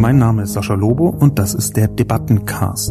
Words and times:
Mein 0.00 0.18
Name 0.18 0.44
ist 0.44 0.52
Sascha 0.52 0.74
Lobo 0.74 1.08
und 1.08 1.40
das 1.40 1.54
ist 1.54 1.76
der 1.76 1.88
Debattencast. 1.88 2.90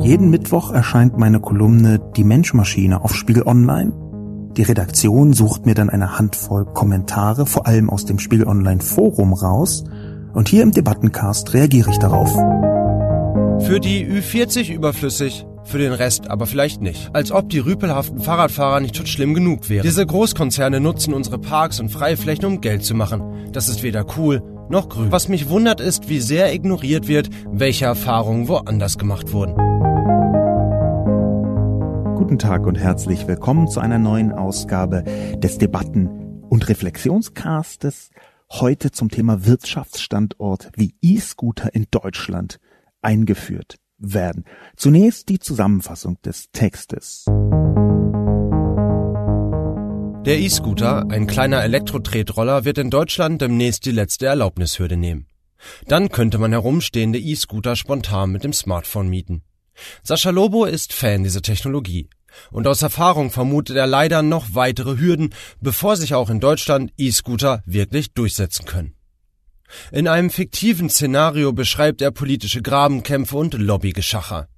Jeden 0.00 0.30
Mittwoch 0.30 0.72
erscheint 0.72 1.16
meine 1.16 1.38
Kolumne 1.38 2.00
Die 2.16 2.24
Menschmaschine 2.24 3.04
auf 3.04 3.14
Spiegel 3.14 3.44
Online. 3.46 3.92
Die 4.56 4.64
Redaktion 4.64 5.32
sucht 5.32 5.64
mir 5.64 5.74
dann 5.74 5.90
eine 5.90 6.18
Handvoll 6.18 6.64
Kommentare, 6.64 7.46
vor 7.46 7.68
allem 7.68 7.88
aus 7.88 8.04
dem 8.04 8.18
Spiegel 8.18 8.48
Online 8.48 8.80
Forum 8.80 9.32
raus, 9.32 9.84
und 10.32 10.48
hier 10.48 10.64
im 10.64 10.72
Debattencast 10.72 11.54
reagiere 11.54 11.90
ich 11.90 11.98
darauf. 12.00 12.32
Für 13.64 13.78
die 13.78 14.04
Ü40 14.04 14.74
überflüssig, 14.74 15.46
für 15.62 15.78
den 15.78 15.92
Rest 15.92 16.28
aber 16.28 16.46
vielleicht 16.46 16.82
nicht. 16.82 17.10
Als 17.12 17.30
ob 17.30 17.48
die 17.48 17.60
rüpelhaften 17.60 18.18
Fahrradfahrer 18.18 18.80
nicht 18.80 18.96
schon 18.96 19.06
schlimm 19.06 19.34
genug 19.34 19.70
wären. 19.70 19.84
Diese 19.84 20.04
Großkonzerne 20.04 20.80
nutzen 20.80 21.14
unsere 21.14 21.38
Parks 21.38 21.78
und 21.78 21.90
Freiflächen, 21.90 22.44
um 22.44 22.60
Geld 22.60 22.84
zu 22.84 22.96
machen. 22.96 23.22
Das 23.52 23.68
ist 23.68 23.84
weder 23.84 24.04
cool 24.18 24.42
noch 24.68 24.88
grün. 24.88 25.12
Was 25.12 25.28
mich 25.28 25.48
wundert 25.48 25.80
ist, 25.80 26.08
wie 26.08 26.20
sehr 26.20 26.52
ignoriert 26.52 27.08
wird, 27.08 27.30
welche 27.46 27.86
Erfahrungen 27.86 28.48
woanders 28.48 28.98
gemacht 28.98 29.32
wurden. 29.32 29.54
Guten 32.16 32.38
Tag 32.38 32.66
und 32.66 32.76
herzlich 32.76 33.26
willkommen 33.26 33.68
zu 33.68 33.80
einer 33.80 33.98
neuen 33.98 34.32
Ausgabe 34.32 35.04
des 35.36 35.58
Debatten- 35.58 36.42
und 36.48 36.68
Reflexionscastes. 36.68 38.10
Heute 38.50 38.90
zum 38.92 39.10
Thema 39.10 39.44
Wirtschaftsstandort 39.44 40.70
wie 40.76 40.94
E-Scooter 41.02 41.74
in 41.74 41.86
Deutschland 41.90 42.60
eingeführt 43.02 43.76
werden. 43.98 44.44
Zunächst 44.76 45.28
die 45.28 45.38
Zusammenfassung 45.38 46.18
des 46.22 46.50
Textes. 46.52 47.26
Der 50.24 50.38
E-Scooter, 50.38 51.10
ein 51.10 51.26
kleiner 51.26 51.62
Elektro-Tretroller, 51.62 52.64
wird 52.64 52.78
in 52.78 52.88
Deutschland 52.88 53.42
demnächst 53.42 53.84
die 53.84 53.90
letzte 53.90 54.24
Erlaubnishürde 54.24 54.96
nehmen. 54.96 55.26
Dann 55.86 56.08
könnte 56.08 56.38
man 56.38 56.50
herumstehende 56.52 57.18
E-Scooter 57.18 57.76
spontan 57.76 58.32
mit 58.32 58.42
dem 58.42 58.54
Smartphone 58.54 59.08
mieten. 59.08 59.42
Sascha 60.02 60.30
Lobo 60.30 60.64
ist 60.64 60.94
Fan 60.94 61.24
dieser 61.24 61.42
Technologie. 61.42 62.08
Und 62.50 62.66
aus 62.66 62.80
Erfahrung 62.80 63.30
vermutet 63.30 63.76
er 63.76 63.86
leider 63.86 64.22
noch 64.22 64.54
weitere 64.54 64.96
Hürden, 64.98 65.34
bevor 65.60 65.96
sich 65.96 66.14
auch 66.14 66.30
in 66.30 66.40
Deutschland 66.40 66.94
E-Scooter 66.96 67.62
wirklich 67.66 68.14
durchsetzen 68.14 68.64
können. 68.64 68.94
In 69.92 70.08
einem 70.08 70.30
fiktiven 70.30 70.88
Szenario 70.88 71.52
beschreibt 71.52 72.00
er 72.00 72.10
politische 72.12 72.62
Grabenkämpfe 72.62 73.36
und 73.36 73.52
Lobbygeschacher. 73.52 74.48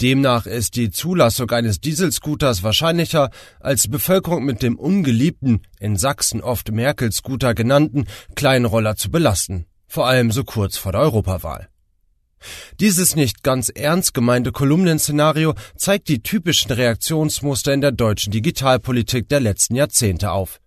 Demnach 0.00 0.46
ist 0.46 0.76
die 0.76 0.90
Zulassung 0.90 1.50
eines 1.50 1.80
Dieselscooters 1.80 2.62
wahrscheinlicher, 2.62 3.30
als 3.60 3.88
Bevölkerung 3.88 4.44
mit 4.44 4.62
dem 4.62 4.78
ungeliebten, 4.78 5.62
in 5.78 5.96
Sachsen 5.96 6.40
oft 6.40 6.72
Merkel-Scooter 6.72 7.54
genannten, 7.54 8.06
kleinen 8.34 8.64
Roller 8.64 8.96
zu 8.96 9.10
belasten, 9.10 9.66
vor 9.86 10.06
allem 10.06 10.32
so 10.32 10.44
kurz 10.44 10.76
vor 10.76 10.92
der 10.92 11.02
Europawahl. 11.02 11.68
Dieses 12.80 13.14
nicht 13.14 13.42
ganz 13.42 13.68
ernst 13.68 14.14
gemeinte 14.14 14.52
Kolumnenszenario 14.52 15.54
zeigt 15.76 16.08
die 16.08 16.22
typischen 16.22 16.72
Reaktionsmuster 16.72 17.72
in 17.72 17.80
der 17.80 17.92
deutschen 17.92 18.32
Digitalpolitik 18.32 19.28
der 19.28 19.40
letzten 19.40 19.76
Jahrzehnte 19.76 20.32
auf. 20.32 20.60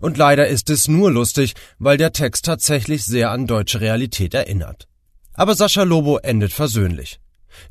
Und 0.00 0.16
leider 0.16 0.48
ist 0.48 0.68
es 0.70 0.88
nur 0.88 1.10
lustig, 1.10 1.54
weil 1.78 1.96
der 1.96 2.12
Text 2.12 2.44
tatsächlich 2.44 3.04
sehr 3.04 3.30
an 3.30 3.46
deutsche 3.46 3.80
Realität 3.80 4.34
erinnert. 4.34 4.88
Aber 5.34 5.54
Sascha 5.54 5.84
Lobo 5.84 6.18
endet 6.18 6.52
versöhnlich. 6.52 7.20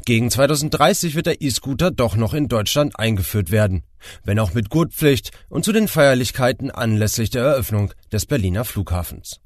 Gegen 0.05 0.29
2030 0.29 1.15
wird 1.15 1.25
der 1.25 1.41
E-Scooter 1.41 1.91
doch 1.91 2.15
noch 2.15 2.33
in 2.33 2.47
Deutschland 2.47 2.97
eingeführt 2.97 3.51
werden, 3.51 3.83
wenn 4.23 4.39
auch 4.39 4.53
mit 4.53 4.69
Gurtpflicht 4.69 5.31
und 5.49 5.65
zu 5.65 5.71
den 5.71 5.87
Feierlichkeiten 5.87 6.71
anlässlich 6.71 7.29
der 7.29 7.43
Eröffnung 7.43 7.93
des 8.11 8.25
Berliner 8.25 8.65
Flughafens. 8.65 9.41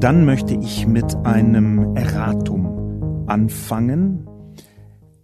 Dann 0.00 0.24
möchte 0.24 0.54
ich 0.54 0.86
mit 0.86 1.16
einem 1.24 1.96
Erratum 1.96 3.26
anfangen. 3.28 4.28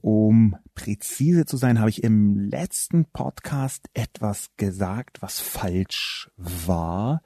Um 0.01 0.57
präzise 0.75 1.45
zu 1.45 1.57
sein, 1.57 1.79
habe 1.79 1.91
ich 1.91 2.03
im 2.03 2.39
letzten 2.39 3.05
Podcast 3.05 3.87
etwas 3.95 4.49
gesagt, 4.57 5.23
was 5.23 5.39
falsch 5.39 6.31
war. 6.37 7.23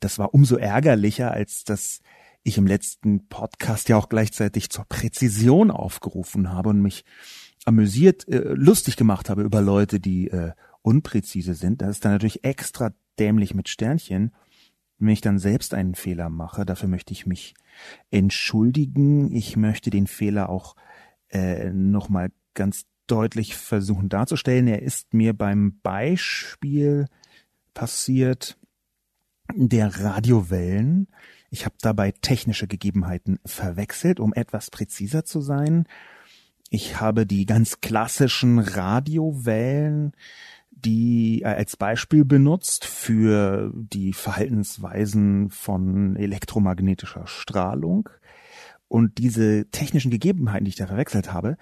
Das 0.00 0.18
war 0.18 0.34
umso 0.34 0.56
ärgerlicher, 0.56 1.32
als 1.32 1.64
dass 1.64 2.00
ich 2.44 2.58
im 2.58 2.66
letzten 2.66 3.26
Podcast 3.28 3.88
ja 3.88 3.96
auch 3.96 4.08
gleichzeitig 4.08 4.70
zur 4.70 4.84
Präzision 4.84 5.70
aufgerufen 5.70 6.52
habe 6.52 6.68
und 6.68 6.80
mich 6.80 7.04
amüsiert, 7.64 8.28
äh, 8.28 8.52
lustig 8.54 8.96
gemacht 8.96 9.30
habe 9.30 9.42
über 9.42 9.62
Leute, 9.62 9.98
die 9.98 10.28
äh, 10.28 10.52
unpräzise 10.82 11.54
sind. 11.54 11.80
Das 11.80 11.90
ist 11.90 12.04
dann 12.04 12.12
natürlich 12.12 12.44
extra 12.44 12.92
dämlich 13.18 13.54
mit 13.54 13.68
Sternchen. 13.68 14.32
Wenn 14.98 15.08
ich 15.08 15.22
dann 15.22 15.38
selbst 15.38 15.74
einen 15.74 15.94
Fehler 15.94 16.28
mache, 16.28 16.66
dafür 16.66 16.88
möchte 16.88 17.12
ich 17.12 17.26
mich 17.26 17.54
entschuldigen. 18.10 19.32
Ich 19.32 19.56
möchte 19.56 19.90
den 19.90 20.06
Fehler 20.06 20.50
auch 20.50 20.76
äh, 21.30 21.70
nochmal 21.70 22.30
ganz 22.52 22.84
deutlich 23.06 23.56
versuchen 23.56 24.10
darzustellen. 24.10 24.68
Er 24.68 24.82
ist 24.82 25.14
mir 25.14 25.32
beim 25.32 25.80
Beispiel 25.82 27.06
passiert 27.72 28.58
der 29.52 30.00
Radiowellen. 30.00 31.08
Ich 31.54 31.66
habe 31.66 31.76
dabei 31.80 32.10
technische 32.10 32.66
Gegebenheiten 32.66 33.38
verwechselt, 33.46 34.18
um 34.18 34.34
etwas 34.34 34.72
präziser 34.72 35.24
zu 35.24 35.40
sein. 35.40 35.86
Ich 36.68 37.00
habe 37.00 37.26
die 37.26 37.46
ganz 37.46 37.80
klassischen 37.80 38.58
Radiowellen, 38.58 40.14
die 40.72 41.42
äh, 41.42 41.44
als 41.44 41.76
Beispiel 41.76 42.24
benutzt 42.24 42.86
für 42.86 43.72
die 43.72 44.14
Verhaltensweisen 44.14 45.48
von 45.50 46.16
elektromagnetischer 46.16 47.28
Strahlung. 47.28 48.08
Und 48.88 49.18
diese 49.18 49.70
technischen 49.70 50.10
Gegebenheiten, 50.10 50.64
die 50.64 50.70
ich 50.70 50.76
da 50.76 50.88
verwechselt 50.88 51.32
habe, 51.32 51.56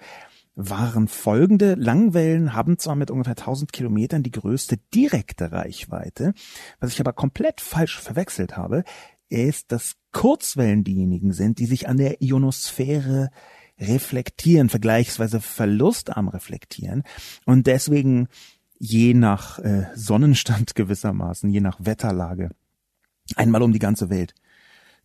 waren 0.55 1.07
folgende. 1.07 1.75
Langwellen 1.75 2.53
haben 2.53 2.77
zwar 2.77 2.95
mit 2.95 3.09
ungefähr 3.11 3.37
1000 3.37 3.73
Kilometern 3.73 4.23
die 4.23 4.31
größte 4.31 4.77
direkte 4.93 5.51
Reichweite, 5.51 6.33
was 6.79 6.91
ich 6.91 6.99
aber 6.99 7.13
komplett 7.13 7.61
falsch 7.61 7.99
verwechselt 7.99 8.55
habe, 8.55 8.83
ist, 9.29 9.71
dass 9.71 9.95
Kurzwellen 10.11 10.83
diejenigen 10.83 11.33
sind, 11.33 11.59
die 11.59 11.65
sich 11.65 11.87
an 11.87 11.97
der 11.97 12.21
Ionosphäre 12.21 13.29
reflektieren, 13.79 14.69
vergleichsweise 14.69 15.41
verlustarm 15.41 16.27
reflektieren 16.27 17.03
und 17.45 17.67
deswegen 17.67 18.27
je 18.77 19.13
nach 19.13 19.59
äh, 19.59 19.87
Sonnenstand 19.95 20.75
gewissermaßen, 20.75 21.49
je 21.49 21.61
nach 21.61 21.77
Wetterlage, 21.79 22.49
einmal 23.35 23.63
um 23.63 23.73
die 23.73 23.79
ganze 23.79 24.09
Welt 24.09 24.33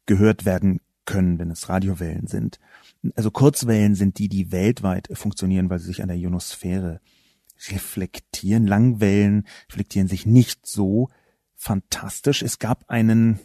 gehört 0.06 0.44
werden 0.44 0.80
können, 1.04 1.38
wenn 1.38 1.50
es 1.50 1.68
Radiowellen 1.68 2.26
sind. 2.26 2.58
Also 3.14 3.30
Kurzwellen 3.30 3.94
sind 3.94 4.18
die, 4.18 4.28
die 4.28 4.52
weltweit 4.52 5.08
funktionieren, 5.12 5.70
weil 5.70 5.78
sie 5.78 5.86
sich 5.86 6.02
an 6.02 6.08
der 6.08 6.18
Ionosphäre 6.18 7.00
reflektieren. 7.68 8.66
Langwellen 8.66 9.46
reflektieren 9.70 10.08
sich 10.08 10.26
nicht 10.26 10.66
so 10.66 11.08
fantastisch. 11.54 12.42
Es 12.42 12.58
gab 12.58 12.90
einen 12.90 13.40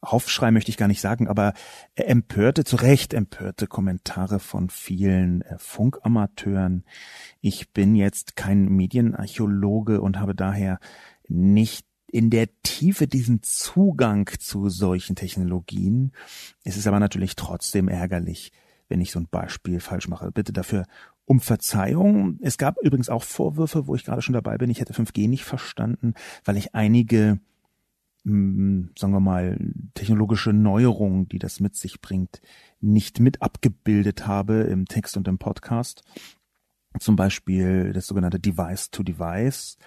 Aufschrei 0.00 0.50
möchte 0.50 0.70
ich 0.70 0.76
gar 0.76 0.88
nicht 0.88 1.00
sagen, 1.00 1.28
aber 1.28 1.52
empörte, 1.94 2.64
zu 2.64 2.76
Recht 2.76 3.12
empörte 3.12 3.66
Kommentare 3.66 4.38
von 4.38 4.70
vielen 4.70 5.42
äh, 5.42 5.58
Funkamateuren. 5.58 6.84
Ich 7.40 7.72
bin 7.72 7.94
jetzt 7.94 8.36
kein 8.36 8.64
Medienarchäologe 8.64 10.00
und 10.00 10.18
habe 10.18 10.34
daher 10.34 10.78
nicht 11.28 11.86
in 12.06 12.30
der 12.30 12.48
Tiefe 12.62 13.06
diesen 13.06 13.42
Zugang 13.42 14.28
zu 14.38 14.68
solchen 14.68 15.16
Technologien. 15.16 16.12
Es 16.64 16.76
ist 16.76 16.86
aber 16.86 16.98
natürlich 16.98 17.36
trotzdem 17.36 17.88
ärgerlich, 17.88 18.52
wenn 18.88 19.00
ich 19.00 19.12
so 19.12 19.20
ein 19.20 19.28
Beispiel 19.30 19.80
falsch 19.80 20.08
mache. 20.08 20.32
Bitte 20.32 20.52
dafür 20.52 20.86
um 21.24 21.38
Verzeihung. 21.40 22.38
Es 22.40 22.58
gab 22.58 22.78
übrigens 22.82 23.08
auch 23.08 23.22
Vorwürfe, 23.22 23.86
wo 23.86 23.94
ich 23.94 24.04
gerade 24.04 24.22
schon 24.22 24.32
dabei 24.32 24.58
bin. 24.58 24.70
Ich 24.70 24.80
hätte 24.80 24.94
5G 24.94 25.28
nicht 25.28 25.44
verstanden, 25.44 26.14
weil 26.44 26.56
ich 26.56 26.74
einige, 26.74 27.38
sagen 28.24 29.12
wir 29.12 29.20
mal, 29.20 29.58
technologische 29.94 30.52
Neuerungen, 30.52 31.28
die 31.28 31.38
das 31.38 31.60
mit 31.60 31.74
sich 31.76 32.00
bringt, 32.00 32.40
nicht 32.80 33.18
mit 33.20 33.40
abgebildet 33.40 34.26
habe 34.26 34.60
im 34.62 34.86
Text 34.86 35.16
und 35.16 35.26
im 35.26 35.38
Podcast. 35.38 36.02
Zum 36.98 37.16
Beispiel 37.16 37.92
das 37.92 38.06
sogenannte 38.06 38.40
Device 38.40 38.90
to 38.90 39.02
Device. 39.02 39.78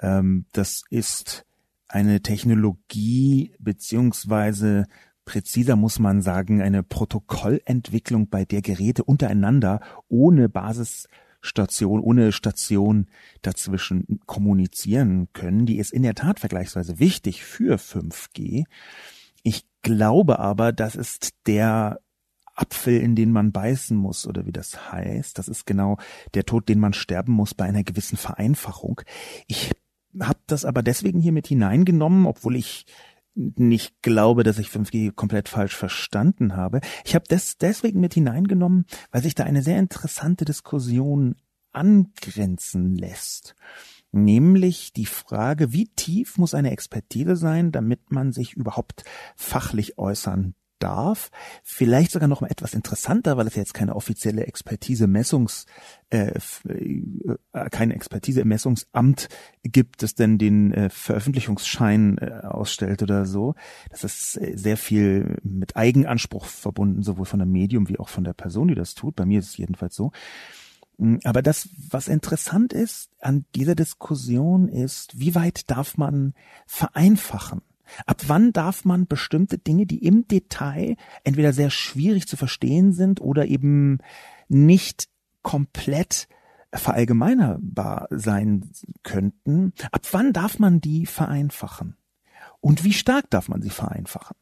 Ähm, 0.00 0.44
das 0.52 0.84
ist 0.90 1.46
eine 1.88 2.20
Technologie 2.20 3.54
beziehungsweise 3.58 4.86
präziser 5.24 5.76
muss 5.76 5.98
man 5.98 6.22
sagen, 6.22 6.60
eine 6.60 6.82
Protokollentwicklung, 6.82 8.28
bei 8.28 8.44
der 8.44 8.62
Geräte 8.62 9.04
untereinander 9.04 9.80
ohne 10.08 10.48
Basisstation, 11.44 12.00
ohne 12.00 12.32
Station 12.32 13.06
dazwischen 13.42 14.20
kommunizieren 14.26 15.28
können. 15.34 15.66
Die 15.66 15.76
ist 15.76 15.92
in 15.92 16.02
der 16.02 16.14
Tat 16.14 16.40
vergleichsweise 16.40 16.98
wichtig 16.98 17.44
für 17.44 17.76
5G. 17.76 18.64
Ich 19.42 19.66
glaube 19.82 20.38
aber, 20.38 20.72
das 20.72 20.96
ist 20.96 21.34
der 21.46 22.00
Apfel, 22.56 22.98
in 22.98 23.14
den 23.14 23.30
man 23.30 23.52
beißen 23.52 23.96
muss, 23.96 24.26
oder 24.26 24.46
wie 24.46 24.52
das 24.52 24.90
heißt. 24.90 25.38
Das 25.38 25.48
ist 25.48 25.66
genau 25.66 25.98
der 26.32 26.46
Tod, 26.46 26.68
den 26.68 26.80
man 26.80 26.94
sterben 26.94 27.32
muss 27.32 27.52
bei 27.52 27.66
einer 27.66 27.84
gewissen 27.84 28.16
Vereinfachung. 28.16 29.02
Ich 29.46 29.72
habe 30.18 30.38
das 30.46 30.64
aber 30.64 30.82
deswegen 30.82 31.20
hier 31.20 31.32
mit 31.32 31.48
hineingenommen, 31.48 32.24
obwohl 32.26 32.56
ich 32.56 32.86
nicht 33.34 34.02
glaube, 34.02 34.42
dass 34.42 34.58
ich 34.58 34.68
5G 34.68 35.12
komplett 35.12 35.48
falsch 35.48 35.74
verstanden 35.74 36.56
habe. 36.56 36.80
Ich 37.04 37.14
habe 37.14 37.24
das 37.28 37.58
deswegen 37.58 38.00
mit 38.00 38.14
hineingenommen, 38.14 38.86
weil 39.10 39.22
sich 39.22 39.34
da 39.34 39.44
eine 39.44 39.62
sehr 39.62 39.78
interessante 39.78 40.44
Diskussion 40.44 41.36
angrenzen 41.72 42.94
lässt. 42.94 43.54
Nämlich 44.12 44.92
die 44.92 45.06
Frage, 45.06 45.72
wie 45.72 45.88
tief 45.88 46.38
muss 46.38 46.54
eine 46.54 46.70
Expertise 46.70 47.34
sein, 47.34 47.72
damit 47.72 48.12
man 48.12 48.32
sich 48.32 48.54
überhaupt 48.54 49.04
fachlich 49.34 49.98
äußern 49.98 50.54
darf. 50.84 51.30
Vielleicht 51.62 52.12
sogar 52.12 52.28
noch 52.28 52.42
mal 52.42 52.50
etwas 52.50 52.74
interessanter, 52.74 53.36
weil 53.36 53.46
es 53.46 53.54
ja 53.54 53.62
jetzt 53.62 53.74
keine 53.74 53.96
offizielle 53.96 54.46
Expertise 54.46 55.06
Messungs, 55.06 55.64
äh, 56.10 56.38
äh, 56.68 57.70
kein 57.70 57.90
Expertise 57.90 58.44
Messungsamt 58.44 59.28
gibt, 59.62 60.02
das 60.02 60.14
denn 60.14 60.36
den 60.36 60.72
äh, 60.72 60.90
Veröffentlichungsschein 60.90 62.18
äh, 62.18 62.46
ausstellt 62.46 63.02
oder 63.02 63.24
so. 63.24 63.54
Das 63.90 64.04
ist 64.04 64.36
äh, 64.36 64.56
sehr 64.56 64.76
viel 64.76 65.38
mit 65.42 65.76
Eigenanspruch 65.76 66.44
verbunden, 66.44 67.02
sowohl 67.02 67.24
von 67.24 67.40
dem 67.40 67.50
Medium 67.50 67.88
wie 67.88 67.98
auch 67.98 68.08
von 68.08 68.24
der 68.24 68.34
Person, 68.34 68.68
die 68.68 68.74
das 68.74 68.94
tut. 68.94 69.16
Bei 69.16 69.24
mir 69.24 69.38
ist 69.38 69.48
es 69.48 69.56
jedenfalls 69.56 69.96
so. 69.96 70.12
Hm, 70.98 71.20
aber 71.24 71.40
das, 71.40 71.70
was 71.90 72.08
interessant 72.08 72.72
ist 72.72 73.10
an 73.20 73.46
dieser 73.54 73.74
Diskussion 73.74 74.68
ist, 74.68 75.18
wie 75.18 75.34
weit 75.34 75.70
darf 75.70 75.96
man 75.96 76.34
vereinfachen? 76.66 77.62
Ab 78.06 78.22
wann 78.26 78.52
darf 78.52 78.84
man 78.84 79.06
bestimmte 79.06 79.58
Dinge, 79.58 79.86
die 79.86 80.04
im 80.04 80.26
Detail 80.28 80.96
entweder 81.22 81.52
sehr 81.52 81.70
schwierig 81.70 82.26
zu 82.26 82.36
verstehen 82.36 82.92
sind 82.92 83.20
oder 83.20 83.46
eben 83.46 83.98
nicht 84.48 85.08
komplett 85.42 86.28
verallgemeinerbar 86.72 88.08
sein 88.10 88.70
könnten, 89.02 89.72
ab 89.92 90.06
wann 90.12 90.32
darf 90.32 90.58
man 90.58 90.80
die 90.80 91.06
vereinfachen? 91.06 91.96
Und 92.60 92.84
wie 92.84 92.92
stark 92.92 93.30
darf 93.30 93.48
man 93.48 93.62
sie 93.62 93.70
vereinfachen? 93.70 94.36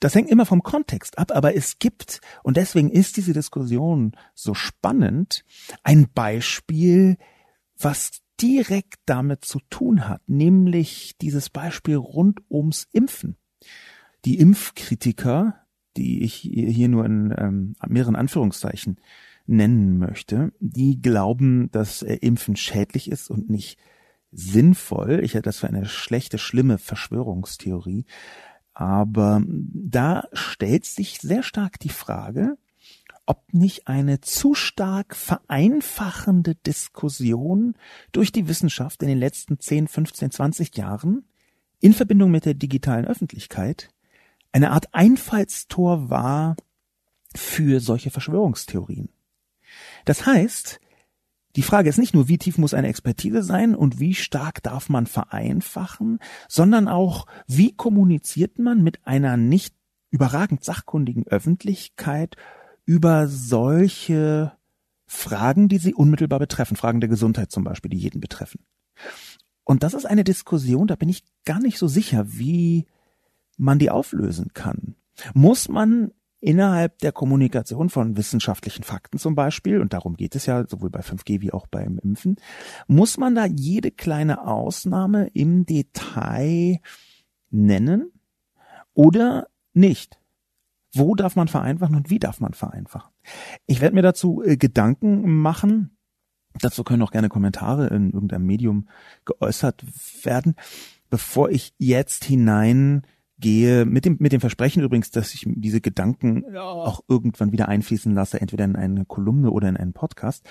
Das 0.00 0.14
hängt 0.14 0.30
immer 0.30 0.46
vom 0.46 0.62
Kontext 0.62 1.18
ab, 1.18 1.32
aber 1.34 1.56
es 1.56 1.78
gibt, 1.78 2.20
und 2.42 2.56
deswegen 2.56 2.90
ist 2.90 3.16
diese 3.16 3.32
Diskussion 3.32 4.12
so 4.34 4.54
spannend, 4.54 5.44
ein 5.82 6.08
Beispiel, 6.14 7.16
was 7.78 8.20
direkt 8.40 9.00
damit 9.06 9.44
zu 9.44 9.60
tun 9.70 10.08
hat, 10.08 10.22
nämlich 10.28 11.16
dieses 11.20 11.50
Beispiel 11.50 11.96
rund 11.96 12.40
ums 12.50 12.86
Impfen. 12.92 13.36
Die 14.24 14.38
Impfkritiker, 14.38 15.66
die 15.96 16.22
ich 16.22 16.34
hier 16.34 16.88
nur 16.88 17.04
in 17.04 17.34
ähm, 17.36 17.76
mehreren 17.86 18.16
Anführungszeichen 18.16 19.00
nennen 19.46 19.98
möchte, 19.98 20.52
die 20.58 21.00
glauben, 21.00 21.70
dass 21.70 22.02
äh, 22.02 22.16
Impfen 22.16 22.56
schädlich 22.56 23.10
ist 23.10 23.30
und 23.30 23.48
nicht 23.48 23.78
sinnvoll. 24.32 25.20
Ich 25.22 25.34
halte 25.34 25.48
das 25.48 25.58
für 25.58 25.68
eine 25.68 25.86
schlechte, 25.86 26.38
schlimme 26.38 26.78
Verschwörungstheorie. 26.78 28.04
Aber 28.74 29.42
da 29.46 30.24
stellt 30.32 30.84
sich 30.84 31.20
sehr 31.20 31.42
stark 31.42 31.78
die 31.78 31.88
Frage, 31.88 32.58
ob 33.26 33.52
nicht 33.52 33.88
eine 33.88 34.20
zu 34.20 34.54
stark 34.54 35.14
vereinfachende 35.14 36.54
Diskussion 36.54 37.74
durch 38.12 38.32
die 38.32 38.48
Wissenschaft 38.48 39.02
in 39.02 39.08
den 39.08 39.18
letzten 39.18 39.58
10, 39.58 39.88
15, 39.88 40.30
20 40.30 40.76
Jahren 40.76 41.26
in 41.80 41.92
Verbindung 41.92 42.30
mit 42.30 42.44
der 42.44 42.54
digitalen 42.54 43.04
Öffentlichkeit 43.04 43.90
eine 44.52 44.70
Art 44.70 44.94
Einfallstor 44.94 46.08
war 46.08 46.56
für 47.34 47.80
solche 47.80 48.10
Verschwörungstheorien. 48.10 49.10
Das 50.06 50.24
heißt, 50.24 50.80
die 51.56 51.62
Frage 51.62 51.88
ist 51.88 51.98
nicht 51.98 52.14
nur, 52.14 52.28
wie 52.28 52.38
tief 52.38 52.58
muss 52.58 52.74
eine 52.74 52.88
Expertise 52.88 53.42
sein 53.42 53.74
und 53.74 53.98
wie 53.98 54.14
stark 54.14 54.62
darf 54.62 54.88
man 54.88 55.06
vereinfachen, 55.06 56.20
sondern 56.48 56.88
auch, 56.88 57.26
wie 57.46 57.74
kommuniziert 57.74 58.58
man 58.58 58.82
mit 58.82 59.06
einer 59.06 59.36
nicht 59.36 59.74
überragend 60.10 60.64
sachkundigen 60.64 61.26
Öffentlichkeit 61.26 62.36
über 62.86 63.28
solche 63.28 64.52
Fragen, 65.06 65.68
die 65.68 65.78
sie 65.78 65.94
unmittelbar 65.94 66.38
betreffen, 66.38 66.76
Fragen 66.76 67.00
der 67.00 67.10
Gesundheit 67.10 67.50
zum 67.52 67.64
Beispiel, 67.64 67.90
die 67.90 67.98
jeden 67.98 68.20
betreffen. 68.20 68.60
Und 69.64 69.82
das 69.82 69.94
ist 69.94 70.06
eine 70.06 70.24
Diskussion, 70.24 70.86
da 70.86 70.96
bin 70.96 71.08
ich 71.08 71.24
gar 71.44 71.60
nicht 71.60 71.78
so 71.78 71.88
sicher, 71.88 72.24
wie 72.28 72.86
man 73.58 73.78
die 73.78 73.90
auflösen 73.90 74.52
kann. 74.54 74.94
Muss 75.34 75.68
man 75.68 76.12
innerhalb 76.40 76.98
der 76.98 77.12
Kommunikation 77.12 77.88
von 77.88 78.16
wissenschaftlichen 78.16 78.84
Fakten 78.84 79.18
zum 79.18 79.34
Beispiel, 79.34 79.80
und 79.80 79.92
darum 79.92 80.16
geht 80.16 80.36
es 80.36 80.46
ja 80.46 80.66
sowohl 80.68 80.90
bei 80.90 81.00
5G 81.00 81.40
wie 81.40 81.52
auch 81.52 81.66
beim 81.66 81.98
Impfen, 81.98 82.36
muss 82.86 83.16
man 83.18 83.34
da 83.34 83.46
jede 83.46 83.90
kleine 83.90 84.46
Ausnahme 84.46 85.28
im 85.34 85.66
Detail 85.66 86.78
nennen 87.50 88.12
oder 88.94 89.48
nicht? 89.72 90.20
Wo 90.96 91.14
darf 91.14 91.36
man 91.36 91.48
vereinfachen 91.48 91.96
und 91.96 92.10
wie 92.10 92.18
darf 92.18 92.40
man 92.40 92.54
vereinfachen? 92.54 93.12
Ich 93.66 93.80
werde 93.80 93.94
mir 93.94 94.02
dazu 94.02 94.42
äh, 94.44 94.56
Gedanken 94.56 95.36
machen. 95.36 95.96
Dazu 96.60 96.84
können 96.84 97.02
auch 97.02 97.10
gerne 97.10 97.28
Kommentare 97.28 97.88
in 97.88 98.10
irgendeinem 98.12 98.46
Medium 98.46 98.88
geäußert 99.24 99.84
werden. 100.24 100.54
Bevor 101.10 101.50
ich 101.50 101.74
jetzt 101.78 102.24
hineingehe, 102.24 103.84
mit 103.84 104.04
dem, 104.04 104.16
mit 104.18 104.32
dem 104.32 104.40
Versprechen 104.40 104.82
übrigens, 104.82 105.10
dass 105.10 105.34
ich 105.34 105.44
diese 105.46 105.80
Gedanken 105.80 106.56
auch 106.56 107.02
irgendwann 107.08 107.52
wieder 107.52 107.68
einfließen 107.68 108.14
lasse, 108.14 108.40
entweder 108.40 108.64
in 108.64 108.76
eine 108.76 109.04
Kolumne 109.04 109.50
oder 109.50 109.68
in 109.68 109.76
einen 109.76 109.92
Podcast. 109.92 110.48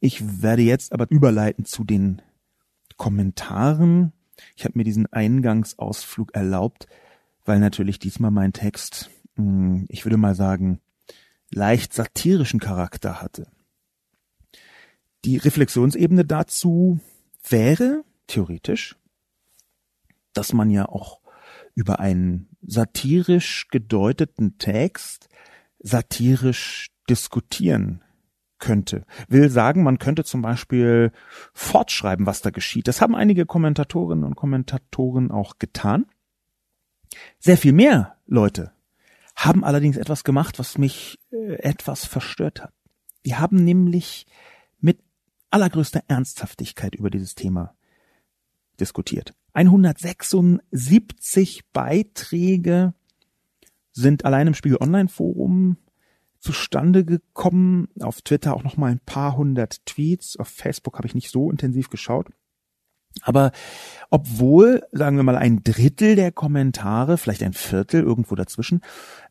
Ich 0.00 0.42
werde 0.42 0.62
jetzt 0.62 0.92
aber 0.92 1.10
überleiten 1.10 1.64
zu 1.64 1.82
den 1.82 2.22
Kommentaren. 2.96 4.12
Ich 4.54 4.64
habe 4.64 4.78
mir 4.78 4.84
diesen 4.84 5.10
Eingangsausflug 5.12 6.34
erlaubt, 6.34 6.86
weil 7.46 7.60
natürlich 7.60 7.98
diesmal 7.98 8.30
mein 8.30 8.52
Text, 8.52 9.10
hm, 9.36 9.86
ich 9.88 10.04
würde 10.04 10.16
mal 10.16 10.34
sagen, 10.34 10.80
leicht 11.50 11.94
satirischen 11.94 12.60
Charakter 12.60 13.22
hatte. 13.22 13.48
Die 15.24 15.38
Reflexionsebene 15.38 16.24
dazu 16.24 17.00
wäre, 17.48 18.04
theoretisch, 18.26 18.96
dass 20.34 20.52
man 20.52 20.70
ja 20.70 20.86
auch 20.86 21.20
über 21.74 22.00
einen 22.00 22.48
satirisch 22.62 23.68
gedeuteten 23.70 24.58
Text 24.58 25.28
satirisch 25.78 26.90
diskutieren 27.08 28.02
könnte. 28.58 29.04
Will 29.28 29.50
sagen, 29.50 29.82
man 29.82 29.98
könnte 29.98 30.24
zum 30.24 30.42
Beispiel 30.42 31.12
fortschreiben, 31.52 32.26
was 32.26 32.40
da 32.40 32.50
geschieht. 32.50 32.88
Das 32.88 33.00
haben 33.00 33.14
einige 33.14 33.46
Kommentatorinnen 33.46 34.24
und 34.24 34.34
Kommentatoren 34.34 35.30
auch 35.30 35.58
getan. 35.58 36.06
Sehr 37.38 37.56
viel 37.56 37.72
mehr 37.72 38.16
Leute 38.26 38.72
haben 39.34 39.64
allerdings 39.64 39.96
etwas 39.96 40.24
gemacht, 40.24 40.58
was 40.58 40.76
mich 40.78 41.18
äh, 41.30 41.54
etwas 41.56 42.06
verstört 42.06 42.62
hat. 42.62 42.72
Die 43.24 43.36
haben 43.36 43.64
nämlich 43.64 44.26
mit 44.80 45.00
allergrößter 45.50 46.02
Ernsthaftigkeit 46.08 46.94
über 46.94 47.10
dieses 47.10 47.34
Thema 47.34 47.74
diskutiert. 48.80 49.34
176 49.52 51.64
Beiträge 51.72 52.94
sind 53.92 54.24
allein 54.24 54.48
im 54.48 54.54
Spiegel 54.54 54.78
Online 54.80 55.08
Forum 55.08 55.78
zustande 56.38 57.04
gekommen. 57.04 57.88
Auf 58.00 58.22
Twitter 58.22 58.54
auch 58.54 58.62
noch 58.62 58.76
mal 58.76 58.90
ein 58.90 59.00
paar 59.00 59.36
hundert 59.36 59.84
Tweets. 59.86 60.36
Auf 60.36 60.48
Facebook 60.48 60.96
habe 60.96 61.08
ich 61.08 61.14
nicht 61.14 61.30
so 61.30 61.50
intensiv 61.50 61.90
geschaut. 61.90 62.28
Aber 63.22 63.52
obwohl, 64.10 64.82
sagen 64.92 65.16
wir 65.16 65.22
mal, 65.22 65.36
ein 65.36 65.62
Drittel 65.62 66.16
der 66.16 66.32
Kommentare, 66.32 67.18
vielleicht 67.18 67.42
ein 67.42 67.52
Viertel, 67.52 68.02
irgendwo 68.02 68.34
dazwischen, 68.34 68.82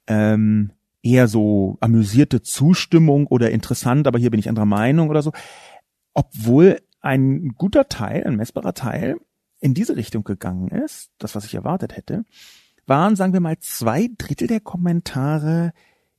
ähm, 0.08 0.72
eher 1.02 1.28
so 1.28 1.78
amüsierte 1.82 2.42
Zustimmung 2.42 3.28
oder 3.28 3.52
interessant, 3.52 4.08
aber 4.08 4.20
hier 4.20 4.32
bin 4.32 4.40
ich 4.40 4.50
anderer 4.50 4.66
Meinung 4.66 5.10
oder 5.10 5.22
so, 5.22 5.32
obwohl 6.14 6.82
ein 7.02 7.50
guter 7.50 7.88
Teil, 7.88 8.24
ein 8.24 8.36
messbarer 8.36 8.74
Teil 8.74 9.18
in 9.60 9.74
diese 9.74 9.96
Richtung 9.96 10.24
gegangen 10.24 10.70
ist, 10.70 11.12
das, 11.20 11.36
was 11.36 11.46
ich 11.46 11.54
erwartet 11.54 11.96
hätte, 11.96 12.26
waren, 12.88 13.16
sagen 13.16 13.34
wir 13.34 13.40
mal, 13.40 13.60
zwei 13.60 14.10
Drittel 14.18 14.48
der 14.48 14.60
Kommentare 14.60 15.74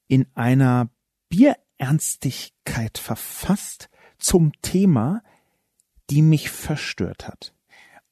in 0.06 0.26
einer 0.34 0.88
Bierernstigkeit 1.28 2.98
verfasst 2.98 3.88
zum 4.18 4.52
Thema, 4.62 5.22
die 6.10 6.22
mich 6.22 6.50
verstört 6.50 7.26
hat. 7.26 7.55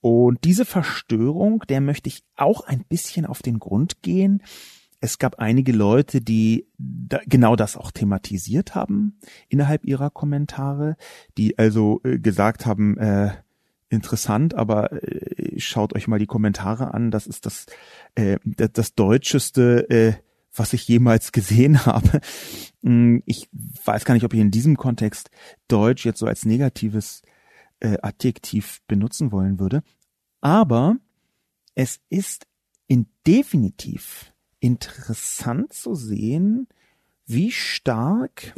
Und 0.05 0.45
diese 0.45 0.67
Verstörung, 0.67 1.65
der 1.71 1.81
möchte 1.81 2.11
ich 2.11 2.25
auch 2.37 2.67
ein 2.67 2.85
bisschen 2.87 3.25
auf 3.25 3.41
den 3.41 3.59
Grund 3.59 4.03
gehen. 4.03 4.43
Es 5.01 5.19
gab 5.19 5.39
einige 5.39 5.73
Leute, 5.73 6.21
die 6.21 6.67
da 6.77 7.21
genau 7.25 7.57
das 7.57 7.79
auch 7.79 7.91
thematisiert 7.91 8.75
haben 8.75 9.19
innerhalb 9.49 9.87
ihrer 9.87 10.11
Kommentare, 10.11 10.99
die 11.39 11.59
also 11.59 12.03
äh, 12.05 12.19
gesagt 12.19 12.67
haben, 12.67 12.99
äh, 12.99 13.31
interessant, 13.89 14.53
aber 14.53 14.93
äh, 14.93 15.59
schaut 15.59 15.95
euch 15.95 16.07
mal 16.07 16.19
die 16.19 16.27
Kommentare 16.27 16.93
an, 16.93 17.11
das 17.11 17.27
ist 17.27 17.47
das, 17.47 17.65
äh, 18.15 18.37
das, 18.45 18.73
das 18.75 18.95
Deutscheste, 18.95 19.89
äh, 19.89 20.13
was 20.55 20.75
ich 20.75 20.87
jemals 20.87 21.33
gesehen 21.33 21.87
habe. 21.87 22.21
Hm, 22.83 23.23
ich 23.25 23.49
weiß 23.87 24.05
gar 24.05 24.13
nicht, 24.13 24.25
ob 24.25 24.35
ich 24.35 24.41
in 24.41 24.51
diesem 24.51 24.77
Kontext 24.77 25.31
Deutsch 25.67 26.05
jetzt 26.05 26.19
so 26.19 26.27
als 26.27 26.45
negatives 26.45 27.23
äh, 27.85 27.99
Adjektiv 28.01 28.81
benutzen 28.87 29.31
wollen 29.31 29.61
würde. 29.61 29.83
Aber 30.41 30.97
es 31.75 32.01
ist 32.09 32.47
in 32.87 33.07
definitiv 33.27 34.33
interessant 34.59 35.73
zu 35.75 35.95
sehen, 35.95 36.67
wie 37.27 37.51
stark 37.51 38.55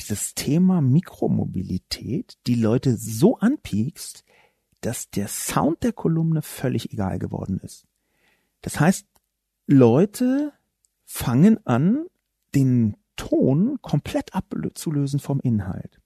dieses 0.00 0.34
Thema 0.34 0.80
Mikromobilität 0.80 2.38
die 2.46 2.54
Leute 2.54 2.96
so 2.96 3.36
anpiekst, 3.36 4.24
dass 4.80 5.10
der 5.10 5.28
Sound 5.28 5.82
der 5.82 5.92
Kolumne 5.92 6.40
völlig 6.40 6.92
egal 6.92 7.18
geworden 7.18 7.60
ist. 7.62 7.86
Das 8.62 8.80
heißt, 8.80 9.06
Leute 9.66 10.54
fangen 11.04 11.64
an, 11.66 12.06
den 12.54 12.96
Ton 13.16 13.78
komplett 13.82 14.34
abzulösen 14.34 15.20
vom 15.20 15.40
Inhalt. 15.40 15.99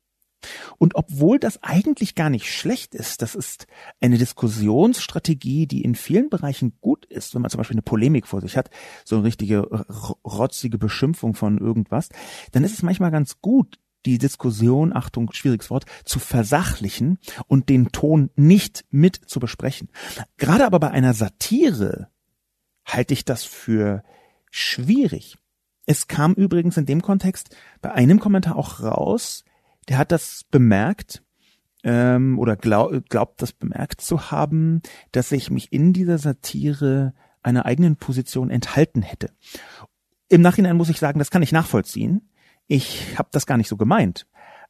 Und 0.78 0.94
obwohl 0.94 1.38
das 1.38 1.62
eigentlich 1.62 2.14
gar 2.14 2.30
nicht 2.30 2.52
schlecht 2.52 2.94
ist, 2.94 3.22
das 3.22 3.34
ist 3.34 3.66
eine 4.00 4.18
Diskussionsstrategie, 4.18 5.66
die 5.66 5.82
in 5.82 5.94
vielen 5.94 6.30
Bereichen 6.30 6.74
gut 6.80 7.04
ist, 7.06 7.34
wenn 7.34 7.42
man 7.42 7.50
zum 7.50 7.58
Beispiel 7.58 7.74
eine 7.74 7.82
Polemik 7.82 8.26
vor 8.26 8.40
sich 8.40 8.56
hat, 8.56 8.70
so 9.04 9.16
eine 9.16 9.24
richtige 9.24 9.62
rotzige 10.24 10.78
Beschimpfung 10.78 11.34
von 11.34 11.58
irgendwas, 11.58 12.08
dann 12.52 12.64
ist 12.64 12.74
es 12.74 12.82
manchmal 12.82 13.10
ganz 13.10 13.40
gut, 13.40 13.78
die 14.06 14.18
Diskussion, 14.18 14.94
Achtung, 14.94 15.32
schwieriges 15.32 15.70
Wort, 15.70 15.86
zu 16.04 16.18
versachlichen 16.18 17.18
und 17.46 17.68
den 17.68 17.90
Ton 17.90 18.30
nicht 18.36 18.84
mit 18.90 19.16
zu 19.16 19.40
besprechen. 19.40 19.88
Gerade 20.36 20.66
aber 20.66 20.78
bei 20.78 20.90
einer 20.90 21.14
Satire 21.14 22.08
halte 22.84 23.14
ich 23.14 23.24
das 23.24 23.44
für 23.44 24.02
schwierig. 24.50 25.36
Es 25.86 26.06
kam 26.06 26.34
übrigens 26.34 26.76
in 26.76 26.86
dem 26.86 27.02
Kontext 27.02 27.54
bei 27.82 27.92
einem 27.92 28.20
Kommentar 28.20 28.56
auch 28.56 28.80
raus, 28.80 29.44
der 29.88 29.98
hat 29.98 30.12
das 30.12 30.44
bemerkt 30.50 31.22
ähm, 31.82 32.38
oder 32.38 32.56
glaub, 32.56 33.08
glaubt 33.08 33.42
das 33.42 33.52
bemerkt 33.52 34.00
zu 34.00 34.30
haben, 34.30 34.82
dass 35.12 35.32
ich 35.32 35.50
mich 35.50 35.72
in 35.72 35.92
dieser 35.92 36.18
Satire 36.18 37.14
einer 37.42 37.66
eigenen 37.66 37.96
Position 37.96 38.50
enthalten 38.50 39.02
hätte. 39.02 39.30
Im 40.28 40.40
Nachhinein 40.40 40.76
muss 40.76 40.88
ich 40.88 40.98
sagen, 40.98 41.18
das 41.18 41.30
kann 41.30 41.42
ich 41.42 41.52
nachvollziehen. 41.52 42.30
Ich 42.66 43.18
habe 43.18 43.28
das 43.32 43.46
gar 43.46 43.58
nicht 43.58 43.68
so 43.68 43.76
gemeint. 43.76 44.26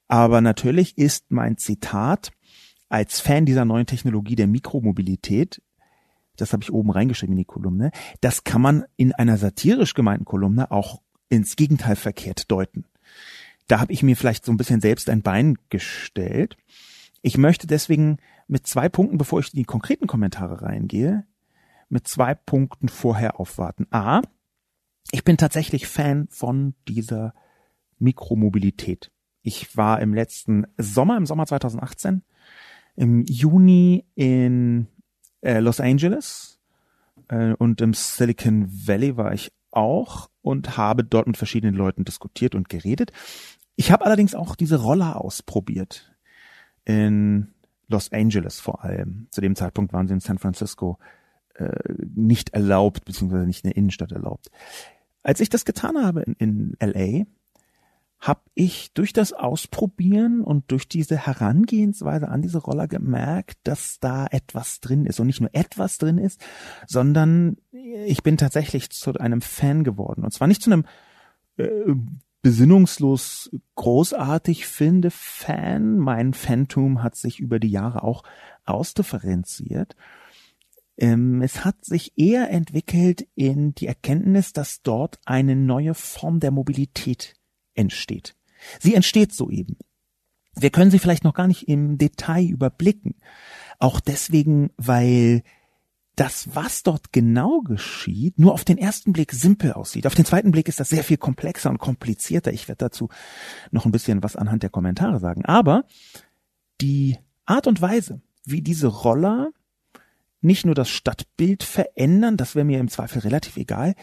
Aber 0.09 0.41
natürlich 0.41 0.99
ist 0.99 1.31
mein 1.31 1.57
Zitat 1.57 2.33
als 2.89 3.21
Fan 3.21 3.47
dieser 3.47 3.65
neuen 3.65 3.87
Technologie 3.87 4.37
der 4.37 4.47
Mikromobilität, 4.47 5.63
das 6.37 6.53
habe 6.53 6.63
ich 6.63 6.73
oben 6.73 6.91
reingeschrieben 6.91 7.33
in 7.35 7.39
die 7.39 7.45
Kolumne, 7.45 7.91
das 8.21 8.45
kann 8.45 8.61
man 8.61 8.85
in 8.97 9.13
einer 9.13 9.37
satirisch 9.37 9.95
gemeinten 9.95 10.25
Kolumne 10.25 10.71
auch 10.71 11.01
ins 11.29 11.57
Gegenteil 11.57 11.97
verkehrt 11.97 12.51
deuten. 12.51 12.85
Da 13.69 13.81
habe 13.81 13.93
ich 13.93 14.03
mir 14.03 14.17
vielleicht 14.17 14.45
so 14.45 14.53
ein 14.53 14.57
bisschen 14.57 14.81
selbst 14.81 15.09
ein 15.09 15.23
Bein 15.23 15.57
gestellt. 15.71 16.57
Ich 17.23 17.39
möchte 17.39 17.67
deswegen 17.67 18.19
mit 18.47 18.67
zwei 18.67 18.89
Punkten, 18.89 19.19
bevor 19.19 19.41
ich 19.41 19.55
in 19.55 19.59
die 19.59 19.65
konkreten 19.65 20.07
Kommentare 20.07 20.63
reingehe, 20.63 21.27
mit 21.89 22.07
zwei 22.07 22.35
Punkten 22.35 22.89
vorher 22.89 23.41
aufwarten. 23.41 23.87
A, 23.91 24.21
ich 25.11 25.25
bin 25.25 25.37
tatsächlich 25.37 25.87
Fan 25.87 26.29
von 26.29 26.75
dieser 26.89 27.35
Mikromobilität. 27.99 29.11
Ich 29.43 29.77
war 29.77 30.01
im 30.01 30.15
letzten 30.15 30.67
Sommer, 30.79 31.17
im 31.17 31.27
Sommer 31.27 31.47
2018, 31.47 32.23
im 32.97 33.25
Juni 33.25 34.07
in 34.15 34.89
äh, 35.43 35.61
Los 35.61 35.81
Angeles 35.81 36.59
äh, 37.29 37.53
und 37.55 37.81
im 37.81 37.95
Silicon 37.95 38.67
Valley 38.69 39.17
war 39.17 39.33
ich 39.33 39.53
auch 39.71 40.31
und 40.41 40.77
habe 40.77 41.05
dort 41.05 41.27
mit 41.27 41.37
verschiedenen 41.37 41.75
Leuten 41.75 42.05
diskutiert 42.05 42.55
und 42.55 42.69
geredet. 42.69 43.13
Ich 43.77 43.91
habe 43.91 44.05
allerdings 44.05 44.35
auch 44.35 44.57
diese 44.57 44.77
Roller 44.77 45.21
ausprobiert. 45.21 46.15
In 46.85 47.55
Los 47.89 48.13
Angeles 48.13 48.61
vor 48.61 48.85
allem. 48.85 49.27
Zu 49.31 49.41
dem 49.41 49.57
Zeitpunkt 49.57 49.93
waren 49.93 50.07
sie 50.07 50.15
in 50.15 50.21
San 50.21 50.39
Francisco 50.39 50.99
äh, 51.55 51.71
nicht 52.15 52.51
erlaubt, 52.51 53.05
beziehungsweise 53.05 53.47
nicht 53.47 53.65
in 53.65 53.71
der 53.71 53.77
Innenstadt 53.77 54.13
erlaubt. 54.13 54.51
Als 55.23 55.41
ich 55.41 55.49
das 55.49 55.65
getan 55.65 56.03
habe 56.03 56.23
in, 56.23 56.35
in 56.35 56.77
LA, 56.81 57.25
habe 58.21 58.41
ich 58.55 58.93
durch 58.95 59.13
das 59.13 59.33
Ausprobieren 59.33 60.41
und 60.41 60.71
durch 60.71 60.89
diese 60.89 61.17
Herangehensweise 61.17 62.29
an 62.29 62.41
diese 62.41 62.59
Roller 62.59 62.89
gemerkt, 62.89 63.59
dass 63.65 64.01
da 64.01 64.27
etwas 64.31 64.81
drin 64.81 65.05
ist 65.05 65.21
und 65.21 65.27
nicht 65.27 65.41
nur 65.41 65.51
etwas 65.53 65.99
drin 65.99 66.17
ist, 66.17 66.41
sondern 66.87 67.59
ich 67.71 68.23
bin 68.23 68.39
tatsächlich 68.39 68.91
zu 68.91 69.13
einem 69.15 69.43
Fan 69.43 69.85
geworden 69.85 70.25
und 70.25 70.33
zwar 70.33 70.49
nicht 70.49 70.63
zu 70.63 70.73
einem 70.73 70.85
äh, 71.59 71.95
besinnungslos 72.45 73.51
großartig 73.75 74.67
finde 74.67 75.11
Fan. 75.11 75.97
Mein 75.97 76.35
Phantom 76.35 77.03
hat 77.03 77.17
sich 77.17 77.41
über 77.41 77.59
die 77.59 77.71
Jahre 77.71 78.05
auch 78.05 78.23
ausdifferenziert. 78.67 79.97
Ähm, 80.99 81.41
es 81.41 81.65
hat 81.65 81.83
sich 81.87 82.13
eher 82.19 82.51
entwickelt 82.51 83.27
in 83.35 83.75
die 83.75 83.87
Erkenntnis, 83.87 84.53
dass 84.53 84.83
dort 84.83 85.19
eine 85.25 85.57
neue 85.57 85.95
Form 85.95 86.39
der 86.39 86.51
Mobilität 86.51 87.35
entsteht. 87.73 88.37
Sie 88.79 88.95
entsteht 88.95 89.33
soeben. 89.33 89.79
Wir 90.55 90.69
können 90.69 90.91
sie 90.91 90.99
vielleicht 90.99 91.25
noch 91.25 91.35
gar 91.35 91.47
nicht 91.47 91.67
im 91.67 91.97
Detail 91.97 92.45
überblicken. 92.45 93.15
Auch 93.79 94.01
deswegen, 94.01 94.71
weil 94.77 95.43
das, 96.17 96.55
was 96.55 96.83
dort 96.83 97.13
genau 97.13 97.61
geschieht, 97.61 98.39
nur 98.39 98.53
auf 98.53 98.65
den 98.65 98.79
ersten 98.79 99.13
Blick 99.13 99.33
simpel 99.33 99.73
aussieht. 99.73 100.07
Auf 100.07 100.15
den 100.15 100.25
zweiten 100.25 100.53
Blick 100.53 100.69
ist 100.69 100.79
das 100.79 100.89
sehr 100.89 101.05
viel 101.05 101.17
komplexer 101.17 101.71
und 101.71 101.79
komplizierter. 101.79 102.53
Ich 102.53 102.69
werde 102.69 102.85
dazu 102.85 103.09
noch 103.71 103.85
ein 103.85 103.93
bisschen 103.93 104.23
was 104.23 104.37
anhand 104.37 104.63
der 104.63 104.71
Kommentare 104.71 105.19
sagen. 105.19 105.45
Aber 105.45 105.85
die 106.81 107.19
Art 107.47 107.67
und 107.67 107.81
Weise, 107.81 108.21
wie 108.45 108.63
diese 108.63 108.87
Roller 108.87 109.51
nicht 110.41 110.67
nur 110.67 110.75
das 110.75 110.91
Stadtbild 110.91 111.63
verändern, 111.63 112.37
das 112.37 112.55
wäre 112.55 112.67
mir 112.67 112.79
im 112.79 112.89
Zweifel 112.89 113.21
relativ 113.21 113.57
egal, 113.57 113.95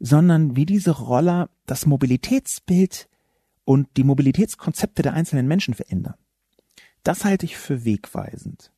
sondern 0.00 0.56
wie 0.56 0.66
diese 0.66 0.90
Roller 0.90 1.48
das 1.66 1.86
Mobilitätsbild 1.86 3.08
und 3.64 3.88
die 3.96 4.04
Mobilitätskonzepte 4.04 5.02
der 5.02 5.14
einzelnen 5.14 5.46
Menschen 5.46 5.72
verändern. 5.72 6.14
Das 7.04 7.24
halte 7.24 7.46
ich 7.46 7.56
für 7.56 7.84
wegweisend. 7.84 8.72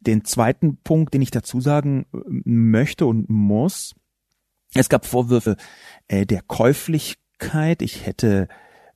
Den 0.00 0.24
zweiten 0.24 0.76
Punkt, 0.78 1.14
den 1.14 1.22
ich 1.22 1.30
dazu 1.30 1.60
sagen 1.60 2.06
äh, 2.12 2.18
möchte 2.44 3.06
und 3.06 3.28
muss, 3.28 3.94
es 4.74 4.88
gab 4.88 5.06
Vorwürfe 5.06 5.56
äh, 6.08 6.26
der 6.26 6.42
Käuflichkeit. 6.42 7.82
Ich 7.82 8.06
hätte 8.06 8.48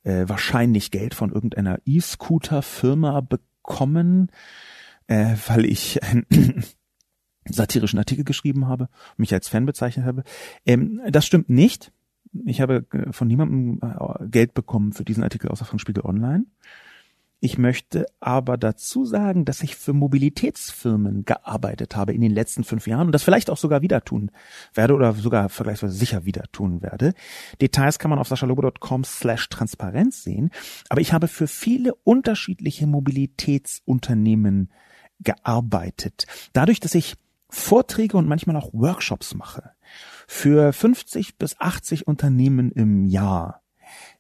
äh, 0.02 0.25
wahrscheinlich 0.26 0.90
Geld 0.90 1.14
von 1.14 1.33
irgendeiner 1.33 1.78
E-Scooter-Firma 1.85 3.21
bekommen, 3.21 4.30
äh, 5.07 5.37
weil 5.47 5.64
ich 5.64 6.02
einen 6.02 6.26
satirischen 7.45 7.99
Artikel 7.99 8.25
geschrieben 8.25 8.66
habe, 8.66 8.88
mich 9.16 9.33
als 9.33 9.49
Fan 9.49 9.66
bezeichnet 9.66 10.07
habe. 10.07 10.25
Ähm, 10.66 11.00
das 11.09 11.26
stimmt 11.26 11.49
nicht. 11.49 11.92
Ich 12.45 12.61
habe 12.61 12.87
äh, 12.92 13.12
von 13.12 13.28
niemandem 13.28 13.80
äh, 13.83 14.28
Geld 14.28 14.54
bekommen 14.54 14.92
für 14.92 15.04
diesen 15.04 15.23
Artikel 15.23 15.49
außer 15.49 15.64
von 15.64 15.78
Spiegel 15.78 16.04
Online. 16.04 16.45
Ich 17.42 17.56
möchte 17.56 18.04
aber 18.20 18.59
dazu 18.59 19.06
sagen, 19.06 19.47
dass 19.47 19.62
ich 19.62 19.75
für 19.75 19.94
Mobilitätsfirmen 19.94 21.25
gearbeitet 21.25 21.97
habe 21.97 22.12
in 22.12 22.20
den 22.20 22.32
letzten 22.32 22.64
fünf 22.64 22.87
Jahren 22.87 23.06
und 23.06 23.12
das 23.12 23.23
vielleicht 23.23 23.49
auch 23.49 23.56
sogar 23.56 23.80
wieder 23.80 24.04
tun 24.04 24.30
werde 24.75 24.94
oder 24.94 25.14
sogar 25.14 25.49
vergleichsweise 25.49 25.94
sicher 25.94 26.26
wieder 26.26 26.44
tun 26.52 26.82
werde. 26.82 27.14
Details 27.62 27.99
kann 27.99 28.11
man 28.11 28.18
auf 28.18 28.28
saschalogo.com 28.28 29.04
slash 29.04 29.49
Transparenz 29.49 30.23
sehen. 30.23 30.50
Aber 30.90 31.00
ich 31.00 31.14
habe 31.14 31.28
für 31.28 31.47
viele 31.47 31.94
unterschiedliche 31.94 32.87
Mobilitätsunternehmen 32.87 34.70
gearbeitet. 35.20 36.26
Dadurch, 36.52 36.78
dass 36.78 36.94
ich 36.94 37.16
Vorträge 37.49 38.18
und 38.18 38.28
manchmal 38.28 38.56
auch 38.56 38.73
Workshops 38.75 39.35
mache 39.35 39.73
für 40.28 40.73
50 40.73 41.38
bis 41.38 41.59
80 41.59 42.06
Unternehmen 42.06 42.70
im 42.70 43.04
Jahr 43.06 43.60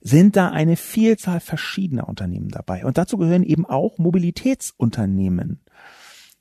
sind 0.00 0.36
da 0.36 0.50
eine 0.50 0.76
Vielzahl 0.76 1.40
verschiedener 1.40 2.08
Unternehmen 2.08 2.48
dabei. 2.48 2.84
Und 2.84 2.98
dazu 2.98 3.18
gehören 3.18 3.42
eben 3.42 3.66
auch 3.66 3.98
Mobilitätsunternehmen. 3.98 5.64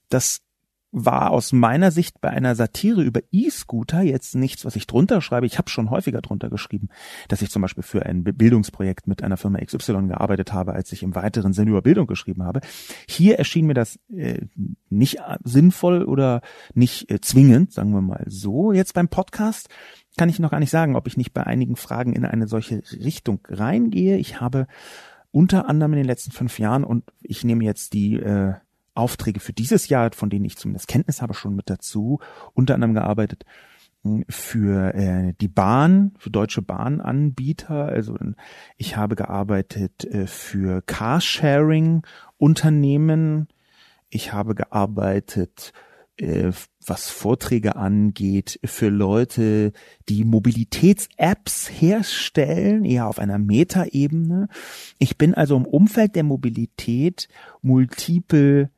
Das 0.07 0.41
war 0.91 1.31
aus 1.31 1.51
meiner 1.51 1.91
Sicht 1.91 2.19
bei 2.19 2.29
einer 2.29 2.55
Satire 2.55 3.03
über 3.03 3.21
E-Scooter 3.31 4.01
jetzt 4.01 4.35
nichts, 4.35 4.65
was 4.65 4.75
ich 4.75 4.87
drunter 4.87 5.21
schreibe. 5.21 5.45
Ich 5.45 5.57
habe 5.57 5.69
schon 5.69 5.89
häufiger 5.89 6.21
drunter 6.21 6.49
geschrieben, 6.49 6.89
dass 7.27 7.41
ich 7.41 7.51
zum 7.51 7.61
Beispiel 7.61 7.83
für 7.83 8.05
ein 8.05 8.23
Bildungsprojekt 8.23 9.07
mit 9.07 9.23
einer 9.23 9.37
Firma 9.37 9.59
XY 9.59 10.07
gearbeitet 10.07 10.51
habe, 10.51 10.73
als 10.73 10.91
ich 10.91 11.03
im 11.03 11.13
weiteren 11.15 11.53
Sinne 11.53 11.71
über 11.71 11.83
Bildung 11.83 12.07
geschrieben 12.07 12.43
habe. 12.43 12.61
Hier 13.07 13.37
erschien 13.37 13.67
mir 13.67 13.75
das 13.75 13.99
äh, 14.11 14.41
nicht 14.89 15.19
sinnvoll 15.43 16.03
oder 16.03 16.41
nicht 16.73 17.11
äh, 17.11 17.21
zwingend, 17.21 17.71
sagen 17.71 17.91
wir 17.93 18.01
mal 18.01 18.25
so. 18.27 18.71
Jetzt 18.71 18.93
beim 18.95 19.09
Podcast 19.09 19.69
kann 20.17 20.29
ich 20.29 20.39
noch 20.39 20.51
gar 20.51 20.59
nicht 20.59 20.71
sagen, 20.71 20.95
ob 20.95 21.07
ich 21.07 21.17
nicht 21.17 21.33
bei 21.33 21.45
einigen 21.45 21.75
Fragen 21.75 22.13
in 22.13 22.25
eine 22.25 22.47
solche 22.47 22.81
Richtung 22.91 23.39
reingehe. 23.47 24.17
Ich 24.17 24.41
habe 24.41 24.67
unter 25.31 25.69
anderem 25.69 25.93
in 25.93 25.97
den 25.97 26.07
letzten 26.07 26.31
fünf 26.31 26.57
Jahren 26.57 26.83
und 26.83 27.03
ich 27.21 27.43
nehme 27.43 27.63
jetzt 27.63 27.93
die 27.93 28.15
äh, 28.15 28.55
Aufträge 28.93 29.39
für 29.39 29.53
dieses 29.53 29.89
Jahr, 29.89 30.11
von 30.13 30.29
denen 30.29 30.45
ich 30.45 30.57
zumindest 30.57 30.87
Kenntnis 30.87 31.19
habe, 31.21 31.33
schon 31.33 31.55
mit 31.55 31.69
dazu, 31.69 32.19
unter 32.53 32.75
anderem 32.75 32.93
gearbeitet 32.93 33.45
hm, 34.03 34.25
für 34.29 34.93
äh, 34.93 35.33
die 35.39 35.47
Bahn, 35.47 36.11
für 36.17 36.29
deutsche 36.29 36.61
Bahnanbieter. 36.61 37.85
Also 37.85 38.17
ich 38.77 38.97
habe 38.97 39.15
gearbeitet 39.15 40.03
äh, 40.05 40.27
für 40.27 40.81
Carsharing-Unternehmen. 40.81 43.47
Ich 44.09 44.33
habe 44.33 44.55
gearbeitet 44.55 45.71
äh, 46.19 46.51
was 46.85 47.09
Vorträge 47.09 47.75
angeht, 47.75 48.59
für 48.63 48.89
Leute, 48.89 49.73
die 50.09 50.25
Mobilitäts-Apps 50.25 51.69
herstellen, 51.69 52.83
eher 52.83 53.07
auf 53.07 53.19
einer 53.19 53.37
Metaebene. 53.37 54.49
Ich 54.97 55.17
bin 55.17 55.33
also 55.33 55.55
im 55.55 55.65
Umfeld 55.65 56.15
der 56.15 56.23
Mobilität 56.23 57.29
multiple 57.61 58.69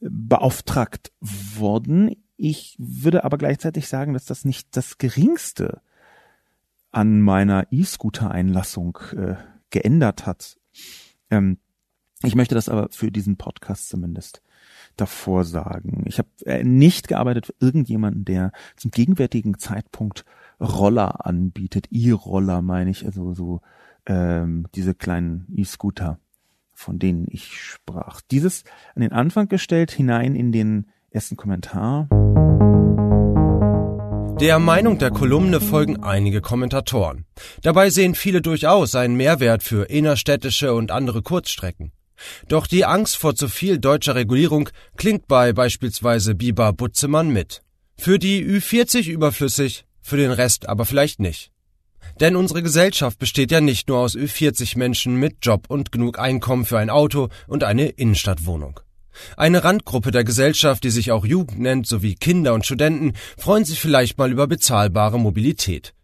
beauftragt 0.00 1.12
worden. 1.20 2.16
Ich 2.36 2.76
würde 2.78 3.24
aber 3.24 3.38
gleichzeitig 3.38 3.88
sagen, 3.88 4.14
dass 4.14 4.24
das 4.24 4.44
nicht 4.44 4.76
das 4.76 4.98
geringste 4.98 5.80
an 6.90 7.20
meiner 7.20 7.66
E-Scooter-Einlassung 7.70 8.98
äh, 9.16 9.36
geändert 9.70 10.26
hat. 10.26 10.58
Ähm, 11.30 11.58
ich 12.22 12.34
möchte 12.34 12.54
das 12.54 12.68
aber 12.68 12.88
für 12.90 13.10
diesen 13.10 13.36
Podcast 13.36 13.88
zumindest 13.88 14.42
davor 14.96 15.44
sagen. 15.44 16.04
Ich 16.06 16.18
habe 16.18 16.28
äh, 16.44 16.64
nicht 16.64 17.08
gearbeitet 17.08 17.46
für 17.46 17.54
irgendjemanden, 17.60 18.24
der 18.24 18.52
zum 18.76 18.90
gegenwärtigen 18.90 19.58
Zeitpunkt 19.58 20.24
Roller 20.60 21.24
anbietet. 21.26 21.88
E-Roller 21.90 22.60
meine 22.60 22.90
ich, 22.90 23.06
also 23.06 23.32
so 23.32 23.60
ähm, 24.06 24.66
diese 24.74 24.94
kleinen 24.94 25.46
E-Scooter, 25.54 26.18
von 26.80 26.98
denen 26.98 27.26
ich 27.28 27.60
sprach. 27.60 28.20
Dieses 28.30 28.64
an 28.94 29.02
den 29.02 29.12
Anfang 29.12 29.48
gestellt, 29.48 29.90
hinein 29.90 30.34
in 30.34 30.50
den 30.50 30.86
ersten 31.10 31.36
Kommentar. 31.36 32.08
Der 34.40 34.58
Meinung 34.58 34.98
der 34.98 35.10
Kolumne 35.10 35.60
folgen 35.60 36.02
einige 36.02 36.40
Kommentatoren. 36.40 37.26
Dabei 37.60 37.90
sehen 37.90 38.14
viele 38.14 38.40
durchaus 38.40 38.94
einen 38.94 39.14
Mehrwert 39.14 39.62
für 39.62 39.90
innerstädtische 39.90 40.72
und 40.72 40.90
andere 40.90 41.20
Kurzstrecken. 41.20 41.92
Doch 42.48 42.66
die 42.66 42.86
Angst 42.86 43.18
vor 43.18 43.34
zu 43.34 43.48
viel 43.48 43.78
deutscher 43.78 44.14
Regulierung 44.14 44.70
klingt 44.96 45.28
bei 45.28 45.52
beispielsweise 45.52 46.34
Biber 46.34 46.72
Butzemann 46.72 47.28
mit. 47.30 47.62
Für 47.98 48.18
die 48.18 48.42
Ü40 48.42 49.10
überflüssig, 49.10 49.84
für 50.00 50.16
den 50.16 50.30
Rest 50.30 50.68
aber 50.68 50.86
vielleicht 50.86 51.20
nicht. 51.20 51.52
Denn 52.20 52.36
unsere 52.36 52.62
Gesellschaft 52.62 53.18
besteht 53.18 53.50
ja 53.50 53.62
nicht 53.62 53.88
nur 53.88 53.98
aus 53.98 54.14
Ü40 54.14 54.76
Menschen 54.76 55.16
mit 55.16 55.38
Job 55.40 55.64
und 55.68 55.90
genug 55.90 56.18
Einkommen 56.18 56.66
für 56.66 56.78
ein 56.78 56.90
Auto 56.90 57.28
und 57.46 57.64
eine 57.64 57.88
Innenstadtwohnung. 57.88 58.80
Eine 59.36 59.64
Randgruppe 59.64 60.10
der 60.10 60.24
Gesellschaft, 60.24 60.84
die 60.84 60.90
sich 60.90 61.12
auch 61.12 61.24
Jugend 61.24 61.58
nennt, 61.58 61.86
sowie 61.86 62.14
Kinder 62.14 62.52
und 62.52 62.66
Studenten, 62.66 63.14
freuen 63.38 63.64
sich 63.64 63.80
vielleicht 63.80 64.18
mal 64.18 64.30
über 64.30 64.46
bezahlbare 64.46 65.18
Mobilität. 65.18 65.94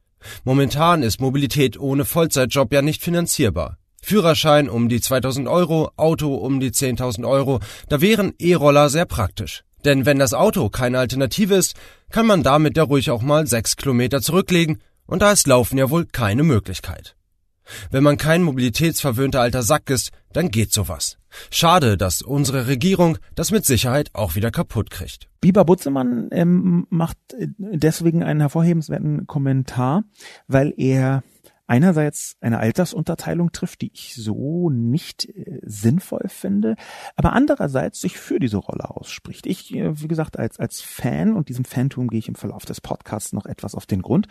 Momentan 0.45 1.03
ist 1.03 1.21
Mobilität 1.21 1.79
ohne 1.79 2.05
Vollzeitjob 2.05 2.73
ja 2.73 2.83
nicht 2.83 3.03
finanzierbar. 3.03 3.77
Führerschein 4.03 4.71
um 4.71 4.89
die 4.89 5.01
2000 5.01 5.49
Euro, 5.49 5.91
Auto 5.97 6.35
um 6.35 6.61
die 6.61 6.71
10.000 6.71 7.29
Euro, 7.29 7.61
da 7.89 8.01
wären 8.01 8.33
E-Roller 8.39 8.89
sehr 8.89 9.05
praktisch. 9.05 9.65
Denn 9.85 10.07
wenn 10.07 10.19
das 10.19 10.35
Auto 10.35 10.69
keine 10.69 10.99
Alternative 10.99 11.55
ist, 11.55 11.75
kann 12.11 12.27
man 12.27 12.43
damit 12.43 12.77
ja 12.77 12.85
ruhig 12.85 13.11
auch 13.11 13.23
mal 13.23 13.47
sechs 13.47 13.77
Kilometer 13.77 14.23
zurücklegen 14.23 14.81
und 15.07 15.23
da 15.23 15.33
ist 15.33 15.47
Laufen 15.47 15.79
ja 15.79 15.91
wohl 15.91 16.07
keine 16.07 16.43
Möglichkeit. 16.43 17.17
Wenn 17.91 18.05
man 18.05 18.17
kein 18.17 18.43
mobilitätsverwöhnter 18.43 19.41
alter 19.41 19.63
Sack 19.63 19.91
ist, 19.91 20.13
dann 20.33 20.51
geht 20.51 20.73
sowas. 20.73 21.19
Schade, 21.51 21.97
dass 21.97 22.23
unsere 22.23 22.67
Regierung 22.67 23.19
das 23.35 23.51
mit 23.51 23.67
Sicherheit 23.67 24.11
auch 24.15 24.35
wieder 24.37 24.51
kaputt 24.51 24.91
kriegt. 24.91 25.29
Biber 25.41 25.65
Butzemann 25.65 26.29
ähm, 26.33 26.87
macht 26.91 27.19
äh, 27.39 27.49
deswegen 27.59 28.23
einen 28.23 28.41
hervorhebenswerten 28.41 29.27
Kommentar, 29.27 30.05
weil 30.47 30.73
er 30.77 31.23
einerseits 31.67 32.37
eine 32.41 32.59
Altersunterteilung 32.59 33.53
trifft, 33.53 33.81
die 33.83 33.91
ich 33.93 34.15
so 34.15 34.71
nicht 34.71 35.27
äh, 35.27 35.61
sinnvoll 35.63 36.29
finde, 36.29 36.77
aber 37.17 37.33
andererseits 37.33 38.01
sich 38.01 38.19
für 38.19 38.39
diese 38.39 38.59
Rolle 38.59 38.91
ausspricht. 38.91 39.47
Ich, 39.47 39.75
äh, 39.75 40.01
wie 40.01 40.09
gesagt, 40.09 40.39
als, 40.39 40.59
als 40.59 40.81
Fan, 40.81 41.35
und 41.35 41.49
diesem 41.49 41.65
Fantum 41.65 42.09
gehe 42.09 42.19
ich 42.19 42.29
im 42.29 42.35
Verlauf 42.35 42.65
des 42.65 42.81
Podcasts 42.81 43.33
noch 43.33 43.47
etwas 43.47 43.75
auf 43.75 43.87
den 43.87 44.03
Grund, 44.03 44.29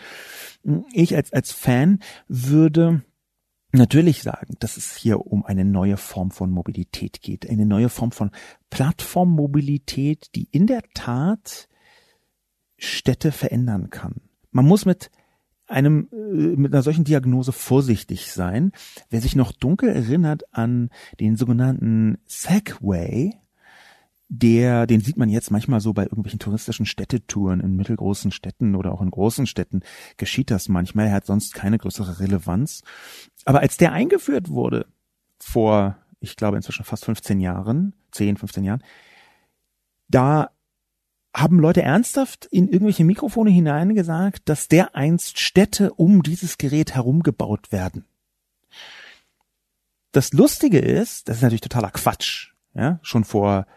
ich 0.93 1.15
als, 1.15 1.33
als 1.33 1.51
Fan 1.51 1.99
würde 2.27 3.03
natürlich 3.71 4.23
sagen, 4.23 4.55
dass 4.59 4.77
es 4.77 4.95
hier 4.95 5.27
um 5.27 5.45
eine 5.45 5.65
neue 5.65 5.97
Form 5.97 6.31
von 6.31 6.49
Mobilität 6.49 7.21
geht, 7.21 7.49
eine 7.49 7.65
neue 7.65 7.89
Form 7.89 8.11
von 8.11 8.31
Plattformmobilität, 8.69 10.29
die 10.35 10.47
in 10.51 10.67
der 10.67 10.81
Tat 10.93 11.67
Städte 12.77 13.31
verändern 13.31 13.89
kann. 13.89 14.21
Man 14.51 14.65
muss 14.65 14.85
mit 14.85 15.11
einem 15.67 16.07
äh, 16.11 16.55
mit 16.55 16.73
einer 16.73 16.83
solchen 16.83 17.03
Diagnose 17.03 17.51
vorsichtig 17.51 18.31
sein. 18.31 18.71
Wer 19.09 19.21
sich 19.21 19.35
noch 19.35 19.51
dunkel 19.51 19.89
erinnert 19.89 20.43
an 20.53 20.89
den 21.19 21.35
sogenannten 21.35 22.17
Segway, 22.25 23.33
der, 24.27 24.87
den 24.87 25.01
sieht 25.01 25.17
man 25.17 25.29
jetzt 25.29 25.51
manchmal 25.51 25.81
so 25.81 25.93
bei 25.93 26.03
irgendwelchen 26.03 26.39
touristischen 26.39 26.85
Städtetouren 26.85 27.59
in 27.59 27.75
mittelgroßen 27.75 28.31
Städten 28.31 28.75
oder 28.75 28.91
auch 28.91 29.01
in 29.01 29.11
großen 29.11 29.45
Städten 29.45 29.81
geschieht 30.17 30.49
das 30.49 30.67
manchmal. 30.67 31.07
Er 31.07 31.13
hat 31.13 31.25
sonst 31.25 31.53
keine 31.53 31.77
größere 31.77 32.19
Relevanz. 32.19 32.81
Aber 33.45 33.59
als 33.59 33.77
der 33.77 33.91
eingeführt 33.91 34.49
wurde, 34.49 34.87
vor, 35.39 35.97
ich 36.19 36.35
glaube 36.35 36.57
inzwischen 36.57 36.85
fast 36.85 37.05
15 37.05 37.39
Jahren, 37.39 37.93
10, 38.11 38.37
15 38.37 38.63
Jahren, 38.63 38.83
da 40.07 40.49
haben 41.35 41.59
Leute 41.59 41.81
ernsthaft 41.81 42.45
in 42.45 42.69
irgendwelche 42.69 43.03
Mikrofone 43.03 43.49
hineingesagt, 43.49 44.47
dass 44.47 44.69
dereinst 44.69 45.37
Städte 45.37 45.93
um 45.93 46.23
dieses 46.23 46.57
Gerät 46.57 46.95
herumgebaut 46.95 47.71
werden. 47.71 48.05
Das 50.13 50.31
Lustige 50.31 50.79
ist, 50.79 51.27
das 51.27 51.37
ist 51.37 51.43
natürlich 51.43 51.61
totaler 51.61 51.91
Quatsch. 51.91 52.53
Ja, 52.73 52.99
schon 53.01 53.25
vor 53.25 53.67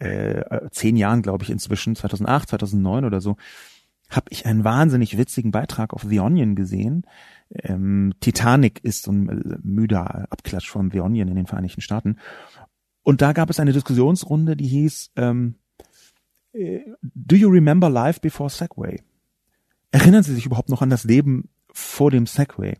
äh, 0.00 0.68
zehn 0.70 0.96
Jahren, 0.96 1.22
glaube 1.22 1.44
ich, 1.44 1.50
inzwischen, 1.50 1.94
2008, 1.94 2.50
2009 2.50 3.04
oder 3.04 3.20
so, 3.20 3.36
habe 4.10 4.26
ich 4.30 4.46
einen 4.46 4.64
wahnsinnig 4.64 5.16
witzigen 5.16 5.52
Beitrag 5.52 5.92
auf 5.92 6.02
The 6.02 6.20
Onion 6.20 6.56
gesehen. 6.56 7.06
Ähm, 7.50 8.14
Titanic 8.20 8.82
ist 8.84 9.04
so 9.04 9.12
ein 9.12 9.28
äh, 9.28 9.58
müder 9.62 10.26
Abklatsch 10.30 10.68
von 10.68 10.90
The 10.90 11.00
Onion 11.00 11.28
in 11.28 11.36
den 11.36 11.46
Vereinigten 11.46 11.80
Staaten. 11.80 12.18
Und 13.02 13.22
da 13.22 13.32
gab 13.32 13.50
es 13.50 13.60
eine 13.60 13.72
Diskussionsrunde, 13.72 14.56
die 14.56 14.66
hieß, 14.66 15.12
ähm, 15.16 15.56
Do 16.54 17.36
you 17.36 17.48
remember 17.48 17.90
life 17.90 18.20
before 18.20 18.48
Segway? 18.48 19.02
Erinnern 19.90 20.22
Sie 20.22 20.34
sich 20.34 20.46
überhaupt 20.46 20.68
noch 20.68 20.82
an 20.82 20.90
das 20.90 21.04
Leben 21.04 21.48
vor 21.72 22.10
dem 22.10 22.26
Segway? 22.26 22.76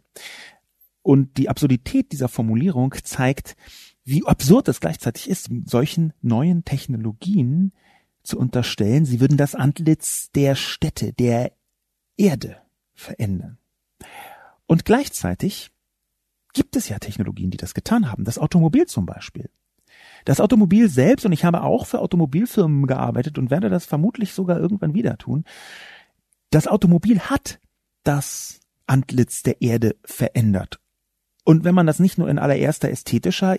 Und 1.02 1.36
die 1.36 1.48
Absurdität 1.48 2.12
dieser 2.12 2.28
Formulierung 2.28 2.94
zeigt, 3.02 3.56
wie 4.04 4.24
absurd 4.24 4.68
es 4.68 4.80
gleichzeitig 4.80 5.28
ist, 5.28 5.50
solchen 5.66 6.12
neuen 6.22 6.64
Technologien 6.64 7.72
zu 8.22 8.38
unterstellen, 8.38 9.04
sie 9.04 9.20
würden 9.20 9.36
das 9.36 9.54
Antlitz 9.54 10.30
der 10.34 10.54
Städte, 10.54 11.12
der 11.12 11.52
Erde 12.16 12.58
verändern. 12.94 13.58
Und 14.66 14.84
gleichzeitig 14.84 15.70
gibt 16.52 16.76
es 16.76 16.88
ja 16.88 16.98
Technologien, 16.98 17.50
die 17.50 17.56
das 17.56 17.74
getan 17.74 18.10
haben. 18.10 18.24
Das 18.24 18.38
Automobil 18.38 18.86
zum 18.86 19.04
Beispiel. 19.04 19.50
Das 20.24 20.40
Automobil 20.40 20.88
selbst, 20.88 21.26
und 21.26 21.32
ich 21.32 21.44
habe 21.44 21.62
auch 21.62 21.86
für 21.86 22.00
Automobilfirmen 22.00 22.86
gearbeitet 22.86 23.38
und 23.38 23.50
werde 23.50 23.68
das 23.68 23.84
vermutlich 23.84 24.32
sogar 24.32 24.58
irgendwann 24.58 24.94
wieder 24.94 25.18
tun, 25.18 25.44
das 26.50 26.66
Automobil 26.66 27.20
hat 27.20 27.60
das 28.04 28.60
Antlitz 28.86 29.42
der 29.42 29.60
Erde 29.60 29.96
verändert. 30.04 30.80
Und 31.44 31.64
wenn 31.64 31.74
man 31.74 31.86
das 31.86 31.98
nicht 31.98 32.16
nur 32.16 32.28
in 32.28 32.38
allererster 32.38 32.90
ästhetischer 32.90 33.58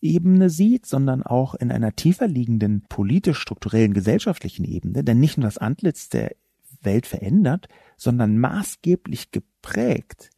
Ebene 0.00 0.50
sieht, 0.50 0.86
sondern 0.86 1.22
auch 1.22 1.54
in 1.54 1.70
einer 1.70 1.94
tiefer 1.94 2.26
liegenden 2.26 2.82
politisch-strukturellen 2.88 3.92
gesellschaftlichen 3.92 4.64
Ebene, 4.64 5.04
denn 5.04 5.20
nicht 5.20 5.36
nur 5.36 5.44
das 5.44 5.58
Antlitz 5.58 6.08
der 6.08 6.34
Welt 6.82 7.06
verändert, 7.06 7.68
sondern 7.96 8.38
maßgeblich 8.38 9.30
geprägt 9.30 10.30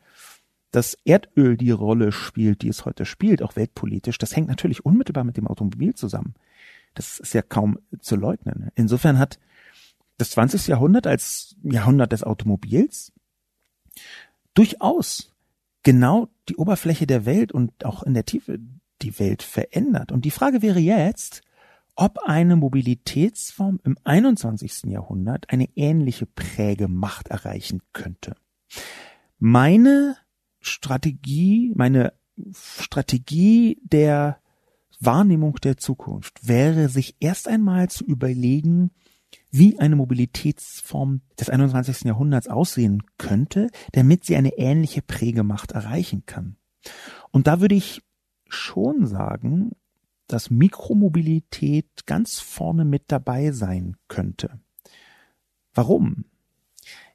dass 0.72 0.96
Erdöl 1.04 1.56
die 1.56 1.70
Rolle 1.70 2.12
spielt, 2.12 2.62
die 2.62 2.68
es 2.68 2.84
heute 2.84 3.04
spielt, 3.04 3.42
auch 3.42 3.56
weltpolitisch, 3.56 4.18
das 4.18 4.34
hängt 4.34 4.48
natürlich 4.48 4.84
unmittelbar 4.84 5.22
mit 5.22 5.36
dem 5.36 5.46
Automobil 5.46 5.94
zusammen. 5.94 6.34
Das 6.94 7.20
ist 7.20 7.34
ja 7.34 7.42
kaum 7.42 7.78
zu 8.00 8.16
leugnen. 8.16 8.70
Insofern 8.74 9.18
hat 9.18 9.38
das 10.18 10.30
20. 10.30 10.66
Jahrhundert 10.66 11.06
als 11.06 11.56
Jahrhundert 11.62 12.12
des 12.12 12.24
Automobils 12.24 13.12
durchaus 14.54 15.32
genau 15.82 16.28
die 16.48 16.56
Oberfläche 16.56 17.06
der 17.06 17.26
Welt 17.26 17.52
und 17.52 17.84
auch 17.84 18.02
in 18.02 18.14
der 18.14 18.24
Tiefe 18.24 18.58
die 19.02 19.18
Welt 19.18 19.42
verändert. 19.42 20.12
Und 20.12 20.24
die 20.24 20.30
Frage 20.30 20.62
wäre 20.62 20.78
jetzt, 20.78 21.42
ob 21.96 22.18
eine 22.20 22.56
Mobilitätsform 22.56 23.80
im 23.84 23.98
21. 24.04 24.84
Jahrhundert 24.84 25.50
eine 25.50 25.68
ähnliche 25.76 26.26
Prägemacht 26.26 27.28
erreichen 27.28 27.82
könnte. 27.92 28.36
Meine 29.38 30.16
Strategie, 30.62 31.72
meine 31.74 32.14
Strategie 32.54 33.78
der 33.82 34.38
Wahrnehmung 35.00 35.56
der 35.56 35.76
Zukunft 35.76 36.46
wäre, 36.46 36.88
sich 36.88 37.16
erst 37.20 37.48
einmal 37.48 37.90
zu 37.90 38.04
überlegen, 38.04 38.90
wie 39.50 39.78
eine 39.78 39.96
Mobilitätsform 39.96 41.20
des 41.38 41.50
21. 41.50 42.04
Jahrhunderts 42.04 42.48
aussehen 42.48 43.02
könnte, 43.18 43.68
damit 43.92 44.24
sie 44.24 44.36
eine 44.36 44.56
ähnliche 44.56 45.02
Prägemacht 45.02 45.72
erreichen 45.72 46.24
kann. 46.26 46.56
Und 47.30 47.46
da 47.46 47.60
würde 47.60 47.74
ich 47.74 48.02
schon 48.48 49.06
sagen, 49.06 49.72
dass 50.26 50.50
Mikromobilität 50.50 52.06
ganz 52.06 52.40
vorne 52.40 52.84
mit 52.84 53.04
dabei 53.08 53.52
sein 53.52 53.96
könnte. 54.08 54.60
Warum? 55.74 56.24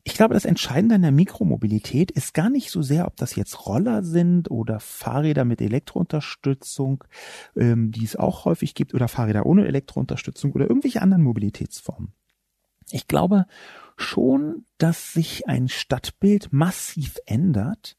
Ich 0.07 0.13
glaube, 0.13 0.35
das 0.35 0.45
Entscheidende 0.45 0.95
an 0.95 1.01
der 1.01 1.11
Mikromobilität 1.11 2.11
ist 2.11 2.33
gar 2.33 2.49
nicht 2.49 2.71
so 2.71 2.81
sehr, 2.81 3.07
ob 3.07 3.17
das 3.17 3.35
jetzt 3.35 3.67
Roller 3.67 4.03
sind 4.03 4.49
oder 4.49 4.79
Fahrräder 4.79 5.43
mit 5.43 5.59
Elektrounterstützung, 5.59 7.03
ähm, 7.57 7.91
die 7.91 8.05
es 8.05 8.15
auch 8.15 8.45
häufig 8.45 8.73
gibt, 8.73 8.93
oder 8.93 9.09
Fahrräder 9.09 9.45
ohne 9.45 9.67
Elektrounterstützung 9.67 10.53
oder 10.53 10.69
irgendwelche 10.69 11.01
anderen 11.01 11.23
Mobilitätsformen. 11.23 12.13
Ich 12.89 13.09
glaube 13.09 13.47
schon, 13.97 14.63
dass 14.77 15.11
sich 15.11 15.49
ein 15.49 15.67
Stadtbild 15.67 16.53
massiv 16.53 17.17
ändert, 17.25 17.97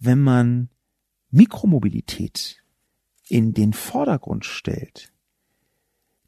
wenn 0.00 0.20
man 0.20 0.68
Mikromobilität 1.30 2.60
in 3.28 3.54
den 3.54 3.72
Vordergrund 3.72 4.44
stellt. 4.44 5.12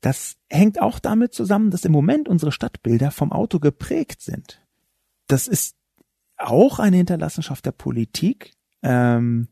Das 0.01 0.37
hängt 0.49 0.81
auch 0.81 1.01
damit 1.01 1.35
zusammen, 1.35 1.73
dass 1.73 1.85
im 1.85 1.91
Moment 1.91 2.29
unsere 2.29 2.53
Stadtbilder 2.53 3.11
vom 3.11 3.33
Auto 3.33 3.59
geprägt 3.59 4.23
sind 4.23 4.63
das 5.29 5.47
ist 5.47 5.77
auch 6.37 6.79
eine 6.79 6.97
Hinterlassenschaft 6.97 7.65
der 7.65 7.73
Politik. 7.73 8.53
Ähm, 8.83 9.49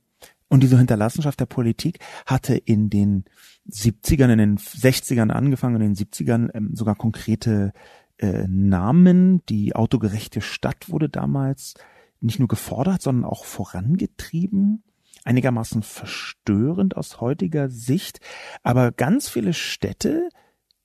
und 0.49 0.63
diese 0.63 0.79
Hinterlassenschaft 0.79 1.41
der 1.41 1.47
Politik 1.47 1.99
hatte 2.25 2.57
in 2.57 2.89
den 2.89 3.25
70ern, 3.69 4.33
in 4.33 4.39
den 4.39 4.59
60ern 4.59 5.31
angefangen, 5.31 5.81
in 5.81 5.95
den 5.95 5.97
70ern 5.97 6.51
ähm, 6.55 6.71
sogar 6.75 6.95
konkrete 6.95 7.73
äh, 8.19 8.47
Namen. 8.49 9.45
Die 9.47 9.75
autogerechte 9.75 10.41
Stadt 10.41 10.89
wurde 10.89 11.09
damals 11.09 11.75
nicht 12.21 12.39
nur 12.39 12.49
gefordert, 12.49 13.03
sondern 13.03 13.25
auch 13.25 13.45
vorangetrieben. 13.45 14.85
Einigermaßen 15.25 15.83
verstörend 15.83 16.97
aus 16.97 17.21
heutiger 17.21 17.69
Sicht. 17.69 18.21
Aber 18.63 18.93
ganz 18.93 19.29
viele 19.29 19.53
Städte, 19.53 20.29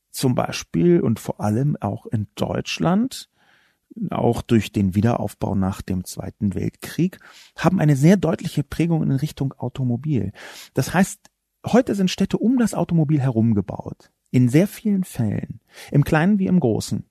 zum 0.09 0.35
Beispiel 0.35 0.99
und 0.99 1.19
vor 1.19 1.39
allem 1.39 1.77
auch 1.79 2.07
in 2.07 2.27
Deutschland, 2.35 3.29
auch 4.09 4.41
durch 4.41 4.71
den 4.71 4.95
Wiederaufbau 4.95 5.55
nach 5.55 5.81
dem 5.81 6.03
Zweiten 6.03 6.55
Weltkrieg, 6.55 7.19
haben 7.57 7.79
eine 7.79 7.95
sehr 7.95 8.17
deutliche 8.17 8.63
Prägung 8.63 9.03
in 9.03 9.11
Richtung 9.11 9.53
Automobil. 9.53 10.31
Das 10.73 10.93
heißt, 10.93 11.19
heute 11.65 11.95
sind 11.95 12.09
Städte 12.09 12.37
um 12.37 12.57
das 12.57 12.73
Automobil 12.73 13.19
herum 13.19 13.53
gebaut. 13.53 14.11
In 14.31 14.47
sehr 14.47 14.67
vielen 14.67 15.03
Fällen. 15.03 15.59
Im 15.91 16.03
Kleinen 16.03 16.39
wie 16.39 16.47
im 16.47 16.59
Großen 16.59 17.05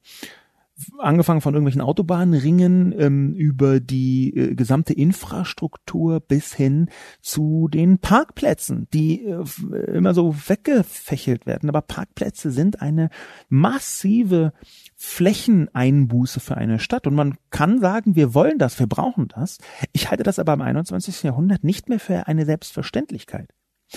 angefangen 0.99 1.41
von 1.41 1.55
irgendwelchen 1.55 1.81
Autobahnringen 1.81 2.95
ähm, 2.99 3.35
über 3.35 3.81
die 3.81 4.37
äh, 4.37 4.55
gesamte 4.55 4.93
Infrastruktur 4.93 6.21
bis 6.21 6.55
hin 6.55 6.89
zu 7.21 7.69
den 7.69 7.99
Parkplätzen, 7.99 8.89
die 8.93 9.25
äh, 9.25 9.45
immer 9.93 10.15
so 10.15 10.35
weggefächelt 10.49 11.47
werden. 11.47 11.69
Aber 11.69 11.83
Parkplätze 11.83 12.51
sind 12.51 12.83
eine 12.83 13.11
massive 13.49 14.53
Flächeneinbuße 14.97 16.41
für 16.41 16.57
eine 16.57 16.79
Stadt. 16.79 17.07
Und 17.07 17.15
man 17.15 17.37
kann 17.51 17.81
sagen, 17.81 18.17
wir 18.17 18.35
wollen 18.35 18.59
das, 18.59 18.79
wir 18.79 18.87
brauchen 18.87 19.29
das. 19.29 19.59
Ich 19.93 20.11
halte 20.11 20.23
das 20.23 20.39
aber 20.39 20.53
im 20.55 20.63
21. 20.63 21.23
Jahrhundert 21.23 21.65
nicht 21.65 21.89
mehr 21.89 22.01
für 22.01 22.27
eine 22.27 22.45
Selbstverständlichkeit. 22.45 23.51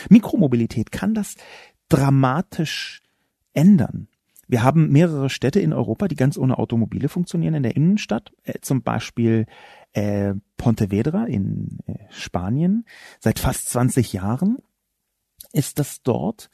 Mikromobilität 0.10 0.92
kann 0.92 1.14
das 1.14 1.36
dramatisch 1.90 3.02
ändern. 3.54 4.08
Wir 4.48 4.64
haben 4.64 4.92
mehrere 4.92 5.30
Städte 5.30 5.60
in 5.60 5.74
Europa, 5.74 6.08
die 6.08 6.16
ganz 6.16 6.38
ohne 6.38 6.58
Automobile 6.58 7.10
funktionieren 7.10 7.54
in 7.54 7.64
der 7.64 7.76
Innenstadt. 7.76 8.32
Äh, 8.44 8.60
zum 8.62 8.84
Beispiel 8.84 9.46
äh, 9.94 10.34
Pontevedra 10.58 11.26
in 11.26 11.80
äh, 11.86 11.94
Spanien. 12.10 12.86
Seit 13.20 13.40
fast 13.40 13.70
20 13.70 14.14
Jahren 14.14 14.58
ist 15.54 15.80
das 15.80 16.02
dort. 16.02 16.50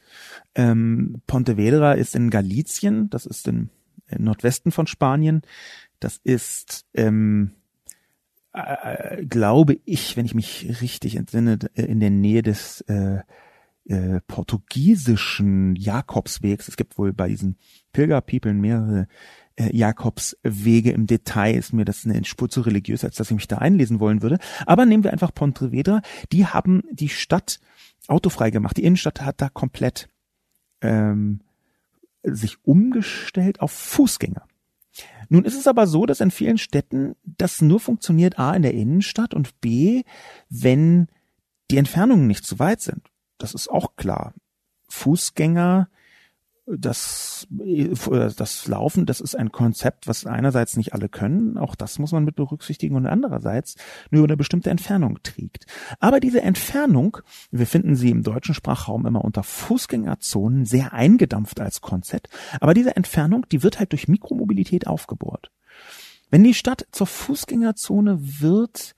Ähm, 0.56 1.22
Pontevedra 1.26 1.94
ist 1.94 2.16
in 2.16 2.30
Galicien, 2.30 3.10
das 3.10 3.26
ist 3.26 3.48
im 3.48 3.70
äh, 4.08 4.20
Nordwesten 4.20 4.72
von 4.72 4.88
Spanien. 4.88 5.42
Das 6.00 6.18
ist, 6.24 6.86
ähm, 6.94 7.52
äh, 8.54 9.26
glaube 9.26 9.80
ich, 9.86 10.16
wenn 10.18 10.26
ich 10.26 10.36
mich 10.36 10.82
richtig 10.82 11.16
entsinne, 11.16 11.60
in 11.74 12.00
der 12.00 12.12
Nähe 12.12 12.44
des 12.44 12.82
äh, 12.82 13.22
äh, 13.90 14.22
portugiesischen 14.28 15.76
Jakobswegs. 15.76 16.68
Es 16.68 16.78
gibt 16.78 16.98
wohl 17.00 17.12
bei 17.12 17.28
diesen 17.28 17.58
Pilgerpeoplen 17.92 18.62
mehrere 18.62 19.08
äh, 19.56 19.76
Jakobswege. 19.76 20.92
Im 20.92 21.08
Detail 21.08 21.56
ist 21.56 21.74
mir 21.74 21.86
das 21.86 22.06
eine 22.06 22.24
Spur 22.24 22.50
zu 22.50 22.62
religiös, 22.62 23.04
als 23.04 23.16
dass 23.16 23.32
ich 23.32 23.36
mich 23.36 23.48
da 23.48 23.58
einlesen 23.58 24.00
wollen 24.00 24.22
würde. 24.22 24.38
Aber 24.68 24.86
nehmen 24.86 25.04
wir 25.04 25.12
einfach 25.12 25.34
Pontevedra. 25.34 26.02
Die 26.32 26.46
haben 26.46 26.84
die 26.92 27.10
Stadt 27.10 27.60
autofrei 28.08 28.52
gemacht. 28.52 28.78
Die 28.78 28.84
Innenstadt 28.84 29.22
hat 29.22 29.42
da 29.42 29.50
komplett 29.50 30.08
ähm, 30.82 31.42
sich 32.22 32.58
umgestellt 32.64 33.60
auf 33.60 33.72
Fußgänger. 33.72 34.46
Nun 35.30 35.46
ist 35.46 35.58
es 35.58 35.66
aber 35.66 35.88
so, 35.88 36.06
dass 36.06 36.20
in 36.20 36.30
vielen 36.30 36.60
Städten 36.60 37.16
das 37.24 37.62
nur 37.62 37.80
funktioniert 37.80 38.38
A 38.38 38.54
in 38.54 38.62
der 38.62 38.74
Innenstadt 38.76 39.34
und 39.34 39.62
B, 39.62 40.04
wenn 40.50 41.08
die 41.72 41.78
Entfernungen 41.78 42.28
nicht 42.28 42.46
zu 42.46 42.60
weit 42.60 42.82
sind 42.82 43.09
das 43.40 43.54
ist 43.54 43.70
auch 43.70 43.96
klar. 43.96 44.34
Fußgänger, 44.90 45.90
das, 46.78 47.48
das 47.50 48.68
Laufen, 48.68 49.06
das 49.06 49.22
ist 49.22 49.36
ein 49.36 49.52
Konzept, 49.52 50.08
was 50.08 50.26
einerseits 50.26 50.78
nicht 50.78 50.94
alle 50.94 51.10
können, 51.10 51.58
auch 51.58 51.74
das 51.76 51.98
muss 51.98 52.12
man 52.12 52.24
mit 52.24 52.36
berücksichtigen 52.36 52.96
und 52.96 53.08
andererseits 53.08 53.76
nur 54.12 54.24
eine 54.26 54.38
bestimmte 54.38 54.70
Entfernung 54.70 55.20
trägt. 55.24 55.66
Aber 56.00 56.20
diese 56.20 56.42
Entfernung, 56.42 57.18
wir 57.50 57.66
finden 57.66 57.96
sie 57.96 58.12
im 58.12 58.24
deutschen 58.24 58.54
Sprachraum 58.54 59.06
immer 59.08 59.26
unter 59.26 59.42
Fußgängerzonen 59.42 60.66
sehr 60.66 60.94
eingedampft 60.94 61.60
als 61.60 61.82
Konzept, 61.82 62.30
aber 62.62 62.74
diese 62.74 62.96
Entfernung, 62.96 63.48
die 63.52 63.64
wird 63.64 63.80
halt 63.80 63.92
durch 63.92 64.08
Mikromobilität 64.08 64.86
aufgebohrt. 64.86 65.52
Wenn 66.30 66.44
die 66.44 66.54
Stadt 66.54 66.86
zur 66.92 67.08
Fußgängerzone 67.08 68.20
wird, 68.22 68.96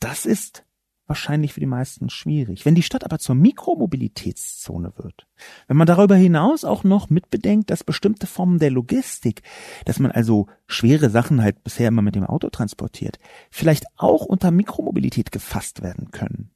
das 0.00 0.26
ist 0.26 0.64
wahrscheinlich 1.08 1.54
für 1.54 1.60
die 1.60 1.66
meisten 1.66 2.10
schwierig. 2.10 2.64
Wenn 2.64 2.74
die 2.74 2.82
Stadt 2.82 3.04
aber 3.04 3.18
zur 3.18 3.34
Mikromobilitätszone 3.34 4.92
wird, 4.96 5.26
wenn 5.66 5.76
man 5.76 5.86
darüber 5.86 6.14
hinaus 6.14 6.64
auch 6.64 6.84
noch 6.84 7.10
mitbedenkt, 7.10 7.70
dass 7.70 7.82
bestimmte 7.84 8.26
Formen 8.26 8.58
der 8.58 8.70
Logistik, 8.70 9.42
dass 9.84 9.98
man 9.98 10.10
also 10.10 10.46
schwere 10.66 11.10
Sachen 11.10 11.42
halt 11.42 11.64
bisher 11.64 11.88
immer 11.88 12.02
mit 12.02 12.14
dem 12.14 12.24
Auto 12.24 12.50
transportiert, 12.50 13.18
vielleicht 13.50 13.86
auch 13.96 14.24
unter 14.24 14.50
Mikromobilität 14.50 15.32
gefasst 15.32 15.82
werden 15.82 16.10
können. 16.10 16.50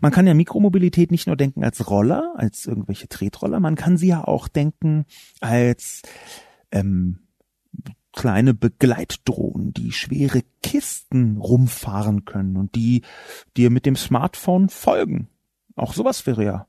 Man 0.00 0.12
kann 0.12 0.26
ja 0.26 0.34
Mikromobilität 0.34 1.10
nicht 1.10 1.26
nur 1.26 1.36
denken 1.36 1.64
als 1.64 1.88
Roller, 1.90 2.34
als 2.36 2.66
irgendwelche 2.66 3.08
Tretroller, 3.08 3.60
man 3.60 3.74
kann 3.74 3.96
sie 3.96 4.08
ja 4.08 4.24
auch 4.24 4.48
denken 4.48 5.06
als 5.40 6.02
ähm, 6.70 7.21
kleine 8.12 8.54
Begleitdrohnen, 8.54 9.72
die 9.72 9.92
schwere 9.92 10.42
Kisten 10.62 11.38
rumfahren 11.38 12.24
können 12.24 12.56
und 12.56 12.74
die 12.74 13.02
dir 13.56 13.70
mit 13.70 13.86
dem 13.86 13.96
Smartphone 13.96 14.68
folgen. 14.68 15.28
Auch 15.76 15.94
sowas 15.94 16.26
wäre 16.26 16.44
ja 16.44 16.66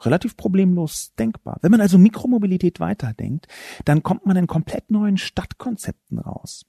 relativ 0.00 0.36
problemlos 0.36 1.14
denkbar. 1.18 1.58
Wenn 1.62 1.70
man 1.70 1.80
also 1.80 1.98
Mikromobilität 1.98 2.80
weiterdenkt, 2.80 3.46
dann 3.84 4.02
kommt 4.02 4.26
man 4.26 4.36
in 4.36 4.46
komplett 4.46 4.90
neuen 4.90 5.16
Stadtkonzepten 5.16 6.18
raus. 6.18 6.66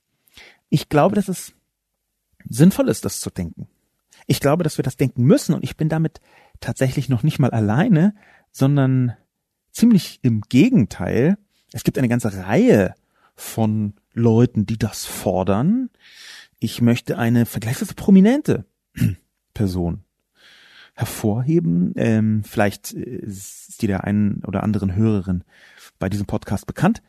Ich 0.69 0.89
glaube, 0.89 1.15
dass 1.15 1.27
es 1.27 1.53
sinnvoll 2.47 2.89
ist, 2.89 3.03
das 3.03 3.19
zu 3.19 3.29
denken. 3.29 3.67
Ich 4.27 4.39
glaube, 4.39 4.63
dass 4.63 4.77
wir 4.77 4.83
das 4.83 4.97
denken 4.97 5.23
müssen 5.23 5.53
und 5.53 5.63
ich 5.63 5.77
bin 5.77 5.89
damit 5.89 6.21
tatsächlich 6.59 7.09
noch 7.09 7.23
nicht 7.23 7.39
mal 7.39 7.51
alleine, 7.51 8.15
sondern 8.51 9.15
ziemlich 9.71 10.19
im 10.21 10.41
Gegenteil. 10.41 11.37
Es 11.71 11.83
gibt 11.83 11.97
eine 11.97 12.09
ganze 12.09 12.45
Reihe 12.45 12.95
von 13.37 13.93
Leuten, 14.13 14.65
die 14.65 14.77
das 14.77 15.05
fordern. 15.05 15.89
Ich 16.59 16.81
möchte 16.81 17.17
eine 17.17 17.45
vergleichsweise 17.45 17.93
prominente 17.93 18.65
Person 19.53 20.03
hervorheben. 20.95 21.93
Ähm, 21.95 22.43
vielleicht 22.43 22.91
ist 22.91 23.81
die 23.81 23.87
der 23.87 24.03
einen 24.03 24.43
oder 24.43 24.63
anderen 24.63 24.95
Hörerin 24.95 25.43
bei 25.99 26.09
diesem 26.09 26.25
Podcast 26.25 26.65
bekannt 26.65 27.03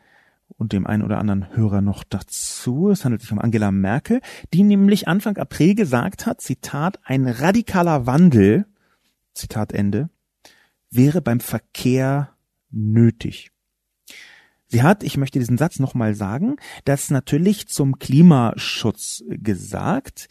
und 0.56 0.72
dem 0.72 0.86
einen 0.86 1.02
oder 1.02 1.18
anderen 1.18 1.56
Hörer 1.56 1.80
noch 1.80 2.04
dazu. 2.04 2.90
Es 2.90 3.04
handelt 3.04 3.22
sich 3.22 3.32
um 3.32 3.38
Angela 3.38 3.70
Merkel, 3.70 4.20
die 4.52 4.62
nämlich 4.62 5.08
Anfang 5.08 5.38
April 5.38 5.74
gesagt 5.74 6.26
hat, 6.26 6.42
Zitat, 6.42 6.98
ein 7.04 7.26
radikaler 7.26 8.06
Wandel, 8.06 8.66
Zitat 9.32 9.72
Ende, 9.72 10.10
wäre 10.90 11.22
beim 11.22 11.40
Verkehr 11.40 12.34
nötig. 12.70 13.50
Sie 14.68 14.82
hat, 14.82 15.02
ich 15.02 15.16
möchte 15.16 15.38
diesen 15.38 15.56
Satz 15.56 15.78
nochmal 15.78 16.14
sagen, 16.14 16.56
das 16.84 17.10
natürlich 17.10 17.68
zum 17.68 17.98
Klimaschutz 17.98 19.24
gesagt. 19.28 20.28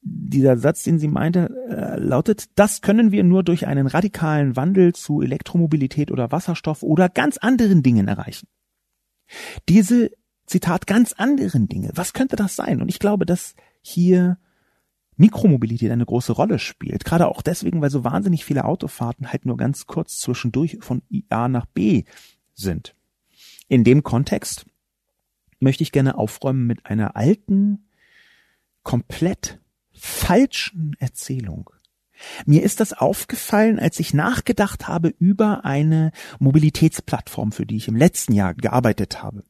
Dieser 0.00 0.56
Satz, 0.56 0.84
den 0.84 0.98
sie 0.98 1.08
meinte, 1.08 1.50
äh, 1.68 1.98
lautet, 1.98 2.46
das 2.54 2.82
können 2.82 3.10
wir 3.10 3.24
nur 3.24 3.42
durch 3.42 3.66
einen 3.66 3.86
radikalen 3.86 4.54
Wandel 4.54 4.92
zu 4.92 5.22
Elektromobilität 5.22 6.12
oder 6.12 6.30
Wasserstoff 6.30 6.82
oder 6.82 7.08
ganz 7.08 7.36
anderen 7.38 7.82
Dingen 7.82 8.06
erreichen. 8.06 8.46
Diese, 9.68 10.10
Zitat, 10.46 10.86
ganz 10.86 11.14
anderen 11.14 11.68
Dinge, 11.68 11.90
was 11.94 12.12
könnte 12.12 12.36
das 12.36 12.54
sein? 12.54 12.82
Und 12.82 12.88
ich 12.88 12.98
glaube, 12.98 13.24
dass 13.24 13.54
hier 13.80 14.38
Mikromobilität 15.16 15.90
eine 15.90 16.04
große 16.04 16.32
Rolle 16.32 16.58
spielt. 16.58 17.04
Gerade 17.04 17.28
auch 17.28 17.40
deswegen, 17.40 17.80
weil 17.80 17.90
so 17.90 18.04
wahnsinnig 18.04 18.44
viele 18.44 18.66
Autofahrten 18.66 19.32
halt 19.32 19.46
nur 19.46 19.56
ganz 19.56 19.86
kurz 19.86 20.18
zwischendurch 20.18 20.78
von 20.80 21.02
A 21.30 21.48
nach 21.48 21.66
B 21.66 22.04
sind 22.52 22.94
in 23.68 23.84
dem 23.84 24.02
Kontext 24.02 24.66
möchte 25.60 25.82
ich 25.82 25.92
gerne 25.92 26.16
aufräumen 26.16 26.66
mit 26.66 26.86
einer 26.86 27.16
alten, 27.16 27.88
komplett 28.82 29.58
falschen 29.92 30.96
Erzählung. 30.98 31.70
Mir 32.46 32.62
ist 32.62 32.80
das 32.80 32.92
aufgefallen, 32.92 33.78
als 33.78 33.98
ich 33.98 34.14
nachgedacht 34.14 34.86
habe 34.86 35.14
über 35.18 35.64
eine 35.64 36.12
Mobilitätsplattform, 36.38 37.52
für 37.52 37.66
die 37.66 37.76
ich 37.76 37.88
im 37.88 37.96
letzten 37.96 38.32
Jahr 38.32 38.54
gearbeitet 38.54 39.22
habe. 39.22 39.42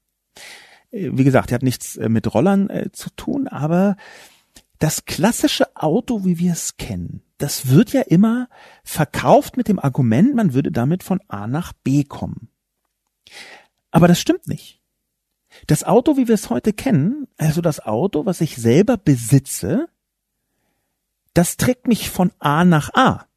Äh, 0.91 1.11
wie 1.13 1.25
gesagt, 1.25 1.51
die 1.51 1.55
hat 1.55 1.63
nichts 1.63 1.97
äh, 1.97 2.09
mit 2.09 2.33
Rollern 2.33 2.71
äh, 2.71 2.91
zu 2.93 3.11
tun, 3.11 3.49
aber 3.49 3.97
das 4.79 5.05
klassische 5.05 5.77
Auto, 5.77 6.25
wie 6.25 6.39
wir 6.39 6.53
es 6.53 6.77
kennen, 6.77 7.23
das 7.39 7.69
wird 7.69 7.93
ja 7.93 8.03
immer 8.03 8.49
verkauft 8.83 9.57
mit 9.57 9.69
dem 9.69 9.79
Argument, 9.79 10.35
man 10.35 10.55
würde 10.55 10.73
damit 10.73 11.03
von 11.03 11.21
A 11.29 11.47
nach 11.47 11.73
B 11.73 12.05
kommen. 12.05 12.49
Aber 13.95 14.09
das 14.09 14.19
stimmt 14.19 14.49
nicht. 14.49 14.81
Das 15.69 15.85
Auto, 15.85 16.17
wie 16.17 16.27
wir 16.27 16.35
es 16.35 16.51
heute 16.51 16.73
kennen, 16.73 17.29
also 17.37 17.61
das 17.61 17.79
Auto, 17.79 18.27
was 18.27 18.41
ich 18.41 18.57
selber 18.57 18.97
besitze, 18.97 19.89
das 21.33 21.57
trägt 21.57 21.87
mich 21.87 22.11
von 22.11 22.33
A 22.41 22.65
nach 22.65 22.93
A. 22.95 23.29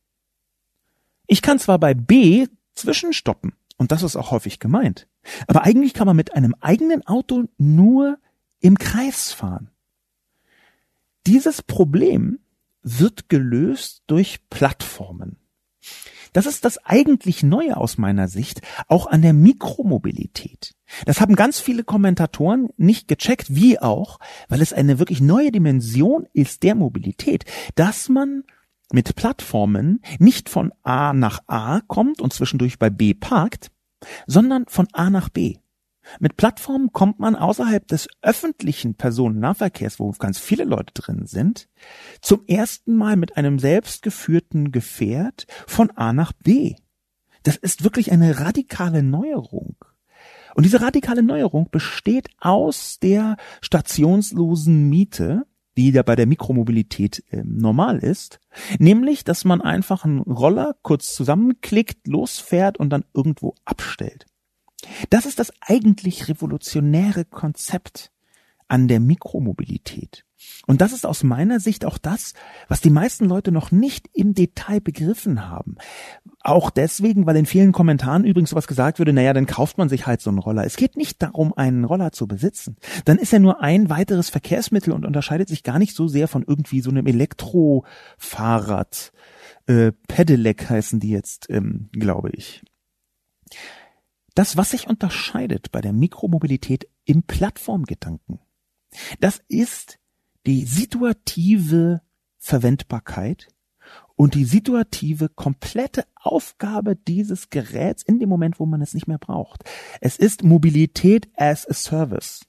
Ich 1.28 1.44
kann 1.44 1.60
zwar 1.60 1.78
bei 1.78 1.94
B 1.94 2.48
zwischenstoppen, 2.74 3.54
und 3.78 3.92
das 3.92 4.02
ist 4.02 4.16
auch 4.16 4.32
häufig 4.32 4.60
gemeint, 4.60 5.08
aber 5.46 5.64
eigentlich 5.64 5.94
kann 5.94 6.08
man 6.08 6.16
mit 6.16 6.34
einem 6.34 6.56
eigenen 6.60 7.06
Auto 7.06 7.44
nur 7.60 8.18
im 8.60 8.80
Kreis 8.80 9.34
fahren. 9.34 9.70
Dieses 11.28 11.62
Problem 11.62 12.40
wird 12.82 13.30
gelöst 13.30 14.02
durch 14.08 14.40
Plattformen. 14.50 15.38
Das 16.38 16.46
ist 16.46 16.66
das 16.66 16.78
eigentlich 16.86 17.42
Neue 17.42 17.78
aus 17.78 17.98
meiner 17.98 18.28
Sicht, 18.28 18.62
auch 18.88 19.08
an 19.08 19.24
der 19.24 19.34
Mikromobilität. 19.34 20.76
Das 21.08 21.20
haben 21.20 21.36
ganz 21.36 21.60
viele 21.60 21.84
Kommentatoren 21.84 22.70
nicht 22.78 23.08
gecheckt, 23.08 23.56
wie 23.56 23.80
auch, 23.80 24.20
weil 24.48 24.62
es 24.62 24.72
eine 24.72 25.00
wirklich 25.00 25.20
neue 25.20 25.52
Dimension 25.52 26.28
ist 26.34 26.62
der 26.62 26.76
Mobilität, 26.76 27.46
dass 27.74 28.08
man 28.08 28.44
mit 28.92 29.16
Plattformen 29.16 30.00
nicht 30.20 30.48
von 30.48 30.72
A 30.84 31.12
nach 31.12 31.42
A 31.48 31.82
kommt 31.88 32.22
und 32.22 32.34
zwischendurch 32.34 32.78
bei 32.78 32.92
B 32.92 33.16
parkt, 33.16 33.72
sondern 34.28 34.66
von 34.68 34.88
A 34.94 35.10
nach 35.10 35.30
B. 35.30 35.56
Mit 36.20 36.38
Plattformen 36.38 36.92
kommt 36.92 37.20
man 37.20 37.36
außerhalb 37.36 37.88
des 37.88 38.08
öffentlichen 38.22 38.96
Personennahverkehrs, 38.96 40.00
wo 40.00 40.12
ganz 40.12 40.40
viele 40.40 40.64
Leute 40.64 40.94
drin 40.94 41.26
sind, 41.26 41.70
zum 42.22 42.46
ersten 42.48 42.96
Mal 42.96 43.16
mit 43.16 43.38
einem 43.38 43.60
selbstgeführten 43.60 44.72
Gefährt 44.72 45.48
von 45.66 45.92
A 45.92 46.14
nach 46.14 46.34
B. 46.34 46.76
Das 47.44 47.56
ist 47.56 47.84
wirklich 47.84 48.12
eine 48.12 48.40
radikale 48.40 49.04
Neuerung. 49.04 49.76
Und 50.56 50.64
diese 50.66 50.82
radikale 50.82 51.22
Neuerung 51.22 51.70
besteht 51.70 52.30
aus 52.40 52.98
der 53.00 53.38
stationslosen 53.62 54.90
Miete, 54.90 55.46
die 55.78 55.92
ja 55.92 56.02
bei 56.02 56.16
der 56.16 56.26
Mikromobilität 56.26 57.24
äh, 57.30 57.44
normal 57.46 58.00
ist, 58.00 58.40
nämlich, 58.80 59.24
dass 59.24 59.46
man 59.46 59.62
einfach 59.62 60.04
einen 60.04 60.22
Roller 60.22 60.76
kurz 60.82 61.14
zusammenklickt, 61.14 62.08
losfährt 62.08 62.80
und 62.80 62.90
dann 62.90 63.06
irgendwo 63.14 63.54
abstellt. 63.64 64.26
Das 65.10 65.26
ist 65.26 65.40
das 65.40 65.52
eigentlich 65.62 66.28
revolutionäre 66.28 67.26
Konzept 67.26 68.12
an 68.68 68.88
der 68.88 69.00
Mikromobilität. 69.00 70.26
Und 70.68 70.82
das 70.82 70.94
ist 70.94 71.06
aus 71.06 71.24
meiner 71.24 71.60
Sicht 71.60 71.86
auch 71.86 71.98
das, 71.98 72.34
was 72.68 72.82
die 72.82 72.90
meisten 72.90 73.26
Leute 73.26 73.52
noch 73.52 73.72
nicht 73.72 74.10
im 74.14 74.34
Detail 74.34 74.82
begriffen 74.82 75.50
haben. 75.50 75.76
Auch 76.42 76.70
deswegen, 76.70 77.26
weil 77.26 77.38
in 77.38 77.46
vielen 77.46 77.72
Kommentaren 77.72 78.24
übrigens 78.24 78.52
sowas 78.52 78.68
gesagt 78.68 79.00
würde, 79.00 79.14
naja, 79.14 79.34
dann 79.34 79.48
kauft 79.48 79.78
man 79.78 79.90
sich 79.90 80.06
halt 80.06 80.22
so 80.22 80.30
einen 80.30 80.40
Roller. 80.40 80.66
Es 80.66 80.76
geht 80.76 80.96
nicht 80.96 81.22
darum, 81.24 81.54
einen 81.54 81.86
Roller 81.86 82.12
zu 82.12 82.28
besitzen. 82.28 82.78
Dann 83.06 83.18
ist 83.18 83.34
er 83.34 83.40
nur 83.40 83.62
ein 83.62 83.90
weiteres 83.90 84.30
Verkehrsmittel 84.30 84.94
und 84.94 85.06
unterscheidet 85.06 85.50
sich 85.50 85.64
gar 85.64 85.80
nicht 85.80 85.96
so 85.96 86.08
sehr 86.08 86.28
von 86.28 86.44
irgendwie 86.46 86.82
so 86.82 86.92
einem 86.92 87.08
Elektrofahrrad. 87.08 89.12
Äh, 89.66 89.92
Pedelec 90.08 90.70
heißen 90.70 91.00
die 91.00 91.10
jetzt, 91.10 91.50
ähm, 91.50 91.90
glaube 91.94 92.30
ich. 92.32 92.64
Das, 94.38 94.56
was 94.56 94.70
sich 94.70 94.88
unterscheidet 94.88 95.72
bei 95.72 95.82
der 95.82 95.94
Mikromobilität 95.94 96.88
im 97.06 97.24
Plattformgedanken, 97.24 98.38
das 99.20 99.42
ist 99.48 99.98
die 100.46 100.64
situative 100.64 102.04
Verwendbarkeit 102.38 103.48
und 104.16 104.36
die 104.36 104.46
situative 104.46 105.30
komplette 105.30 106.06
Aufgabe 106.14 106.96
dieses 106.96 107.50
Geräts 107.50 108.04
in 108.04 108.20
dem 108.20 108.30
Moment, 108.30 108.60
wo 108.60 108.68
man 108.68 108.80
es 108.84 108.94
nicht 108.94 109.08
mehr 109.08 109.18
braucht. 109.18 109.64
Es 110.02 110.18
ist 110.18 110.44
Mobilität 110.44 111.30
as 111.36 111.68
a 111.68 111.74
Service. 111.74 112.46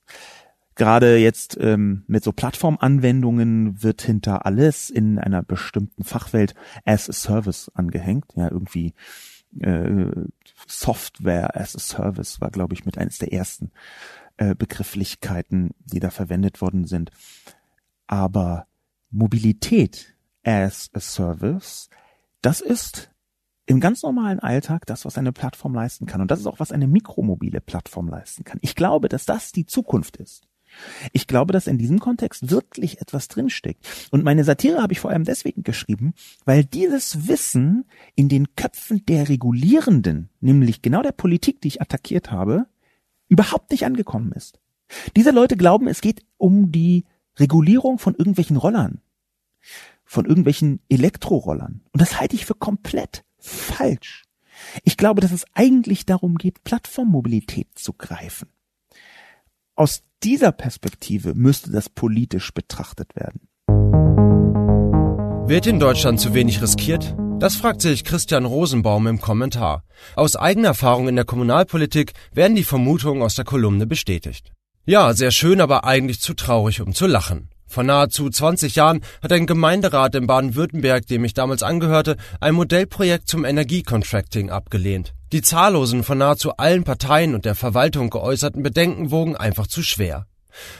Gerade 0.74 1.16
jetzt 1.16 1.56
ähm, 1.58 2.04
mit 2.06 2.22
so 2.22 2.32
Plattformanwendungen 2.32 3.82
wird 3.82 4.02
hinter 4.02 4.44
alles 4.44 4.90
in 4.90 5.18
einer 5.18 5.42
bestimmten 5.42 6.04
Fachwelt 6.04 6.54
as 6.84 7.08
a 7.08 7.14
Service 7.14 7.70
angehängt. 7.72 8.26
Ja, 8.36 8.50
irgendwie 8.50 8.92
äh, 9.60 10.10
Software 10.66 11.56
as 11.56 11.76
a 11.76 11.78
Service 11.78 12.40
war, 12.40 12.50
glaube 12.50 12.74
ich, 12.74 12.84
mit 12.84 12.98
eines 12.98 13.18
der 13.18 13.32
ersten 13.32 13.70
äh, 14.36 14.54
Begrifflichkeiten, 14.54 15.70
die 15.84 16.00
da 16.00 16.10
verwendet 16.10 16.60
worden 16.60 16.86
sind. 16.86 17.10
Aber 18.06 18.66
Mobilität 19.10 20.14
as 20.44 20.90
a 20.94 21.00
Service, 21.00 21.88
das 22.42 22.60
ist 22.60 23.10
im 23.66 23.80
ganz 23.80 24.02
normalen 24.02 24.38
Alltag 24.38 24.86
das, 24.86 25.04
was 25.04 25.18
eine 25.18 25.32
Plattform 25.32 25.74
leisten 25.74 26.06
kann. 26.06 26.22
Und 26.22 26.30
das 26.30 26.40
ist 26.40 26.46
auch, 26.46 26.58
was 26.58 26.72
eine 26.72 26.86
mikromobile 26.86 27.60
Plattform 27.60 28.08
leisten 28.08 28.44
kann. 28.44 28.58
Ich 28.62 28.74
glaube, 28.74 29.10
dass 29.10 29.26
das 29.26 29.52
die 29.52 29.66
Zukunft 29.66 30.16
ist. 30.16 30.47
Ich 31.12 31.26
glaube, 31.26 31.52
dass 31.52 31.66
in 31.66 31.78
diesem 31.78 31.98
Kontext 31.98 32.50
wirklich 32.50 33.00
etwas 33.00 33.28
drinsteckt. 33.28 33.86
Und 34.10 34.24
meine 34.24 34.44
Satire 34.44 34.82
habe 34.82 34.92
ich 34.92 35.00
vor 35.00 35.10
allem 35.10 35.24
deswegen 35.24 35.62
geschrieben, 35.62 36.14
weil 36.44 36.64
dieses 36.64 37.28
Wissen 37.28 37.84
in 38.14 38.28
den 38.28 38.54
Köpfen 38.56 39.04
der 39.06 39.28
Regulierenden, 39.28 40.28
nämlich 40.40 40.82
genau 40.82 41.02
der 41.02 41.12
Politik, 41.12 41.60
die 41.60 41.68
ich 41.68 41.82
attackiert 41.82 42.30
habe, 42.30 42.66
überhaupt 43.28 43.70
nicht 43.70 43.84
angekommen 43.84 44.32
ist. 44.32 44.58
Diese 45.16 45.30
Leute 45.30 45.56
glauben, 45.56 45.86
es 45.86 46.00
geht 46.00 46.22
um 46.36 46.72
die 46.72 47.04
Regulierung 47.38 47.98
von 47.98 48.14
irgendwelchen 48.14 48.56
Rollern, 48.56 49.00
von 50.04 50.24
irgendwelchen 50.24 50.80
Elektrorollern. 50.88 51.82
Und 51.92 52.00
das 52.00 52.20
halte 52.20 52.36
ich 52.36 52.46
für 52.46 52.54
komplett 52.54 53.24
falsch. 53.38 54.24
Ich 54.82 54.96
glaube, 54.96 55.20
dass 55.20 55.32
es 55.32 55.44
eigentlich 55.54 56.06
darum 56.06 56.36
geht, 56.36 56.64
Plattformmobilität 56.64 57.68
zu 57.78 57.92
greifen. 57.92 58.48
Aus 59.74 60.02
dieser 60.22 60.52
Perspektive 60.52 61.34
müsste 61.34 61.70
das 61.70 61.88
politisch 61.88 62.52
betrachtet 62.52 63.14
werden. 63.14 63.48
Wird 65.48 65.66
in 65.66 65.80
Deutschland 65.80 66.20
zu 66.20 66.34
wenig 66.34 66.60
riskiert? 66.60 67.14
Das 67.38 67.56
fragt 67.56 67.80
sich 67.82 68.04
Christian 68.04 68.44
Rosenbaum 68.44 69.06
im 69.06 69.20
Kommentar. 69.20 69.84
Aus 70.16 70.34
eigener 70.34 70.68
Erfahrung 70.68 71.08
in 71.08 71.16
der 71.16 71.24
Kommunalpolitik 71.24 72.12
werden 72.32 72.56
die 72.56 72.64
Vermutungen 72.64 73.22
aus 73.22 73.36
der 73.36 73.44
Kolumne 73.44 73.86
bestätigt. 73.86 74.52
Ja, 74.84 75.12
sehr 75.12 75.30
schön, 75.30 75.60
aber 75.60 75.84
eigentlich 75.84 76.20
zu 76.20 76.34
traurig, 76.34 76.80
um 76.80 76.94
zu 76.94 77.06
lachen. 77.06 77.50
Vor 77.66 77.84
nahezu 77.84 78.28
20 78.28 78.74
Jahren 78.74 79.02
hat 79.22 79.32
ein 79.32 79.46
Gemeinderat 79.46 80.14
in 80.14 80.26
Baden-Württemberg, 80.26 81.06
dem 81.06 81.24
ich 81.24 81.34
damals 81.34 81.62
angehörte, 81.62 82.16
ein 82.40 82.54
Modellprojekt 82.54 83.28
zum 83.28 83.44
Energiecontracting 83.44 84.50
abgelehnt. 84.50 85.14
Die 85.32 85.42
zahllosen 85.42 86.04
von 86.04 86.18
nahezu 86.18 86.56
allen 86.56 86.84
Parteien 86.84 87.34
und 87.34 87.44
der 87.44 87.54
Verwaltung 87.54 88.08
geäußerten 88.08 88.62
Bedenken 88.62 89.10
wogen 89.10 89.36
einfach 89.36 89.66
zu 89.66 89.82
schwer. 89.82 90.26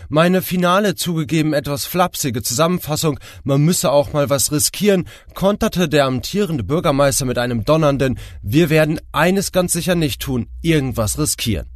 Meine 0.08 0.40
finale, 0.42 0.94
zugegeben 0.94 1.52
etwas 1.52 1.84
flapsige 1.84 2.42
Zusammenfassung, 2.42 3.20
man 3.44 3.60
müsse 3.60 3.92
auch 3.92 4.12
mal 4.12 4.30
was 4.30 4.50
riskieren, 4.50 5.06
konterte 5.34 5.88
der 5.88 6.06
amtierende 6.06 6.64
Bürgermeister 6.64 7.26
mit 7.26 7.38
einem 7.38 7.64
donnernden 7.64 8.18
Wir 8.42 8.70
werden 8.70 9.00
eines 9.12 9.52
ganz 9.52 9.74
sicher 9.74 9.94
nicht 9.94 10.20
tun, 10.20 10.48
irgendwas 10.62 11.18
riskieren. 11.18 11.66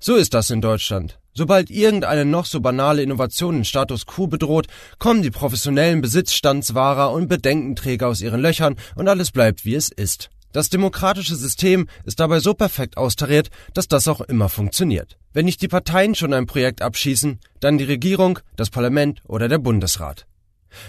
So 0.00 0.16
ist 0.16 0.34
das 0.34 0.50
in 0.50 0.60
Deutschland. 0.60 1.20
Sobald 1.32 1.70
irgendeine 1.70 2.24
noch 2.24 2.44
so 2.44 2.60
banale 2.60 3.02
Innovation 3.02 3.54
den 3.54 3.64
Status 3.64 4.04
quo 4.04 4.26
bedroht, 4.26 4.66
kommen 4.98 5.22
die 5.22 5.30
professionellen 5.30 6.00
Besitzstandswahrer 6.00 7.12
und 7.12 7.28
Bedenkenträger 7.28 8.08
aus 8.08 8.20
ihren 8.20 8.40
Löchern 8.40 8.76
und 8.96 9.08
alles 9.08 9.30
bleibt 9.30 9.64
wie 9.64 9.76
es 9.76 9.90
ist. 9.90 10.28
Das 10.52 10.68
demokratische 10.68 11.36
System 11.36 11.86
ist 12.04 12.18
dabei 12.18 12.40
so 12.40 12.54
perfekt 12.54 12.96
austariert, 12.96 13.50
dass 13.74 13.86
das 13.86 14.08
auch 14.08 14.20
immer 14.20 14.48
funktioniert. 14.48 15.16
Wenn 15.32 15.44
nicht 15.44 15.62
die 15.62 15.68
Parteien 15.68 16.14
schon 16.14 16.32
ein 16.32 16.46
Projekt 16.46 16.82
abschießen, 16.82 17.38
dann 17.60 17.78
die 17.78 17.84
Regierung, 17.84 18.40
das 18.56 18.70
Parlament 18.70 19.20
oder 19.26 19.48
der 19.48 19.58
Bundesrat. 19.58 20.26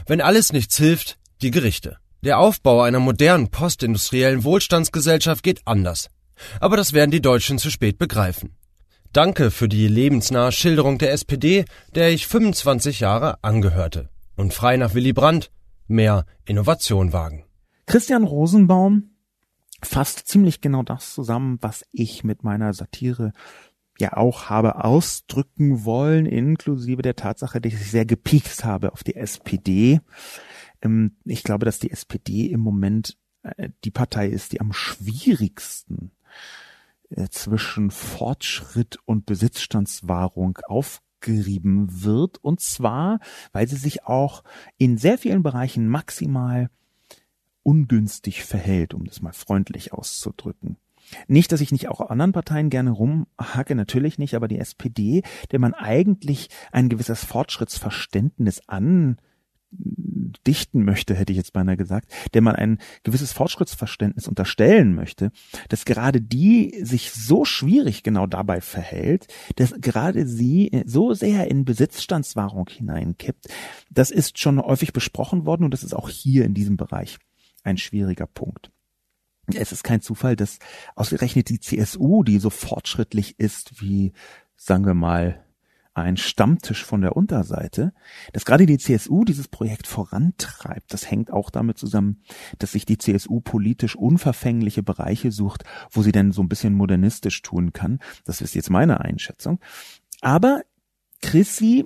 Wenn 0.08 0.22
alles 0.22 0.52
nichts 0.52 0.78
hilft, 0.78 1.18
die 1.42 1.52
Gerichte. 1.52 1.98
Der 2.24 2.40
Aufbau 2.40 2.82
einer 2.82 3.00
modernen 3.00 3.50
postindustriellen 3.50 4.44
Wohlstandsgesellschaft 4.44 5.44
geht 5.44 5.62
anders. 5.66 6.10
Aber 6.60 6.78
das 6.78 6.94
werden 6.94 7.12
die 7.12 7.22
Deutschen 7.22 7.58
zu 7.58 7.70
spät 7.70 7.98
begreifen. 7.98 8.56
Danke 9.14 9.52
für 9.52 9.68
die 9.68 9.88
lebensnahe 9.88 10.52
Schilderung 10.52 10.98
der 10.98 11.12
SPD, 11.12 11.66
der 11.94 12.12
ich 12.12 12.28
25 12.28 13.00
Jahre 13.00 13.44
angehörte. 13.44 14.10
Und 14.36 14.54
frei 14.54 14.78
nach 14.78 14.94
Willy 14.94 15.14
Brandt 15.14 15.52
mehr 15.88 16.26
Innovation 16.46 17.12
wagen. 17.14 17.44
Christian 17.86 18.24
Rosenbaum 18.24 19.11
fasst 19.84 20.28
ziemlich 20.28 20.62
genau 20.62 20.84
das 20.84 21.14
zusammen, 21.14 21.58
was 21.62 21.86
ich 21.92 22.24
mit 22.24 22.44
meiner 22.44 22.74
Satire 22.74 23.34
ja 24.00 24.18
auch 24.18 24.50
habe 24.50 24.84
ausdrücken 24.84 25.86
wollen, 25.86 26.26
inklusive 26.26 27.02
der 27.02 27.16
Tatsache, 27.16 27.62
dass 27.62 27.74
ich 27.74 27.92
sehr 27.92 28.06
gepiekt 28.06 28.66
habe 28.66 28.94
auf 28.94 29.04
die 29.04 29.16
SPD. 29.16 30.02
Ähm, 30.82 31.16
ich 31.26 31.44
glaube, 31.44 31.66
dass 31.66 31.80
die 31.80 31.92
SPD 31.92 32.48
im 32.48 32.60
Moment 32.60 33.18
äh, 33.44 33.70
die 33.84 33.92
Partei 33.92 34.28
ist, 34.28 34.54
die 34.54 34.62
am 34.62 34.74
schwierigsten 34.74 36.12
äh, 37.10 37.28
zwischen 37.30 37.92
Fortschritt 37.92 38.98
und 39.06 39.26
Besitzstandswahrung 39.26 40.58
aufgerieben 40.66 42.04
wird. 42.04 42.38
Und 42.44 42.60
zwar, 42.60 43.20
weil 43.52 43.68
sie 43.68 43.78
sich 43.78 44.06
auch 44.06 44.44
in 44.78 44.98
sehr 44.98 45.18
vielen 45.18 45.44
Bereichen 45.44 45.88
maximal 45.88 46.70
ungünstig 47.64 48.44
verhält, 48.44 48.94
um 48.94 49.06
das 49.06 49.22
mal 49.22 49.34
freundlich 49.34 49.94
auszudrücken. 49.94 50.78
Nicht, 51.28 51.52
dass 51.52 51.62
ich 51.62 51.72
nicht 51.72 51.90
auch 51.90 52.10
anderen 52.10 52.32
Parteien 52.32 52.70
gerne 52.70 52.92
rumhacke, 52.92 53.76
natürlich 53.76 54.18
nicht, 54.18 54.36
aber 54.36 54.48
die 54.48 54.60
SPD, 54.60 55.24
der 55.52 55.60
man 55.60 55.74
eigentlich 55.74 56.50
ein 56.72 56.90
gewisses 56.90 57.26
Fortschrittsverständnis 57.26 58.62
an 58.68 59.18
dichten 59.74 60.84
möchte, 60.84 61.16
hätte 61.16 61.32
ich 61.32 61.38
jetzt 61.38 61.54
beinahe 61.54 61.78
gesagt, 61.78 62.12
der 62.34 62.42
man 62.42 62.56
ein 62.56 62.80
gewisses 63.04 63.32
Fortschrittsverständnis 63.32 64.28
unterstellen 64.28 64.94
möchte, 64.94 65.32
dass 65.70 65.86
gerade 65.86 66.20
die 66.20 66.84
sich 66.84 67.12
so 67.12 67.46
schwierig 67.46 68.04
genau 68.04 68.28
dabei 68.28 68.60
verhält, 68.60 69.28
dass 69.56 69.74
gerade 69.80 70.28
sie 70.28 70.84
so 70.86 71.14
sehr 71.14 71.50
in 71.50 71.64
Besitzstandswahrung 71.64 72.70
hineinkippt, 72.70 73.48
das 73.90 74.12
ist 74.12 74.40
schon 74.40 74.60
häufig 74.60 74.92
besprochen 74.92 75.46
worden 75.46 75.64
und 75.64 75.74
das 75.74 75.84
ist 75.84 75.94
auch 75.94 76.10
hier 76.10 76.44
in 76.44 76.54
diesem 76.54 76.76
Bereich 76.76 77.18
ein 77.64 77.78
schwieriger 77.78 78.28
Punkt. 78.28 78.72
Es 79.54 79.72
ist 79.72 79.84
kein 79.84 80.02
Zufall, 80.02 80.36
dass 80.36 80.60
ausgerechnet 80.96 81.50
die 81.50 81.60
CSU, 81.60 82.24
die 82.24 82.40
so 82.40 82.50
fortschrittlich 82.50 83.40
ist 83.40 83.82
wie, 83.82 84.14
sagen 84.56 84.86
wir 84.86 84.94
mal, 84.94 85.44
ein 85.94 86.16
Stammtisch 86.16 86.86
von 86.86 87.02
der 87.02 87.18
Unterseite, 87.18 87.94
dass 88.32 88.46
gerade 88.46 88.66
die 88.66 88.78
CSU 88.78 89.26
dieses 89.26 89.50
Projekt 89.50 89.88
vorantreibt. 89.88 90.94
Das 90.94 91.10
hängt 91.10 91.34
auch 91.34 91.50
damit 91.50 91.78
zusammen, 91.78 92.22
dass 92.60 92.72
sich 92.72 92.86
die 92.86 92.98
CSU 92.98 93.42
politisch 93.42 93.98
unverfängliche 93.98 94.84
Bereiche 94.84 95.32
sucht, 95.32 95.64
wo 95.90 96.02
sie 96.02 96.14
denn 96.14 96.32
so 96.32 96.42
ein 96.42 96.50
bisschen 96.50 96.74
modernistisch 96.74 97.42
tun 97.42 97.74
kann. 97.74 98.00
Das 98.24 98.40
ist 98.40 98.56
jetzt 98.56 98.70
meine 98.70 99.02
Einschätzung. 99.02 99.60
Aber 100.22 100.62
Chrissy 101.22 101.86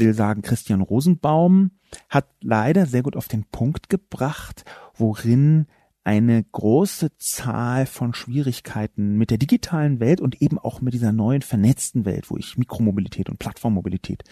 will 0.00 0.14
sagen, 0.14 0.42
Christian 0.42 0.80
Rosenbaum 0.80 1.70
hat 2.08 2.26
leider 2.40 2.86
sehr 2.86 3.02
gut 3.02 3.16
auf 3.16 3.28
den 3.28 3.44
Punkt 3.44 3.88
gebracht, 3.88 4.64
worin 4.94 5.66
eine 6.02 6.42
große 6.42 7.16
Zahl 7.18 7.86
von 7.86 8.14
Schwierigkeiten 8.14 9.16
mit 9.16 9.30
der 9.30 9.38
digitalen 9.38 10.00
Welt 10.00 10.20
und 10.20 10.40
eben 10.40 10.58
auch 10.58 10.80
mit 10.80 10.94
dieser 10.94 11.12
neuen 11.12 11.42
vernetzten 11.42 12.04
Welt, 12.04 12.30
wo 12.30 12.36
ich 12.36 12.56
Mikromobilität 12.56 13.28
und 13.28 13.38
Plattformmobilität 13.38 14.24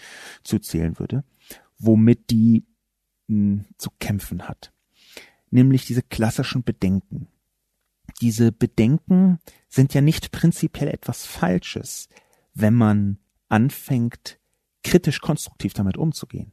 zuzählen 0.43 0.97
würde, 0.99 1.23
womit 1.77 2.31
die 2.31 2.65
mh, 3.27 3.35
hm, 3.35 3.65
zu 3.77 3.91
kämpfen 3.99 4.47
hat. 4.47 4.73
Nämlich 5.51 5.85
diese 5.85 6.01
klassischen 6.01 6.63
Bedenken. 6.63 7.27
Diese 8.21 8.51
Bedenken 8.51 9.39
sind 9.67 9.93
ja 9.93 10.01
nicht 10.01 10.31
prinzipiell 10.31 10.89
etwas 10.89 11.25
Falsches, 11.25 12.09
wenn 12.53 12.73
man 12.73 13.19
anfängt, 13.47 14.38
kritisch 14.83 15.21
konstruktiv 15.21 15.73
damit 15.73 15.97
umzugehen. 15.97 16.51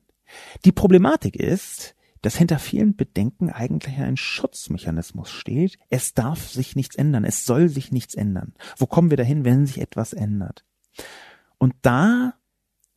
Die 0.64 0.72
Problematik 0.72 1.36
ist, 1.36 1.94
dass 2.22 2.36
hinter 2.36 2.58
vielen 2.58 2.96
Bedenken 2.96 3.50
eigentlich 3.50 3.96
ein 3.98 4.16
Schutzmechanismus 4.16 5.30
steht. 5.30 5.78
Es 5.90 6.14
darf 6.14 6.48
sich 6.48 6.74
nichts 6.74 6.96
ändern, 6.96 7.24
es 7.24 7.44
soll 7.44 7.68
sich 7.68 7.92
nichts 7.92 8.14
ändern. 8.14 8.54
Wo 8.76 8.86
kommen 8.86 9.10
wir 9.10 9.16
dahin, 9.16 9.44
wenn 9.44 9.66
sich 9.66 9.80
etwas 9.80 10.12
ändert? 10.12 10.64
Und 11.58 11.74
da 11.82 12.34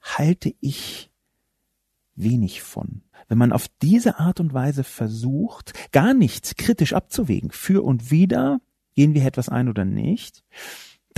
halte 0.02 0.56
ich 0.62 1.12
wenig 2.16 2.62
von. 2.62 3.04
Wenn 3.28 3.38
man 3.38 3.54
auf 3.54 3.68
diese 3.82 4.20
Art 4.20 4.40
und 4.40 4.54
Weise 4.54 4.84
versucht, 4.84 5.74
gar 5.92 6.14
nichts 6.14 6.56
kritisch 6.56 6.94
abzuwägen, 6.94 7.52
für 7.52 7.84
und 7.84 8.12
wieder, 8.12 8.62
gehen 8.96 9.14
wir 9.14 9.26
etwas 9.26 9.50
ein 9.50 9.70
oder 9.70 9.86
nicht, 9.86 10.44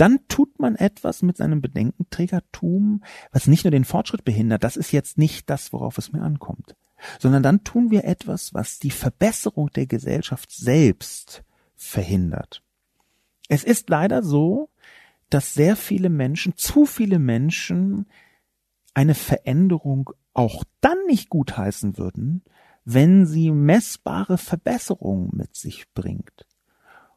dann 0.02 0.18
tut 0.28 0.58
man 0.58 0.76
etwas 0.76 1.22
mit 1.22 1.38
seinem 1.38 1.62
Bedenkenträgertum, 1.62 3.02
was 3.30 3.46
nicht 3.46 3.64
nur 3.64 3.70
den 3.70 3.84
Fortschritt 3.84 4.24
behindert, 4.24 4.64
das 4.64 4.76
ist 4.76 4.92
jetzt 4.92 5.16
nicht 5.16 5.48
das, 5.48 5.72
worauf 5.72 5.96
es 5.96 6.12
mir 6.12 6.20
ankommt 6.20 6.76
sondern 7.18 7.42
dann 7.42 7.64
tun 7.64 7.90
wir 7.90 8.04
etwas, 8.04 8.54
was 8.54 8.78
die 8.78 8.90
Verbesserung 8.90 9.70
der 9.70 9.86
Gesellschaft 9.86 10.50
selbst 10.52 11.42
verhindert. 11.74 12.62
Es 13.48 13.64
ist 13.64 13.90
leider 13.90 14.22
so, 14.22 14.70
dass 15.30 15.54
sehr 15.54 15.76
viele 15.76 16.08
Menschen, 16.08 16.56
zu 16.56 16.84
viele 16.84 17.18
Menschen 17.18 18.06
eine 18.94 19.14
Veränderung 19.14 20.10
auch 20.34 20.64
dann 20.80 20.98
nicht 21.06 21.30
gutheißen 21.30 21.98
würden, 21.98 22.44
wenn 22.84 23.26
sie 23.26 23.50
messbare 23.50 24.38
Verbesserungen 24.38 25.30
mit 25.32 25.54
sich 25.56 25.92
bringt. 25.94 26.46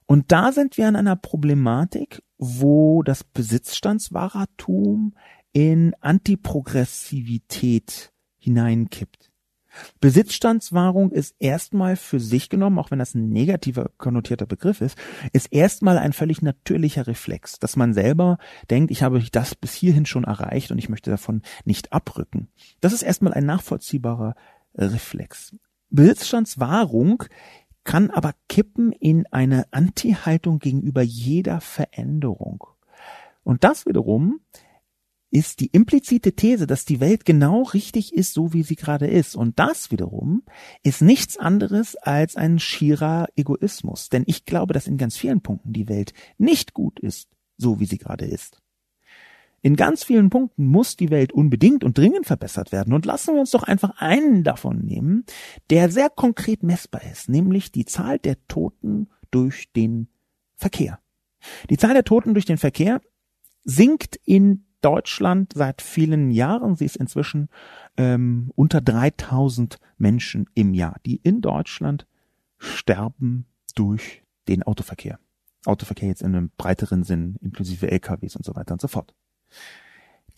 Und 0.06 0.32
da 0.32 0.52
sind 0.52 0.78
wir 0.78 0.88
an 0.88 0.96
einer 0.96 1.15
Problematik, 1.15 2.22
wo 2.38 3.02
das 3.04 3.24
Besitzstandswahrertum 3.24 5.15
in 5.52 5.96
Antiprogressivität 6.02 8.12
hineinkippt. 8.38 9.32
Besitzstandswahrung 10.00 11.12
ist 11.12 11.36
erstmal 11.39 11.96
für 11.96 12.20
sich 12.20 12.50
genommen, 12.50 12.80
auch 12.80 12.91
wenn 12.91 13.00
das 13.00 13.13
ein 13.13 13.30
negativer 13.30 13.91
konnotierter 13.98 14.46
Begriff 14.46 14.82
ist, 14.82 14.98
ist 15.34 15.52
erstmal 15.52 15.98
ein 15.98 16.13
völlig 16.13 16.41
natürlicher 16.41 17.08
Reflex, 17.08 17.60
dass 17.60 17.76
man 17.76 17.94
selber 17.94 18.38
denkt, 18.70 18.91
ich 18.91 19.04
habe 19.04 19.24
das 19.32 19.56
bis 19.56 19.74
hierhin 19.74 20.06
schon 20.06 20.24
erreicht 20.24 20.72
und 20.72 20.78
ich 20.78 20.89
möchte 20.89 21.12
davon 21.12 21.41
nicht 21.65 21.94
abrücken. 21.94 22.50
Das 22.80 22.94
ist 22.94 23.02
erstmal 23.02 23.34
ein 23.34 23.46
nachvollziehbarer 23.46 24.36
Reflex. 24.76 25.56
Besitzstandswahrung 25.89 27.24
kann 27.86 28.10
aber 28.10 28.34
kippen 28.50 28.91
in 28.91 29.26
eine 29.32 29.71
Anti-Haltung 29.71 30.60
gegenüber 30.60 31.02
jeder 31.02 31.62
Veränderung. 31.62 32.65
Und 33.43 33.63
das 33.63 33.86
wiederum 33.86 34.41
ist 35.32 35.60
die 35.60 35.67
implizite 35.67 36.34
These, 36.34 36.65
dass 36.65 36.86
die 36.86 37.00
Welt 37.00 37.26
genau 37.26 37.63
richtig 37.63 38.13
ist, 38.13 38.34
so 38.34 38.54
wie 38.54 38.63
sie 38.63 38.76
gerade 38.76 39.08
ist. 39.08 39.36
Und 39.36 39.60
das 39.60 39.91
wiederum 39.91 40.43
ist 40.82 41.02
nichts 41.02 41.38
anderes 41.38 41.95
als 41.95 42.36
ein 42.36 42.60
schierer 42.60 43.28
Egoismus. 43.36 44.10
Denn 44.10 44.24
ich 44.28 44.45
glaube, 44.45 44.74
dass 44.74 44.88
in 44.88 44.98
ganz 44.98 45.17
vielen 45.17 45.41
Punkten 45.41 45.74
die 45.74 45.89
Welt 45.89 46.13
nicht 46.38 46.74
gut 46.74 47.00
ist, 47.00 47.30
so 47.58 47.80
wie 47.80 47.86
sie 47.86 47.98
gerade 47.98 48.26
ist. 48.26 48.62
In 49.65 49.75
ganz 49.75 50.04
vielen 50.04 50.30
Punkten 50.30 50.67
muss 50.67 50.95
die 50.95 51.10
Welt 51.10 51.34
unbedingt 51.34 51.84
und 51.84 51.97
dringend 51.97 52.28
verbessert 52.28 52.71
werden. 52.71 52.93
Und 52.93 53.08
lassen 53.08 53.34
wir 53.34 53.39
uns 53.39 53.49
doch 53.49 53.63
einfach 53.63 53.99
einen 53.99 54.43
davon 54.43 54.86
nehmen, 54.86 55.25
der 55.71 55.89
sehr 55.89 56.12
konkret 56.12 56.62
messbar 56.62 57.01
ist, 57.12 57.30
nämlich 57.30 57.71
die 57.71 57.86
Zahl 57.86 58.19
der 58.19 58.38
Toten 58.47 59.10
durch 59.32 59.71
den 59.73 60.08
Verkehr. 60.56 60.99
Die 61.71 61.78
Zahl 61.78 61.95
der 61.95 62.04
Toten 62.04 62.36
durch 62.36 62.45
den 62.45 62.60
Verkehr 62.60 63.01
sinkt 63.63 64.19
in 64.23 64.67
Deutschland 64.82 65.54
seit 65.56 65.82
vielen 65.82 66.30
Jahren. 66.30 66.75
Sie 66.75 66.86
ist 66.86 66.97
inzwischen 66.97 67.49
ähm, 67.97 68.51
unter 68.54 68.82
3000 68.82 69.80
Menschen 69.97 70.47
im 70.54 70.75
Jahr, 70.75 70.97
die 71.08 71.15
in 71.15 71.41
Deutschland 71.41 72.06
sterben 72.60 73.47
durch 73.73 74.21
den 74.47 74.62
Autoverkehr. 74.62 75.17
Autoverkehr 75.65 76.10
jetzt 76.10 76.21
in 76.21 76.36
einem 76.36 76.51
breiteren 76.56 77.01
Sinn, 77.01 77.38
inklusive 77.41 77.89
LKWs 77.89 78.36
und 78.36 78.45
so 78.45 78.54
weiter 78.54 78.73
und 78.73 78.82
so 78.82 78.88
fort. 78.88 79.15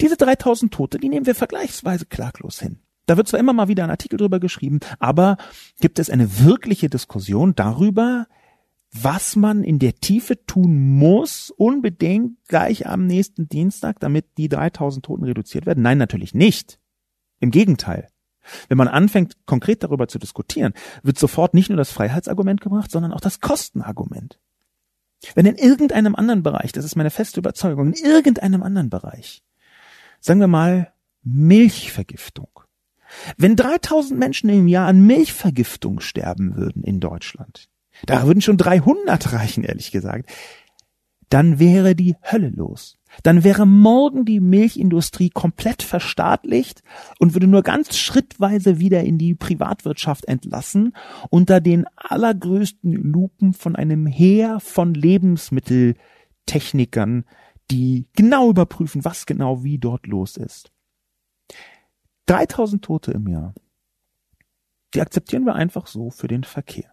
Diese 0.02 0.17
3000 0.17 0.74
Tote, 0.74 1.00
die 1.00 1.10
nehmen 1.10 1.26
wir 1.26 1.36
vergleichsweise 1.36 2.06
klaglos 2.06 2.60
hin. 2.60 2.80
Da 3.08 3.17
wird 3.17 3.28
zwar 3.28 3.39
immer 3.39 3.54
mal 3.54 3.67
wieder 3.67 3.84
ein 3.84 3.89
Artikel 3.89 4.17
drüber 4.17 4.39
geschrieben, 4.39 4.80
aber 5.00 5.38
gibt 5.80 5.98
es 5.98 6.10
eine 6.10 6.39
wirkliche 6.43 6.89
Diskussion 6.89 7.56
darüber, 7.56 8.28
was 8.91 9.36
man 9.36 9.63
in 9.63 9.79
der 9.79 9.96
Tiefe 9.96 10.46
tun 10.46 10.98
muss, 10.98 11.52
unbedingt 11.52 12.38
gleich 12.48 12.88
am 12.88 13.06
nächsten 13.06 13.48
Dienstag, 13.48 14.00
damit 14.00 14.38
die 14.38 14.50
3000 14.50 15.06
Toten 15.06 15.23
reduziert 15.23 15.65
werden? 15.65 15.84
Nein, 15.84 15.98
natürlich 15.98 16.34
nicht. 16.34 16.79
Im 17.40 17.52
Gegenteil. 17.52 18.08
Wenn 18.69 18.77
man 18.77 18.88
anfängt, 18.88 19.46
konkret 19.46 19.84
darüber 19.84 20.08
zu 20.08 20.19
diskutieren, 20.19 20.73
wird 21.04 21.19
sofort 21.19 21.54
nicht 21.54 21.69
nur 21.69 21.77
das 21.77 21.92
Freiheitsargument 21.92 22.62
gebracht, 22.62 22.92
sondern 22.92 23.12
auch 23.12 23.19
das 23.19 23.42
Kostenargument. 23.42 24.40
Wenn 25.36 25.46
in 25.46 25.56
irgendeinem 25.56 26.15
anderen 26.15 26.44
Bereich, 26.44 26.72
das 26.72 26.86
ist 26.86 26.96
meine 26.96 27.10
feste 27.10 27.40
Überzeugung, 27.40 27.88
in 27.88 28.06
irgendeinem 28.06 28.63
anderen 28.63 28.90
Bereich, 28.90 29.44
sagen 30.20 30.40
wir 30.40 30.48
mal 30.48 30.94
Milchvergiftung, 31.24 32.50
wenn 33.38 33.56
3000 33.56 34.20
Menschen 34.20 34.50
im 34.50 34.68
Jahr 34.68 34.88
an 34.88 35.06
Milchvergiftung 35.06 36.00
sterben 36.00 36.56
würden 36.56 36.84
in 36.84 37.00
Deutschland, 37.00 37.70
da 38.06 38.28
würden 38.28 38.42
schon 38.42 38.58
300 38.58 39.34
reichen, 39.34 39.63
ehrlich 39.63 39.92
gesagt. 39.92 40.30
Dann 41.30 41.60
wäre 41.60 41.96
die 41.96 42.15
Hölle 42.22 42.50
los. 42.50 42.96
Dann 43.24 43.44
wäre 43.44 43.66
morgen 43.66 44.26
die 44.26 44.40
Milchindustrie 44.40 45.30
komplett 45.30 45.84
verstaatlicht 45.84 46.84
und 47.20 47.34
würde 47.34 47.48
nur 47.48 47.64
ganz 47.64 47.98
schrittweise 47.98 48.80
wieder 48.80 49.04
in 49.04 49.18
die 49.18 49.36
Privatwirtschaft 49.36 50.26
entlassen, 50.26 50.96
unter 51.30 51.62
den 51.62 51.86
allergrößten 51.96 52.92
Lupen 52.92 53.54
von 53.54 53.76
einem 53.76 54.06
Heer 54.06 54.60
von 54.60 54.94
Lebensmitteltechnikern, 54.94 57.26
die 57.72 58.08
genau 58.16 58.50
überprüfen, 58.50 59.04
was 59.04 59.26
genau 59.26 59.64
wie 59.64 59.78
dort 59.78 60.08
los 60.08 60.38
ist. 60.38 60.72
3000 62.28 62.84
Tote 62.84 63.12
im 63.12 63.28
Jahr. 63.28 63.54
Die 64.94 65.02
akzeptieren 65.02 65.46
wir 65.46 65.56
einfach 65.56 65.88
so 65.88 66.10
für 66.10 66.28
den 66.28 66.44
Verkehr. 66.44 66.92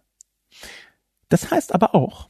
Das 1.29 1.51
heißt 1.51 1.73
aber 1.73 1.95
auch, 1.95 2.29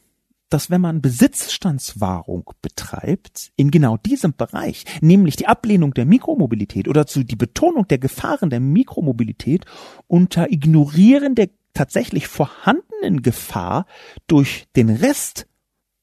dass 0.50 0.70
wenn 0.70 0.82
man 0.82 1.02
Besitzstandswahrung 1.02 2.52
betreibt, 2.62 3.52
in 3.56 3.72
genau 3.72 3.98
diesem 3.98 4.36
Bereich, 4.36 4.86
nämlich 5.02 5.36
die 5.36 5.48
Ablehnung 5.48 5.94
der 5.94 6.06
Mikromobilität 6.06 6.88
oder 6.88 7.08
zu 7.08 7.24
die 7.24 7.36
Betonung 7.36 7.88
der 7.88 7.98
Gefahren 7.98 8.50
der 8.50 8.60
Mikromobilität 8.60 9.66
unter 10.08 10.52
Ignorieren 10.52 11.36
der 11.36 11.50
tatsächlich 11.74 12.28
vorhandenen 12.28 13.22
Gefahr 13.22 13.86
durch 14.28 14.68
den 14.76 14.90
Rest, 14.90 15.48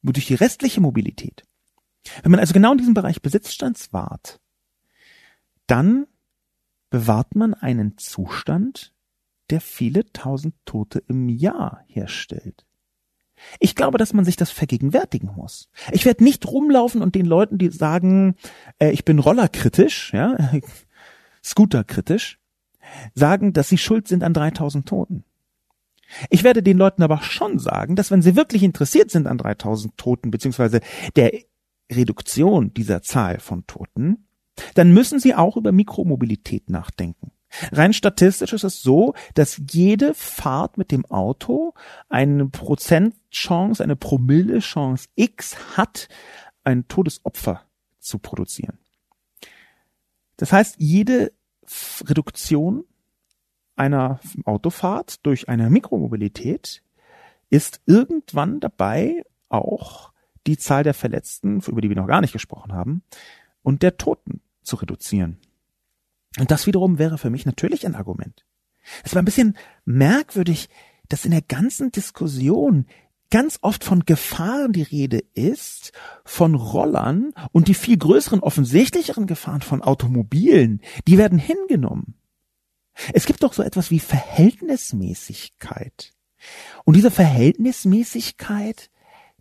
durch 0.03 0.27
die 0.27 0.35
restliche 0.35 0.81
Mobilität. 0.81 1.45
Wenn 2.23 2.33
man 2.33 2.41
also 2.41 2.53
genau 2.53 2.73
in 2.73 2.79
diesem 2.79 2.95
Bereich 2.95 3.23
Besitzstands 3.23 3.93
wahrt, 3.93 4.41
dann 5.67 6.07
bewahrt 6.91 7.35
man 7.35 7.55
einen 7.55 7.97
Zustand, 7.97 8.93
der 9.51 9.61
viele 9.61 10.05
tausend 10.13 10.55
Tote 10.65 11.03
im 11.09 11.29
Jahr 11.29 11.83
herstellt. 11.87 12.67
Ich 13.61 13.75
glaube, 13.75 13.99
dass 13.99 14.13
man 14.13 14.25
sich 14.25 14.37
das 14.37 14.51
vergegenwärtigen 14.51 15.31
muss. 15.37 15.69
Ich 15.91 16.05
werde 16.05 16.25
nicht 16.25 16.47
rumlaufen 16.47 17.03
und 17.03 17.15
den 17.15 17.27
Leuten, 17.27 17.59
die 17.59 17.71
sagen, 17.71 18.37
äh, 18.79 18.91
ich 18.91 19.05
bin 19.05 19.19
rollerkritisch, 19.19 20.13
ja, 20.13 20.37
scooterkritisch, 21.45 22.39
sagen, 23.15 23.53
dass 23.53 23.69
sie 23.69 23.79
schuld 23.79 24.09
sind 24.09 24.23
an 24.23 24.35
3000 24.35 24.87
Toten. 24.87 25.25
Ich 26.29 26.45
werde 26.45 26.63
den 26.63 26.77
Leuten 26.77 27.03
aber 27.03 27.23
schon 27.23 27.59
sagen, 27.59 27.97
dass 27.97 28.11
wenn 28.11 28.23
sie 28.23 28.37
wirklich 28.37 28.63
interessiert 28.63 29.11
sind 29.11 29.27
an 29.27 29.39
3000 29.39 29.97
Toten, 29.97 30.31
beziehungsweise 30.31 30.81
der 31.17 31.33
Reduktion 31.91 32.75
dieser 32.75 33.03
Zahl 33.03 33.39
von 33.39 33.67
Toten, 33.67 34.29
dann 34.75 34.93
müssen 34.93 35.19
sie 35.19 35.35
auch 35.35 35.57
über 35.57 35.73
Mikromobilität 35.73 36.69
nachdenken. 36.69 37.33
Rein 37.71 37.93
statistisch 37.93 38.53
ist 38.53 38.65
es 38.65 38.83
so, 38.83 39.15
dass 39.35 39.61
jede 39.71 40.15
Fahrt 40.15 40.79
mit 40.79 40.91
dem 40.91 41.05
Auto 41.07 41.75
eine 42.09 42.49
Prozentchance, 42.49 43.83
eine 43.83 43.97
Promille-Chance 43.97 45.09
X 45.15 45.77
hat, 45.77 46.09
ein 46.65 46.89
Todesopfer 46.89 47.63
zu 47.99 48.19
produzieren. 48.19 48.79
Das 50.37 50.53
heißt, 50.53 50.77
jede 50.79 51.33
Reduktion 52.05 52.85
einer 53.77 54.21
Autofahrt 54.45 55.25
durch 55.27 55.49
eine 55.49 55.71
Mikromobilität 55.71 56.83
ist 57.51 57.81
irgendwann 57.87 58.61
dabei 58.61 59.25
auch 59.49 60.13
die 60.47 60.57
Zahl 60.57 60.83
der 60.83 60.95
Verletzten, 60.95 61.61
über 61.61 61.81
die 61.81 61.89
wir 61.89 61.97
noch 61.97 62.07
gar 62.07 62.21
nicht 62.21 62.33
gesprochen 62.33 62.73
haben, 62.73 63.03
und 63.63 63.83
der 63.83 63.97
Toten 63.97 64.41
zu 64.63 64.77
reduzieren. 64.77 65.39
Und 66.39 66.51
das 66.51 66.67
wiederum 66.67 66.99
wäre 66.99 67.19
für 67.19 67.31
mich 67.31 67.47
natürlich 67.47 67.87
ein 67.87 67.95
Argument. 67.95 68.45
Es 69.05 69.15
war 69.15 69.23
ein 69.23 69.27
bisschen 69.27 69.57
merkwürdig, 69.85 70.69
dass 71.09 71.25
in 71.25 71.31
der 71.31 71.43
ganzen 71.43 71.93
Diskussion 71.93 72.87
ganz 73.31 73.59
oft 73.63 73.85
von 73.85 74.05
Gefahren 74.05 74.73
die 74.73 74.83
Rede 74.83 75.23
ist, 75.35 75.93
von 76.25 76.55
Rollern 76.55 77.33
und 77.53 77.69
die 77.69 77.75
viel 77.75 77.97
größeren, 77.97 78.41
offensichtlicheren 78.41 79.27
Gefahren 79.27 79.63
von 79.63 79.83
Automobilen, 79.83 80.83
die 81.07 81.17
werden 81.17 81.39
hingenommen. 81.39 82.17
Es 83.15 83.25
gibt 83.25 83.43
doch 83.43 83.55
so 83.55 83.63
etwas 83.63 83.91
wie 83.91 84.01
Verhältnismäßigkeit. 84.01 86.13
Und 86.85 86.97
diese 86.97 87.11
Verhältnismäßigkeit, 87.11 88.91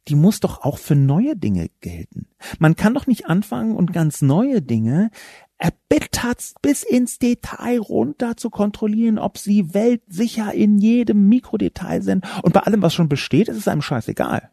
die 0.08 0.16
muss 0.16 0.40
doch 0.40 0.62
auch 0.62 0.78
für 0.78 0.96
neue 0.96 1.36
Dinge 1.36 1.70
gelten. 1.80 2.28
Man 2.60 2.76
kann 2.76 2.94
doch 2.94 3.08
nicht 3.08 3.28
anfangen 3.28 3.76
und 3.76 3.94
ganz 3.94 4.22
neue 4.22 4.62
Dinge 4.62 5.12
erbittert 5.58 6.54
bis 6.64 6.82
ins 6.82 7.20
Detail 7.20 7.80
runter 7.80 8.36
zu 8.36 8.50
kontrollieren, 8.50 9.20
ob 9.20 9.38
sie 9.38 9.74
weltsicher 9.76 10.54
in 10.54 10.80
jedem 10.80 11.30
Mikrodetail 11.30 12.02
sind. 12.02 12.26
Und 12.42 12.54
bei 12.54 12.62
allem, 12.62 12.82
was 12.82 12.96
schon 12.96 13.10
besteht, 13.10 13.48
ist 13.48 13.58
es 13.58 13.68
einem 13.68 13.84
scheißegal. 13.84 14.50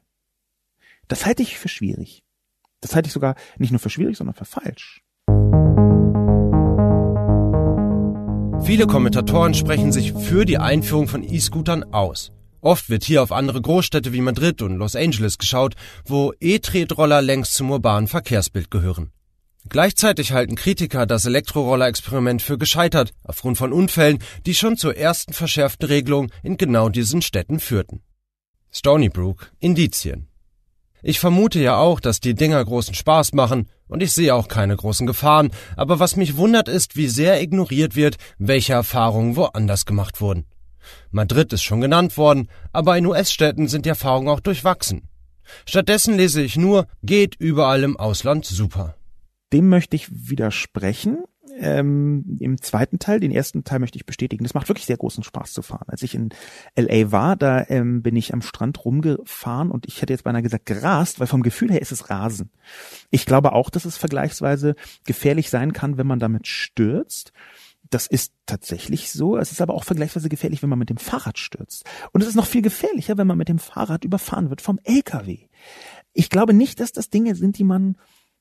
Das 1.09 1.24
halte 1.24 1.42
ich 1.42 1.59
für 1.59 1.68
schwierig. 1.68 2.24
Das 2.80 2.94
halte 2.94 3.07
ich 3.07 3.14
sogar 3.14 3.36
nicht 3.57 3.70
nur 3.70 3.80
für 3.80 3.90
schwierig, 3.90 4.18
sondern 4.18 4.34
für 4.34 4.44
falsch. 4.44 5.03
Viele 8.61 8.86
Kommentatoren 8.86 9.55
sprechen 9.55 9.92
sich 9.92 10.12
für 10.12 10.44
die 10.44 10.59
Einführung 10.59 11.09
von 11.09 11.22
E-Scootern 11.22 11.84
aus. 11.94 12.32
Oft 12.61 12.90
wird 12.90 13.04
hier 13.04 13.22
auf 13.22 13.32
andere 13.32 13.61
Großstädte 13.61 14.12
wie 14.12 14.20
Madrid 14.20 14.62
und 14.62 14.76
Los 14.76 14.96
Angeles 14.96 15.38
geschaut, 15.38 15.74
wo 16.04 16.32
E-Tretroller 16.40 17.22
längst 17.22 17.54
zum 17.54 17.70
urbanen 17.70 18.09
Verkehrsbild 18.09 18.70
gehören. 18.70 19.12
Gleichzeitig 19.68 20.32
halten 20.32 20.56
Kritiker 20.56 21.04
das 21.04 21.26
Elektroroller-Experiment 21.26 22.40
für 22.40 22.56
gescheitert, 22.56 23.12
aufgrund 23.22 23.59
von 23.59 23.72
Unfällen, 23.72 24.18
die 24.46 24.54
schon 24.54 24.76
zur 24.76 24.96
ersten 24.96 25.34
verschärften 25.34 25.88
Regelung 25.88 26.30
in 26.42 26.56
genau 26.56 26.88
diesen 26.88 27.20
Städten 27.20 27.61
führten. 27.61 28.02
Stony 28.70 29.09
Brook, 29.09 29.52
Indizien. 29.59 30.28
Ich 31.02 31.20
vermute 31.20 31.61
ja 31.61 31.76
auch, 31.76 32.00
dass 32.00 32.20
die 32.20 32.34
Dinger 32.34 32.64
großen 32.64 32.94
Spaß 32.94 33.32
machen, 33.32 33.68
und 33.88 34.02
ich 34.02 34.12
sehe 34.12 34.34
auch 34.34 34.48
keine 34.48 34.76
großen 34.76 35.06
Gefahren, 35.06 35.50
aber 35.76 36.00
was 36.00 36.16
mich 36.16 36.36
wundert 36.36 36.68
ist, 36.68 36.96
wie 36.96 37.09
sehr 37.09 37.40
ignoriert 37.40 37.94
wird, 37.94 38.16
welche 38.38 38.72
Erfahrungen 38.72 39.36
woanders 39.36 39.86
gemacht 39.86 40.20
wurden. 40.20 40.44
Madrid 41.11 41.53
ist 41.53 41.62
schon 41.62 41.80
genannt 41.80 42.16
worden, 42.16 42.49
aber 42.72 42.97
in 42.97 43.07
US-Städten 43.07 43.68
sind 43.68 43.84
die 43.84 43.91
Erfahrungen 43.91 44.28
auch 44.28 44.41
durchwachsen. 44.41 45.09
Stattdessen 45.66 46.16
lese 46.16 46.43
ich 46.43 46.57
nur, 46.57 46.86
geht 47.03 47.36
überall 47.36 47.82
im 47.82 47.97
Ausland 47.97 48.45
super. 48.45 48.97
Dem 49.53 49.68
möchte 49.68 49.97
ich 49.97 50.09
widersprechen 50.11 51.24
ähm, 51.59 52.36
im 52.41 52.61
zweiten 52.61 52.99
Teil. 52.99 53.20
Den 53.20 53.30
ersten 53.30 53.64
Teil 53.64 53.78
möchte 53.78 53.97
ich 53.97 54.07
bestätigen. 54.07 54.45
Das 54.45 54.55
macht 54.55 54.68
wirklich 54.68 54.86
sehr 54.86 54.97
großen 54.97 55.24
Spaß 55.24 55.53
zu 55.53 55.62
fahren. 55.62 55.86
Als 55.89 56.03
ich 56.03 56.14
in 56.14 56.30
LA 56.76 57.11
war, 57.12 57.36
da 57.36 57.64
ähm, 57.68 58.03
bin 58.03 58.16
ich 58.16 58.32
am 58.32 58.43
Strand 58.43 58.84
rumgefahren 58.84 59.70
und 59.70 59.86
ich 59.86 60.01
hätte 60.01 60.12
jetzt 60.12 60.24
beinahe 60.24 60.43
gesagt 60.43 60.66
gerast, 60.66 61.20
weil 61.20 61.26
vom 61.26 61.43
Gefühl 61.43 61.70
her 61.70 61.82
ist 61.82 61.93
es 61.93 62.11
Rasen. 62.11 62.51
Ich 63.11 63.26
glaube 63.26 63.53
auch, 63.53 63.70
dass 63.70 63.84
es 63.84 63.97
vergleichsweise 63.97 64.74
gefährlich 65.05 65.51
sein 65.51 65.72
kann, 65.72 65.99
wenn 65.99 66.07
man 66.07 66.18
damit 66.18 66.47
stürzt. 66.47 67.32
Das 67.91 68.07
ist 68.07 68.32
tatsächlich 68.47 69.12
so. 69.12 69.36
Es 69.36 69.53
ist 69.53 69.61
aber 69.61 69.74
auch 69.74 69.84
vergleichsweise 69.84 70.28
gefährlich, 70.28 70.62
wenn 70.62 70.70
man 70.70 70.78
mit 70.78 70.91
dem 70.91 70.99
Fahrrad 70.99 71.39
stürzt. 71.39 71.84
Und 72.12 72.22
es 72.22 72.28
ist 72.28 72.34
noch 72.34 72.47
viel 72.47 72.62
gefährlicher, 72.62 73.16
wenn 73.16 73.26
man 73.26 73.39
mit 73.39 73.49
dem 73.49 73.59
Fahrrad 73.59 74.05
überfahren 74.05 74.51
wird 74.51 74.61
vom 74.61 74.78
LKW. 74.84 75.49
Ich 76.12 76.30
glaube 76.30 76.53
nicht, 76.53 76.80
dass 76.80 76.93
das 76.93 77.11
Dinge 77.11 77.34
sind, 77.34 77.59
die 77.59 77.64
man 77.64 77.97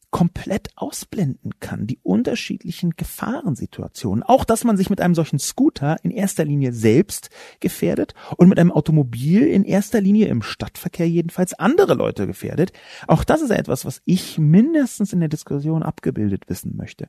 komplett 0.10 0.70
ausblenden 0.76 1.60
kann, 1.60 1.86
die 1.86 2.00
unterschiedlichen 2.02 2.92
Gefahrensituationen. 2.92 4.24
Auch, 4.24 4.46
dass 4.46 4.64
man 4.64 4.78
sich 4.78 4.90
mit 4.90 5.02
einem 5.02 5.16
solchen 5.16 5.38
Scooter 5.38 5.98
in 6.04 6.12
erster 6.12 6.46
Linie 6.46 6.72
selbst 6.72 7.30
gefährdet 7.60 8.14
und 8.38 8.48
mit 8.48 8.58
einem 8.58 8.72
Automobil 8.72 9.46
in 9.46 9.66
erster 9.66 10.00
Linie 10.00 10.28
im 10.28 10.42
Stadtverkehr 10.42 11.10
jedenfalls 11.10 11.54
andere 11.54 11.94
Leute 11.94 12.26
gefährdet. 12.26 12.72
Auch 13.08 13.24
das 13.24 13.42
ist 13.42 13.52
etwas, 13.52 13.84
was 13.84 14.02
ich 14.06 14.38
mindestens 14.38 15.12
in 15.12 15.20
der 15.20 15.30
Diskussion 15.30 15.84
abgebildet 15.84 16.44
wissen 16.48 16.76
möchte. 16.78 17.08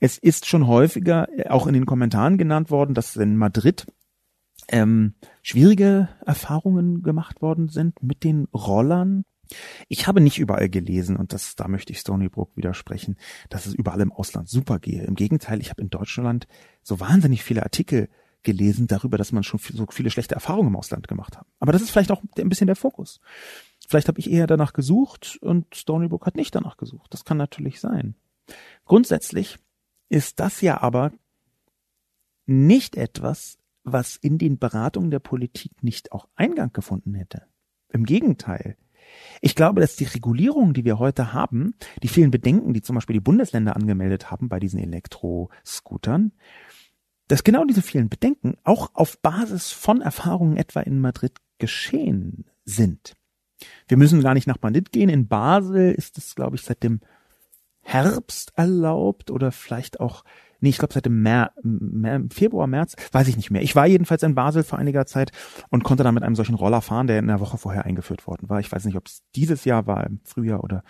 Es 0.00 0.18
ist 0.18 0.46
schon 0.46 0.66
häufiger 0.66 1.28
äh, 1.38 1.48
auch 1.48 1.66
in 1.66 1.74
den 1.74 1.86
Kommentaren 1.86 2.38
genannt 2.38 2.70
worden, 2.70 2.94
dass 2.94 3.16
in 3.16 3.36
Madrid 3.36 3.86
ähm, 4.68 5.14
schwierige 5.42 6.08
Erfahrungen 6.24 7.02
gemacht 7.02 7.42
worden 7.42 7.68
sind 7.68 8.02
mit 8.02 8.24
den 8.24 8.46
Rollern 8.54 9.24
ich 9.88 10.06
habe 10.06 10.20
nicht 10.20 10.38
überall 10.38 10.68
gelesen, 10.68 11.16
und 11.16 11.32
das, 11.32 11.56
da 11.56 11.68
möchte 11.68 11.92
ich 11.92 11.98
Stony 11.98 12.28
Brook 12.28 12.56
widersprechen, 12.56 13.16
dass 13.48 13.66
es 13.66 13.74
überall 13.74 14.00
im 14.00 14.12
Ausland 14.12 14.48
super 14.48 14.78
gehe. 14.78 15.02
Im 15.02 15.14
Gegenteil, 15.14 15.60
ich 15.60 15.70
habe 15.70 15.82
in 15.82 15.90
Deutschland 15.90 16.46
so 16.82 17.00
wahnsinnig 17.00 17.42
viele 17.42 17.62
Artikel 17.62 18.08
gelesen 18.42 18.86
darüber, 18.86 19.18
dass 19.18 19.32
man 19.32 19.42
schon 19.42 19.60
so 19.60 19.86
viele 19.90 20.10
schlechte 20.10 20.34
Erfahrungen 20.34 20.68
im 20.68 20.76
Ausland 20.76 21.08
gemacht 21.08 21.36
hat. 21.36 21.46
Aber 21.58 21.72
das 21.72 21.82
ist 21.82 21.90
vielleicht 21.90 22.10
auch 22.10 22.22
ein 22.38 22.48
bisschen 22.48 22.68
der 22.68 22.76
Fokus. 22.76 23.20
Vielleicht 23.86 24.08
habe 24.08 24.20
ich 24.20 24.30
eher 24.30 24.46
danach 24.46 24.72
gesucht 24.72 25.38
und 25.42 25.74
Stony 25.74 26.08
Brook 26.08 26.26
hat 26.26 26.36
nicht 26.36 26.54
danach 26.54 26.76
gesucht. 26.76 27.12
Das 27.12 27.24
kann 27.24 27.36
natürlich 27.36 27.80
sein. 27.80 28.14
Grundsätzlich 28.84 29.58
ist 30.10 30.40
das 30.40 30.60
ja 30.60 30.82
aber 30.82 31.12
nicht 32.44 32.96
etwas, 32.96 33.58
was 33.84 34.16
in 34.16 34.36
den 34.36 34.58
Beratungen 34.58 35.10
der 35.10 35.20
Politik 35.20 35.82
nicht 35.82 36.12
auch 36.12 36.28
Eingang 36.34 36.72
gefunden 36.72 37.14
hätte. 37.14 37.46
Im 37.88 38.04
Gegenteil. 38.04 38.76
Ich 39.40 39.54
glaube, 39.54 39.80
dass 39.80 39.96
die 39.96 40.04
Regulierungen, 40.04 40.74
die 40.74 40.84
wir 40.84 40.98
heute 40.98 41.32
haben, 41.32 41.74
die 42.02 42.08
vielen 42.08 42.30
Bedenken, 42.30 42.74
die 42.74 42.82
zum 42.82 42.94
Beispiel 42.94 43.14
die 43.14 43.20
Bundesländer 43.20 43.74
angemeldet 43.74 44.30
haben 44.30 44.48
bei 44.48 44.60
diesen 44.60 44.78
Elektroscootern, 44.78 46.32
dass 47.28 47.44
genau 47.44 47.64
diese 47.64 47.82
vielen 47.82 48.08
Bedenken 48.08 48.56
auch 48.64 48.90
auf 48.94 49.18
Basis 49.20 49.72
von 49.72 50.00
Erfahrungen 50.02 50.56
etwa 50.56 50.80
in 50.80 51.00
Madrid 51.00 51.38
geschehen 51.58 52.44
sind. 52.64 53.16
Wir 53.88 53.96
müssen 53.96 54.22
gar 54.22 54.34
nicht 54.34 54.46
nach 54.46 54.60
Madrid 54.60 54.92
gehen. 54.92 55.08
In 55.08 55.28
Basel 55.28 55.92
ist 55.92 56.18
es, 56.18 56.34
glaube 56.34 56.56
ich, 56.56 56.62
seit 56.62 56.82
dem 56.82 57.00
Herbst 57.92 58.52
erlaubt 58.56 59.30
oder 59.30 59.52
vielleicht 59.52 60.00
auch 60.00 60.24
nee, 60.60 60.68
ich 60.68 60.78
glaube 60.78 60.94
seit 60.94 61.06
dem 61.06 61.22
Mer 61.22 61.52
Mer 61.62 62.22
Februar, 62.30 62.66
März, 62.66 62.94
weiß 63.12 63.28
ich 63.28 63.36
nicht 63.36 63.50
mehr. 63.50 63.62
Ich 63.62 63.74
war 63.74 63.86
jedenfalls 63.86 64.22
in 64.22 64.34
Basel 64.34 64.62
vor 64.62 64.78
einiger 64.78 65.06
Zeit 65.06 65.32
und 65.70 65.84
konnte 65.84 66.04
dann 66.04 66.14
mit 66.14 66.22
einem 66.22 66.36
solchen 66.36 66.54
Roller 66.54 66.82
fahren, 66.82 67.06
der 67.06 67.18
in 67.18 67.26
der 67.26 67.40
Woche 67.40 67.58
vorher 67.58 67.84
eingeführt 67.84 68.26
worden 68.26 68.48
war. 68.48 68.60
Ich 68.60 68.70
weiß 68.70 68.84
nicht, 68.84 68.96
ob 68.96 69.06
es 69.06 69.22
dieses 69.34 69.64
Jahr 69.64 69.86
war, 69.86 70.06
im 70.06 70.20
Frühjahr 70.24 70.62
oder 70.62 70.84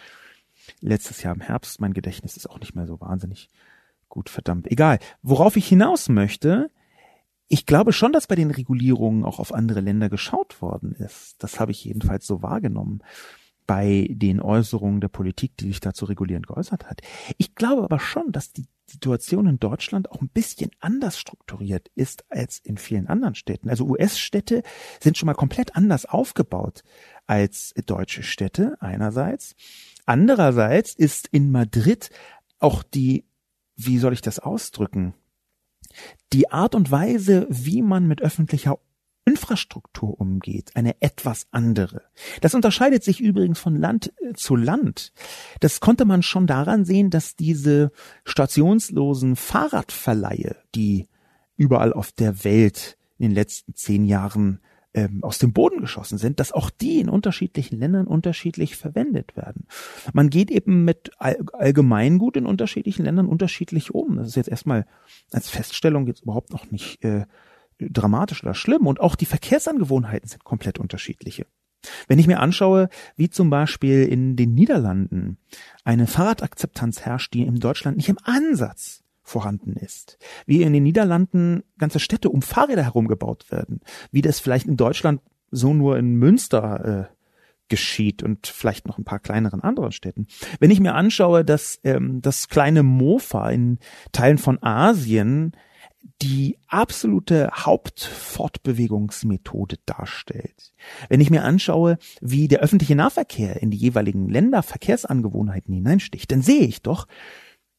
letztes 0.80 1.22
Jahr 1.22 1.34
im 1.34 1.40
Herbst. 1.40 1.80
Mein 1.80 1.94
Gedächtnis 1.94 2.36
ist 2.36 2.48
auch 2.48 2.60
nicht 2.60 2.74
mehr 2.74 2.86
so 2.86 3.00
wahnsinnig 3.00 3.48
gut, 4.08 4.28
verdammt. 4.28 4.70
Egal. 4.70 4.98
Worauf 5.22 5.56
ich 5.56 5.66
hinaus 5.66 6.08
möchte, 6.08 6.70
ich 7.48 7.66
glaube 7.66 7.92
schon, 7.92 8.12
dass 8.12 8.26
bei 8.26 8.36
den 8.36 8.50
Regulierungen 8.50 9.24
auch 9.24 9.38
auf 9.38 9.54
andere 9.54 9.80
Länder 9.80 10.08
geschaut 10.08 10.60
worden 10.62 10.92
ist. 10.92 11.42
Das 11.42 11.58
habe 11.58 11.72
ich 11.72 11.84
jedenfalls 11.84 12.26
so 12.26 12.42
wahrgenommen 12.42 13.02
bei 13.70 14.08
den 14.10 14.42
Äußerungen 14.42 15.00
der 15.00 15.06
Politik, 15.06 15.56
die 15.58 15.68
sich 15.68 15.78
dazu 15.78 16.04
regulierend 16.04 16.48
geäußert 16.48 16.90
hat. 16.90 17.02
Ich 17.38 17.54
glaube 17.54 17.84
aber 17.84 18.00
schon, 18.00 18.32
dass 18.32 18.52
die 18.52 18.66
Situation 18.90 19.46
in 19.46 19.60
Deutschland 19.60 20.10
auch 20.10 20.20
ein 20.20 20.28
bisschen 20.28 20.72
anders 20.80 21.20
strukturiert 21.20 21.88
ist 21.94 22.24
als 22.30 22.58
in 22.58 22.78
vielen 22.78 23.06
anderen 23.06 23.36
Städten. 23.36 23.70
Also 23.70 23.84
US-Städte 23.84 24.64
sind 24.98 25.16
schon 25.16 25.28
mal 25.28 25.34
komplett 25.34 25.76
anders 25.76 26.04
aufgebaut 26.04 26.82
als 27.28 27.72
deutsche 27.86 28.24
Städte 28.24 28.76
einerseits. 28.80 29.54
Andererseits 30.04 30.92
ist 30.92 31.28
in 31.28 31.52
Madrid 31.52 32.10
auch 32.58 32.82
die, 32.82 33.24
wie 33.76 33.98
soll 33.98 34.14
ich 34.14 34.20
das 34.20 34.40
ausdrücken, 34.40 35.14
die 36.32 36.50
Art 36.50 36.74
und 36.74 36.90
Weise, 36.90 37.46
wie 37.48 37.82
man 37.82 38.08
mit 38.08 38.20
öffentlicher 38.20 38.80
Infrastruktur 39.30 40.20
umgeht, 40.20 40.72
eine 40.74 41.00
etwas 41.00 41.46
andere. 41.52 42.02
Das 42.40 42.56
unterscheidet 42.56 43.04
sich 43.04 43.20
übrigens 43.20 43.60
von 43.60 43.76
Land 43.76 44.12
äh, 44.20 44.32
zu 44.34 44.56
Land. 44.56 45.12
Das 45.60 45.78
konnte 45.78 46.04
man 46.04 46.24
schon 46.24 46.48
daran 46.48 46.84
sehen, 46.84 47.10
dass 47.10 47.36
diese 47.36 47.92
stationslosen 48.24 49.36
Fahrradverleihe, 49.36 50.56
die 50.74 51.06
überall 51.56 51.92
auf 51.92 52.10
der 52.10 52.42
Welt 52.42 52.98
in 53.18 53.28
den 53.28 53.34
letzten 53.34 53.74
zehn 53.76 54.04
Jahren 54.04 54.60
ähm, 54.94 55.22
aus 55.22 55.38
dem 55.38 55.52
Boden 55.52 55.80
geschossen 55.80 56.18
sind, 56.18 56.40
dass 56.40 56.50
auch 56.50 56.70
die 56.70 56.98
in 56.98 57.08
unterschiedlichen 57.08 57.78
Ländern 57.78 58.08
unterschiedlich 58.08 58.76
verwendet 58.76 59.36
werden. 59.36 59.68
Man 60.12 60.30
geht 60.30 60.50
eben 60.50 60.84
mit 60.84 61.12
All 61.18 61.38
Allgemeingut 61.52 62.36
in 62.36 62.46
unterschiedlichen 62.46 63.04
Ländern 63.04 63.26
unterschiedlich 63.26 63.94
um. 63.94 64.16
Das 64.16 64.26
ist 64.26 64.34
jetzt 64.34 64.48
erstmal 64.48 64.86
als 65.30 65.48
Feststellung 65.48 66.08
jetzt 66.08 66.22
überhaupt 66.22 66.50
noch 66.50 66.72
nicht 66.72 67.04
äh, 67.04 67.26
dramatisch 67.88 68.42
oder 68.42 68.54
schlimm 68.54 68.86
und 68.86 69.00
auch 69.00 69.14
die 69.14 69.26
Verkehrsangewohnheiten 69.26 70.28
sind 70.28 70.44
komplett 70.44 70.78
unterschiedliche. 70.78 71.46
Wenn 72.08 72.18
ich 72.18 72.26
mir 72.26 72.40
anschaue, 72.40 72.88
wie 73.16 73.30
zum 73.30 73.48
Beispiel 73.50 74.04
in 74.04 74.36
den 74.36 74.54
Niederlanden 74.54 75.38
eine 75.84 76.06
Fahrradakzeptanz 76.06 77.00
herrscht, 77.00 77.32
die 77.32 77.42
in 77.42 77.58
Deutschland 77.58 77.96
nicht 77.96 78.08
im 78.08 78.18
Ansatz 78.22 79.02
vorhanden 79.22 79.74
ist, 79.74 80.18
wie 80.44 80.62
in 80.62 80.72
den 80.72 80.82
Niederlanden 80.82 81.62
ganze 81.78 82.00
Städte 82.00 82.28
um 82.30 82.42
Fahrräder 82.42 82.82
herumgebaut 82.82 83.50
werden, 83.50 83.80
wie 84.10 84.22
das 84.22 84.40
vielleicht 84.40 84.66
in 84.66 84.76
Deutschland 84.76 85.20
so 85.50 85.72
nur 85.72 85.96
in 85.98 86.16
Münster 86.16 87.08
äh, 87.08 87.14
geschieht 87.68 88.22
und 88.22 88.46
vielleicht 88.46 88.86
noch 88.86 88.98
ein 88.98 89.04
paar 89.04 89.20
kleineren 89.20 89.62
anderen 89.62 89.92
Städten. 89.92 90.26
Wenn 90.58 90.70
ich 90.70 90.80
mir 90.80 90.94
anschaue, 90.94 91.44
dass 91.44 91.80
ähm, 91.84 92.20
das 92.20 92.48
kleine 92.48 92.82
Mofa 92.82 93.48
in 93.50 93.78
Teilen 94.12 94.38
von 94.38 94.62
Asien 94.62 95.52
die 96.22 96.58
absolute 96.66 97.50
Hauptfortbewegungsmethode 97.52 99.76
darstellt. 99.86 100.72
Wenn 101.08 101.20
ich 101.20 101.30
mir 101.30 101.44
anschaue, 101.44 101.98
wie 102.20 102.48
der 102.48 102.60
öffentliche 102.60 102.94
Nahverkehr 102.94 103.62
in 103.62 103.70
die 103.70 103.76
jeweiligen 103.76 104.28
Länder 104.28 104.62
Verkehrsangewohnheiten 104.62 105.74
hineinsticht, 105.74 106.30
dann 106.30 106.42
sehe 106.42 106.66
ich 106.66 106.82
doch, 106.82 107.06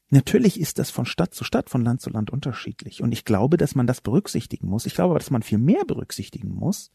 natürlich 0.10 0.60
ist 0.60 0.80
das 0.80 0.92
von 0.92 1.06
Stadt 1.06 1.34
zu 1.34 1.44
Stadt, 1.44 1.70
von 1.70 1.84
Land 1.84 2.02
zu 2.02 2.10
Land 2.10 2.32
unterschiedlich. 2.32 3.02
Und 3.02 3.12
ich 3.12 3.26
glaube, 3.26 3.58
dass 3.58 3.76
man 3.76 3.88
das 3.88 4.02
berücksichtigen 4.02 4.68
muss. 4.68 4.86
Ich 4.86 4.96
glaube 4.96 5.16
dass 5.16 5.32
man 5.32 5.44
viel 5.44 5.58
mehr 5.58 5.86
berücksichtigen 5.86 6.54
muss, 6.54 6.92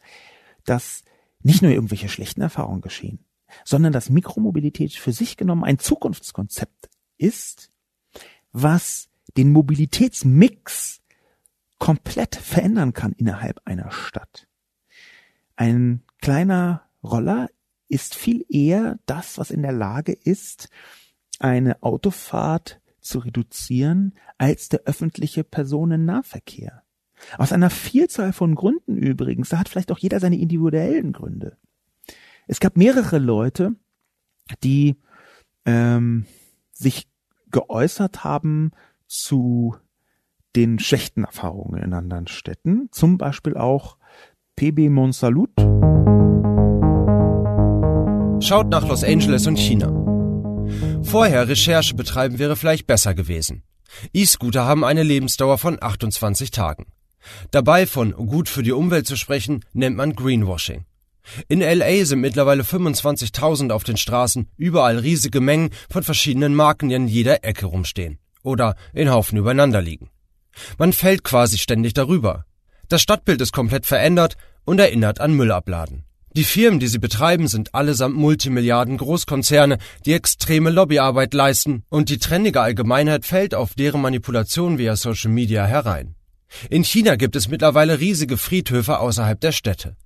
dass 0.65 1.03
nicht 1.43 1.63
nur 1.63 1.73
irgendwelche 1.73 2.09
schlechten 2.09 2.41
Erfahrungen 2.41 2.81
geschehen, 2.81 3.19
sondern 3.65 3.93
dass 3.93 4.11
Mikromobilität 4.11 4.95
für 4.95 5.13
sich 5.13 5.37
genommen 5.37 5.65
ein 5.65 5.79
Zukunftskonzept 5.79 6.89
ist, 7.19 7.71
was 8.53 9.09
den 9.37 9.53
Mobilitätsmix 9.53 11.03
komplett 11.79 12.37
verändern 12.37 12.93
kann 12.93 13.13
innerhalb 13.13 13.61
einer 13.65 13.91
Stadt. 13.91 14.49
Ein 15.57 16.03
kleiner 16.21 16.83
Roller 17.03 17.49
ist 17.89 18.15
viel 18.15 18.45
eher 18.49 18.99
das, 19.07 19.39
was 19.39 19.51
in 19.51 19.63
der 19.63 19.73
Lage 19.73 20.13
ist, 20.13 20.69
eine 21.39 21.83
Autofahrt 21.83 22.81
zu 23.01 23.21
reduzieren, 23.21 24.15
als 24.39 24.69
der 24.69 24.81
öffentliche 24.85 25.45
Personennahverkehr. 25.45 26.83
Aus 27.39 27.53
einer 27.53 27.71
Vielzahl 27.71 28.33
von 28.33 28.55
Gründen 28.55 28.97
übrigens, 28.97 29.51
da 29.51 29.59
hat 29.59 29.69
vielleicht 29.69 29.93
auch 29.93 29.99
jeder 29.99 30.21
seine 30.21 30.39
individuellen 30.39 31.13
Gründe. 31.13 31.57
Es 32.47 32.61
gab 32.61 32.77
mehrere 32.77 33.19
Leute, 33.19 33.75
die 34.63 34.97
ähm, 35.65 36.27
sich 36.73 37.09
geäußert 37.51 38.25
haben 38.25 38.73
zu 39.07 39.77
den 40.57 40.79
schlechten 40.79 41.25
Erfahrungen 41.25 41.83
in 41.83 41.93
anderen 41.93 42.27
Städten, 42.27 42.89
zum 42.91 43.19
Beispiel 43.19 43.57
auch 43.57 43.99
PB 44.57 44.89
Monsalut. 44.89 45.51
Schaut 48.43 48.69
nach 48.71 48.89
Los 48.89 49.05
Angeles 49.05 49.47
und 49.47 49.59
China. 49.59 49.89
Vorher 51.03 51.49
Recherche 51.49 51.95
betreiben 51.95 52.39
wäre 52.39 52.57
vielleicht 52.57 52.87
besser 52.87 53.15
gewesen. 53.15 53.63
E-Scooter 54.13 54.65
haben 54.65 54.85
eine 54.85 55.03
Lebensdauer 55.03 55.59
von 55.59 55.79
28 55.81 56.51
Tagen. 56.51 56.87
Dabei 57.51 57.87
von 57.87 58.13
gut 58.13 58.49
für 58.49 58.63
die 58.63 58.73
Umwelt 58.73 59.07
zu 59.07 59.17
sprechen, 59.17 59.65
nennt 59.73 59.97
man 59.97 60.15
Greenwashing. 60.15 60.85
In 61.49 61.61
LA 61.61 62.05
sind 62.05 62.21
mittlerweile 62.21 62.63
25.000 62.63 63.73
auf 63.73 63.85
den 63.85 63.97
Straßen, 63.97 64.49
überall 64.57 64.99
riesige 64.99 65.41
Mengen 65.41 65.71
von 65.91 66.03
verschiedenen 66.03 66.55
Marken, 66.55 66.89
die 66.89 66.95
an 66.95 67.09
jeder 67.09 67.45
Ecke 67.45 67.67
rumstehen 67.67 68.19
oder 68.43 68.77
in 68.93 69.11
Haufen 69.11 69.39
übereinander 69.39 69.83
liegen. 69.83 70.09
Man 70.79 70.93
fällt 70.93 71.25
quasi 71.25 71.59
ständig 71.59 71.95
darüber. 71.95 72.45
Das 72.89 73.03
Stadtbild 73.03 73.41
ist 73.41 73.53
komplett 73.53 73.87
verändert 73.87 74.37
und 74.65 74.79
erinnert 74.79 75.21
an 75.21 75.33
Müllabladen. 75.33 76.05
Die 76.37 76.45
Firmen, 76.45 76.81
die 76.81 76.89
sie 76.89 76.99
betreiben, 76.99 77.49
sind 77.49 77.75
allesamt 77.75 78.15
Multimilliarden 78.15 78.99
Großkonzerne, 78.99 79.79
die 80.05 80.13
extreme 80.13 80.69
Lobbyarbeit 80.69 81.33
leisten 81.33 81.85
und 81.89 82.11
die 82.11 82.19
trendige 82.19 82.61
Allgemeinheit 82.61 83.25
fällt 83.25 83.55
auf 83.55 83.73
deren 83.73 84.03
Manipulation 84.03 84.77
via 84.77 84.97
Social 84.97 85.31
Media 85.31 85.65
herein. 85.65 86.15
In 86.69 86.85
China 86.85 87.17
gibt 87.17 87.37
es 87.37 87.49
mittlerweile 87.49 88.01
riesige 88.01 88.37
Friedhöfe 88.37 88.99
außerhalb 88.99 89.41
der 89.41 89.53
Städte. 89.53 89.97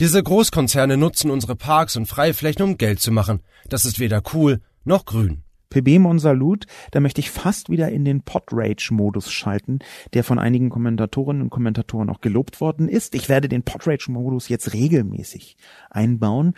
Diese 0.00 0.20
Großkonzerne 0.20 0.96
nutzen 0.96 1.30
unsere 1.30 1.54
Parks 1.54 1.96
und 1.96 2.06
Freiflächen, 2.06 2.62
um 2.62 2.76
Geld 2.76 3.00
zu 3.00 3.12
machen. 3.12 3.40
Das 3.68 3.84
ist 3.84 4.00
weder 4.00 4.22
cool 4.34 4.60
noch 4.84 5.04
grün. 5.04 5.44
PB 5.70 5.98
Monsalut, 5.98 6.66
da 6.90 7.00
möchte 7.00 7.20
ich 7.20 7.30
fast 7.30 7.70
wieder 7.70 7.90
in 7.90 8.04
den 8.04 8.22
Podrage-Modus 8.22 9.30
schalten, 9.30 9.80
der 10.14 10.24
von 10.24 10.38
einigen 10.38 10.70
Kommentatorinnen 10.70 11.42
und 11.42 11.50
Kommentatoren 11.50 12.10
auch 12.10 12.20
gelobt 12.20 12.60
worden 12.60 12.88
ist. 12.88 13.14
Ich 13.14 13.28
werde 13.28 13.48
den 13.48 13.62
Podrage-Modus 13.62 14.48
jetzt 14.48 14.72
regelmäßig 14.72 15.56
einbauen. 15.90 16.54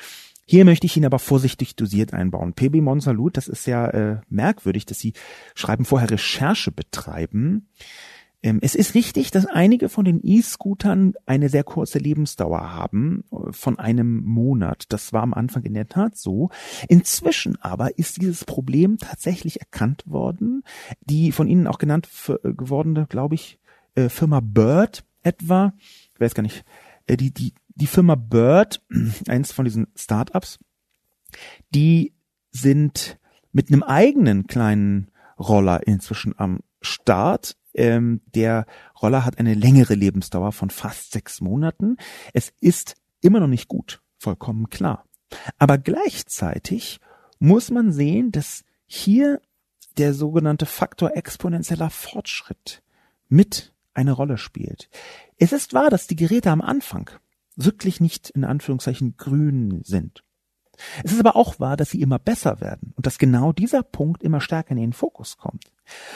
Hier 0.46 0.64
möchte 0.64 0.86
ich 0.86 0.96
ihn 0.96 1.06
aber 1.06 1.20
vorsichtig 1.20 1.76
dosiert 1.76 2.12
einbauen. 2.12 2.54
PB 2.54 2.80
Monsalut, 2.80 3.36
das 3.36 3.46
ist 3.46 3.66
ja 3.66 3.86
äh, 3.86 4.20
merkwürdig, 4.28 4.84
dass 4.84 4.98
sie 4.98 5.12
schreiben 5.54 5.84
vorher 5.84 6.10
Recherche 6.10 6.72
betreiben. 6.72 7.68
Ähm, 8.42 8.58
es 8.62 8.74
ist 8.74 8.94
richtig, 8.94 9.30
dass 9.30 9.46
einige 9.46 9.88
von 9.88 10.04
den 10.04 10.20
E-Scootern 10.22 11.14
eine 11.26 11.48
sehr 11.48 11.64
kurze 11.64 11.98
Lebensdauer 11.98 12.72
haben, 12.72 13.24
äh, 13.32 13.52
von 13.52 13.78
einem 13.78 14.22
Monat. 14.24 14.84
Das 14.88 15.12
war 15.12 15.22
am 15.22 15.34
Anfang 15.34 15.64
in 15.64 15.74
der 15.74 15.88
Tat 15.88 16.16
so. 16.16 16.50
Inzwischen 16.88 17.60
aber 17.60 17.98
ist 17.98 18.20
dieses 18.20 18.44
Problem 18.44 18.98
tatsächlich 18.98 19.60
erkannt 19.60 20.04
worden. 20.06 20.62
Die 21.00 21.32
von 21.32 21.48
Ihnen 21.48 21.66
auch 21.66 21.78
genannt 21.78 22.08
äh, 22.28 22.52
gewordene, 22.52 23.06
glaube 23.06 23.34
ich, 23.34 23.58
äh, 23.94 24.08
Firma 24.08 24.40
Bird 24.40 25.04
etwa, 25.22 25.74
ich 26.14 26.20
weiß 26.20 26.34
gar 26.34 26.42
nicht, 26.42 26.64
die, 27.08 27.32
die, 27.32 27.52
die 27.74 27.86
Firma 27.86 28.14
Bird, 28.14 28.82
eins 29.28 29.52
von 29.52 29.66
diesen 29.66 29.88
Startups, 29.94 30.58
die 31.74 32.14
sind 32.50 33.18
mit 33.52 33.68
einem 33.68 33.82
eigenen 33.82 34.46
kleinen 34.46 35.10
Roller 35.38 35.86
inzwischen 35.86 36.38
am 36.38 36.60
Start 36.80 37.56
ähm, 37.74 38.20
der 38.34 38.66
Roller 39.00 39.24
hat 39.24 39.38
eine 39.38 39.54
längere 39.54 39.94
Lebensdauer 39.94 40.52
von 40.52 40.70
fast 40.70 41.12
sechs 41.12 41.40
Monaten. 41.40 41.96
Es 42.32 42.52
ist 42.60 42.96
immer 43.20 43.40
noch 43.40 43.48
nicht 43.48 43.68
gut, 43.68 44.02
vollkommen 44.18 44.70
klar. 44.70 45.04
Aber 45.58 45.78
gleichzeitig 45.78 47.00
muss 47.38 47.70
man 47.70 47.92
sehen, 47.92 48.32
dass 48.32 48.64
hier 48.86 49.40
der 49.96 50.14
sogenannte 50.14 50.66
Faktor 50.66 51.16
exponentieller 51.16 51.90
Fortschritt 51.90 52.82
mit 53.28 53.72
eine 53.94 54.12
Rolle 54.12 54.38
spielt. 54.38 54.88
Es 55.36 55.52
ist 55.52 55.74
wahr, 55.74 55.90
dass 55.90 56.06
die 56.06 56.16
Geräte 56.16 56.50
am 56.50 56.60
Anfang 56.60 57.10
wirklich 57.56 58.00
nicht 58.00 58.30
in 58.30 58.44
Anführungszeichen 58.44 59.16
grün 59.16 59.82
sind. 59.84 60.24
Es 61.04 61.12
ist 61.12 61.20
aber 61.20 61.36
auch 61.36 61.60
wahr, 61.60 61.76
dass 61.76 61.90
sie 61.90 62.00
immer 62.00 62.18
besser 62.18 62.60
werden 62.60 62.92
und 62.96 63.06
dass 63.06 63.18
genau 63.18 63.52
dieser 63.52 63.82
Punkt 63.82 64.22
immer 64.22 64.40
stärker 64.40 64.70
in 64.70 64.78
den 64.78 64.92
Fokus 64.92 65.36
kommt. 65.36 65.72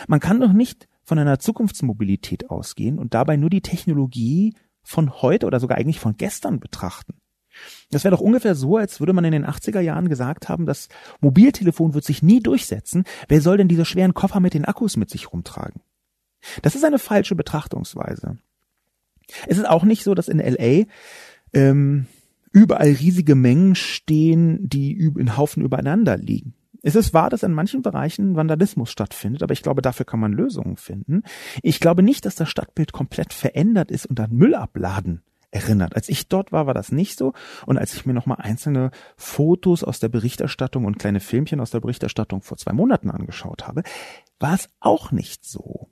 Man 0.07 0.21
kann 0.21 0.41
doch 0.41 0.53
nicht 0.53 0.89
von 1.05 1.19
einer 1.19 1.39
Zukunftsmobilität 1.39 2.51
ausgehen 2.51 2.99
und 2.99 3.15
dabei 3.15 3.37
nur 3.37 3.51
die 3.51 3.61
Technologie 3.61 4.55
von 4.83 5.23
heute 5.23 5.47
oder 5.47 5.61
sogar 5.61 5.79
eigentlich 5.79 6.01
von 6.01 6.17
gestern 6.17 6.61
betrachten. 6.61 7.15
Das 7.91 8.05
wäre 8.05 8.15
doch 8.15 8.21
ungefähr 8.21 8.55
so, 8.55 8.77
als 8.77 9.01
würde 9.01 9.13
man 9.13 9.25
in 9.25 9.33
den 9.33 9.47
80er 9.47 9.81
Jahren 9.81 10.09
gesagt 10.09 10.49
haben, 10.49 10.67
das 10.67 10.89
Mobiltelefon 11.21 11.95
wird 11.95 12.05
sich 12.05 12.23
nie 12.23 12.41
durchsetzen. 12.41 13.05
Wer 13.29 13.41
soll 13.41 13.59
denn 13.59 13.69
diese 13.69 13.85
schweren 13.85 14.15
Koffer 14.15 14.41
mit 14.41 14.55
den 14.55 14.65
Akkus 14.65 14.97
mit 14.97 15.11
sich 15.11 15.33
rumtragen? 15.33 15.81
Das 16.63 16.75
ist 16.75 16.85
eine 16.85 16.99
falsche 16.99 17.37
Betrachtungsweise. 17.37 18.39
Es 19.47 19.59
ist 19.59 19.69
auch 19.69 19.85
nicht 19.85 20.05
so, 20.05 20.15
dass 20.15 20.29
in 20.29 20.39
LA 20.39 20.87
ähm, 21.53 22.07
überall 22.53 22.89
riesige 22.89 23.35
Mengen 23.35 23.75
stehen, 23.75 24.69
die 24.69 24.93
in 24.93 25.37
Haufen 25.37 25.63
übereinander 25.63 26.17
liegen. 26.17 26.55
Es 26.85 26.97
ist 26.97 27.15
wahr, 27.15 27.31
dass 27.31 27.43
in 27.43 27.53
manchen 27.53 27.81
Bereichen 27.81 28.37
Vandalismus 28.37 28.91
stattfindet, 28.91 29.43
aber 29.43 29.55
ich 29.55 29.63
glaube, 29.63 29.81
dafür 29.81 30.05
kann 30.05 30.21
man 30.21 30.35
Lösungen 30.35 30.77
finden. 30.77 31.23
Ich 31.63 31.81
glaube 31.81 32.03
nicht, 32.03 32.27
dass 32.27 32.35
das 32.35 32.51
Stadtbild 32.51 32.93
komplett 32.93 33.33
verändert 33.33 33.91
ist 33.91 34.05
und 34.05 34.21
an 34.21 34.31
Müllabladen 34.33 35.23
erinnert. 35.51 35.97
Als 35.97 36.11
ich 36.11 36.29
dort 36.29 36.53
war, 36.53 36.67
war 36.67 36.75
das 36.75 36.93
nicht 36.93 37.17
so. 37.17 37.33
Und 37.65 37.79
als 37.79 37.95
ich 37.95 38.05
mir 38.05 38.13
nochmal 38.13 38.39
einzelne 38.41 38.91
Fotos 39.17 39.83
aus 39.83 39.99
der 39.99 40.11
Berichterstattung 40.11 40.85
und 40.85 40.99
kleine 40.99 41.21
Filmchen 41.21 41.61
aus 41.61 41.71
der 41.71 41.81
Berichterstattung 41.81 42.43
vor 42.43 42.59
zwei 42.59 42.75
Monaten 42.75 43.11
angeschaut 43.11 43.67
habe, 43.67 43.83
war 44.39 44.55
es 44.55 44.69
auch 44.81 45.11
nicht 45.11 45.47
so. 45.47 45.89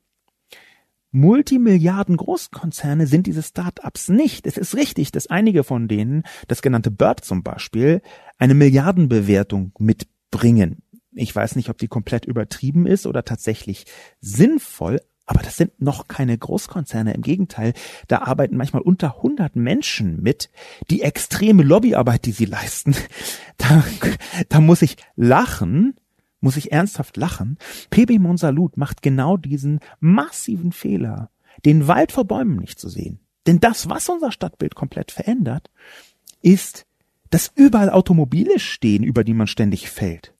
Multimilliarden 1.11 2.19
Großkonzerne 2.19 3.07
sind 3.07 3.27
diese 3.27 3.43
Start-ups 3.43 4.09
nicht. 4.09 4.47
Es 4.47 4.59
ist 4.59 4.75
richtig, 4.75 5.11
dass 5.13 5.27
einige 5.29 5.65
von 5.65 5.89
denen, 5.89 6.25
das 6.49 6.61
genannte 6.61 6.91
Bird 6.91 7.25
zum 7.25 7.43
Beispiel, 7.43 8.03
eine 8.39 8.55
Milliardenbewertung 8.55 9.73
mitbringen. 9.79 10.82
Ich 11.15 11.35
weiß 11.35 11.57
nicht, 11.57 11.69
ob 11.69 11.79
die 11.79 11.89
komplett 11.89 12.25
übertrieben 12.25 12.87
ist 12.87 13.07
oder 13.07 13.25
tatsächlich 13.25 13.85
sinnvoll, 14.21 15.01
aber 15.27 15.43
das 15.43 15.57
sind 15.57 15.81
noch 15.81 16.09
keine 16.09 16.37
Großkonzerne. 16.37 17.15
Im 17.15 17.23
Gegenteil, 17.23 17.75
da 18.09 18.23
arbeiten 18.23 18.57
manchmal 18.57 18.83
unter 18.83 19.17
100 19.17 19.57
Menschen 19.57 20.23
mit. 20.23 20.51
Die 20.91 21.03
extreme 21.03 21.63
Lobbyarbeit, 21.63 22.25
die 22.27 22.33
sie 22.33 22.45
leisten, 22.45 22.95
da, 23.57 23.85
da 24.49 24.61
muss 24.61 24.83
ich 24.83 24.97
lachen, 25.15 25.95
muss 26.41 26.57
ich 26.57 26.73
ernsthaft 26.73 27.17
lachen. 27.17 27.57
PB 27.91 28.19
Monsalut 28.19 28.77
macht 28.77 29.03
genau 29.03 29.37
diesen 29.37 29.81
massiven 30.01 30.73
Fehler, 30.73 31.31
den 31.65 31.87
Wald 31.87 32.13
vor 32.13 32.25
Bäumen 32.25 32.57
nicht 32.57 32.79
zu 32.79 32.89
sehen. 32.89 33.21
Denn 33.47 33.61
das, 33.61 33.89
was 33.89 34.09
unser 34.09 34.33
Stadtbild 34.33 34.75
komplett 34.75 35.13
verändert, 35.13 35.71
ist, 36.43 36.87
dass 37.31 37.51
überall 37.55 37.91
Automobile 37.91 38.59
stehen, 38.59 39.05
über 39.05 39.25
die 39.25 39.35
man 39.35 39.47
ständig 39.47 39.89
fällt. 39.89 40.35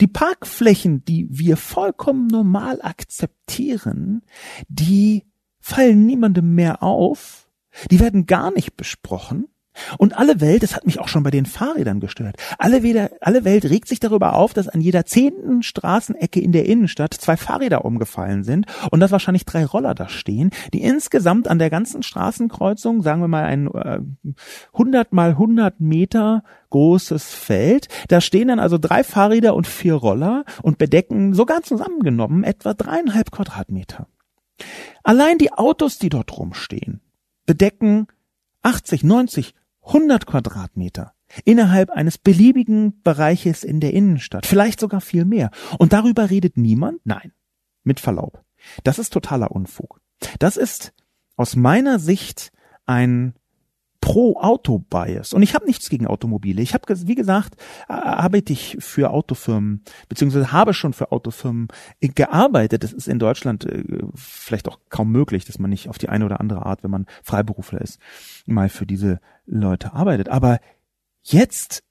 Die 0.00 0.06
Parkflächen, 0.06 1.04
die 1.04 1.26
wir 1.30 1.56
vollkommen 1.56 2.26
normal 2.26 2.80
akzeptieren, 2.82 4.22
die 4.68 5.26
fallen 5.60 6.06
niemandem 6.06 6.54
mehr 6.54 6.82
auf, 6.82 7.50
die 7.90 8.00
werden 8.00 8.26
gar 8.26 8.50
nicht 8.50 8.76
besprochen, 8.76 9.48
und 9.98 10.16
alle 10.16 10.40
Welt, 10.40 10.62
das 10.62 10.76
hat 10.76 10.86
mich 10.86 10.98
auch 11.00 11.08
schon 11.08 11.22
bei 11.22 11.30
den 11.30 11.46
Fahrrädern 11.46 12.00
gestört, 12.00 12.36
alle, 12.58 12.82
wieder, 12.82 13.10
alle 13.20 13.44
Welt 13.44 13.64
regt 13.64 13.88
sich 13.88 14.00
darüber 14.00 14.34
auf, 14.34 14.52
dass 14.52 14.68
an 14.68 14.80
jeder 14.80 15.06
zehnten 15.06 15.62
Straßenecke 15.62 16.40
in 16.40 16.52
der 16.52 16.66
Innenstadt 16.66 17.14
zwei 17.14 17.36
Fahrräder 17.36 17.84
umgefallen 17.84 18.44
sind 18.44 18.66
und 18.90 19.00
dass 19.00 19.10
wahrscheinlich 19.10 19.44
drei 19.44 19.64
Roller 19.64 19.94
da 19.94 20.08
stehen, 20.08 20.50
die 20.72 20.82
insgesamt 20.82 21.48
an 21.48 21.58
der 21.58 21.70
ganzen 21.70 22.02
Straßenkreuzung, 22.02 23.02
sagen 23.02 23.20
wir 23.20 23.28
mal 23.28 23.44
ein 23.44 23.68
äh, 23.68 24.00
100 24.72 25.12
mal 25.12 25.30
100 25.30 25.80
Meter 25.80 26.42
großes 26.70 27.34
Feld, 27.34 27.88
da 28.08 28.20
stehen 28.20 28.48
dann 28.48 28.60
also 28.60 28.78
drei 28.78 29.04
Fahrräder 29.04 29.54
und 29.54 29.66
vier 29.66 29.94
Roller 29.94 30.44
und 30.62 30.78
bedecken 30.78 31.34
sogar 31.34 31.62
zusammengenommen 31.62 32.44
etwa 32.44 32.74
dreieinhalb 32.74 33.30
Quadratmeter. 33.30 34.06
Allein 35.02 35.38
die 35.38 35.52
Autos, 35.52 35.98
die 35.98 36.08
dort 36.08 36.36
rumstehen, 36.36 37.00
bedecken 37.46 38.06
80, 38.62 39.04
90, 39.04 39.54
100 39.82 40.26
Quadratmeter 40.26 41.14
innerhalb 41.44 41.90
eines 41.90 42.18
beliebigen 42.18 43.02
Bereiches 43.02 43.64
in 43.64 43.80
der 43.80 43.92
Innenstadt, 43.94 44.46
vielleicht 44.46 44.80
sogar 44.80 45.00
viel 45.00 45.24
mehr. 45.24 45.50
Und 45.78 45.92
darüber 45.92 46.30
redet 46.30 46.56
niemand? 46.56 47.00
Nein. 47.04 47.32
Mit 47.82 48.00
Verlaub. 48.00 48.44
Das 48.84 48.98
ist 48.98 49.12
totaler 49.12 49.52
Unfug. 49.52 50.00
Das 50.38 50.56
ist 50.56 50.92
aus 51.36 51.56
meiner 51.56 51.98
Sicht 51.98 52.52
ein 52.84 53.34
Pro-Auto-Bias. 54.00 55.34
Und 55.34 55.42
ich 55.42 55.54
habe 55.54 55.66
nichts 55.66 55.90
gegen 55.90 56.06
Automobile. 56.06 56.62
Ich 56.62 56.74
habe, 56.74 56.86
wie 57.06 57.14
gesagt, 57.14 57.56
arbeite 57.86 58.52
ich 58.52 58.76
für 58.80 59.10
Autofirmen, 59.10 59.82
beziehungsweise 60.08 60.52
habe 60.52 60.74
schon 60.74 60.92
für 60.92 61.12
Autofirmen 61.12 61.68
gearbeitet. 62.00 62.82
Das 62.82 62.92
ist 62.92 63.08
in 63.08 63.18
Deutschland 63.18 63.66
äh, 63.66 63.84
vielleicht 64.14 64.68
auch 64.68 64.78
kaum 64.88 65.12
möglich, 65.12 65.44
dass 65.44 65.58
man 65.58 65.70
nicht 65.70 65.88
auf 65.88 65.98
die 65.98 66.08
eine 66.08 66.24
oder 66.24 66.40
andere 66.40 66.64
Art, 66.66 66.82
wenn 66.82 66.90
man 66.90 67.06
Freiberufler 67.22 67.80
ist, 67.80 67.98
mal 68.46 68.68
für 68.68 68.86
diese 68.86 69.20
Leute 69.46 69.92
arbeitet. 69.92 70.28
Aber 70.28 70.60
jetzt 71.22 71.82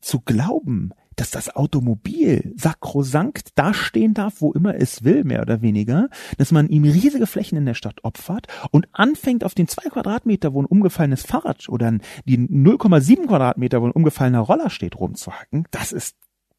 zu 0.00 0.20
glauben, 0.20 0.92
dass 1.20 1.30
das 1.30 1.54
Automobil 1.54 2.54
sakrosankt 2.56 3.50
dastehen 3.58 4.14
darf, 4.14 4.40
wo 4.40 4.52
immer 4.52 4.74
es 4.76 5.04
will, 5.04 5.22
mehr 5.24 5.42
oder 5.42 5.60
weniger, 5.60 6.08
dass 6.38 6.50
man 6.50 6.66
ihm 6.68 6.84
riesige 6.84 7.26
Flächen 7.26 7.58
in 7.58 7.66
der 7.66 7.74
Stadt 7.74 8.02
opfert 8.04 8.46
und 8.70 8.88
anfängt 8.92 9.44
auf 9.44 9.54
den 9.54 9.68
zwei 9.68 9.90
Quadratmeter, 9.90 10.54
wo 10.54 10.62
ein 10.62 10.66
umgefallenes 10.66 11.22
Fahrrad 11.22 11.68
oder 11.68 11.98
die 12.24 12.38
0,7 12.38 13.26
Quadratmeter, 13.26 13.82
wo 13.82 13.86
ein 13.86 13.92
umgefallener 13.92 14.40
Roller 14.40 14.70
steht, 14.70 14.98
rumzuhacken, 14.98 15.68
das 15.70 15.92
ist 15.92 16.16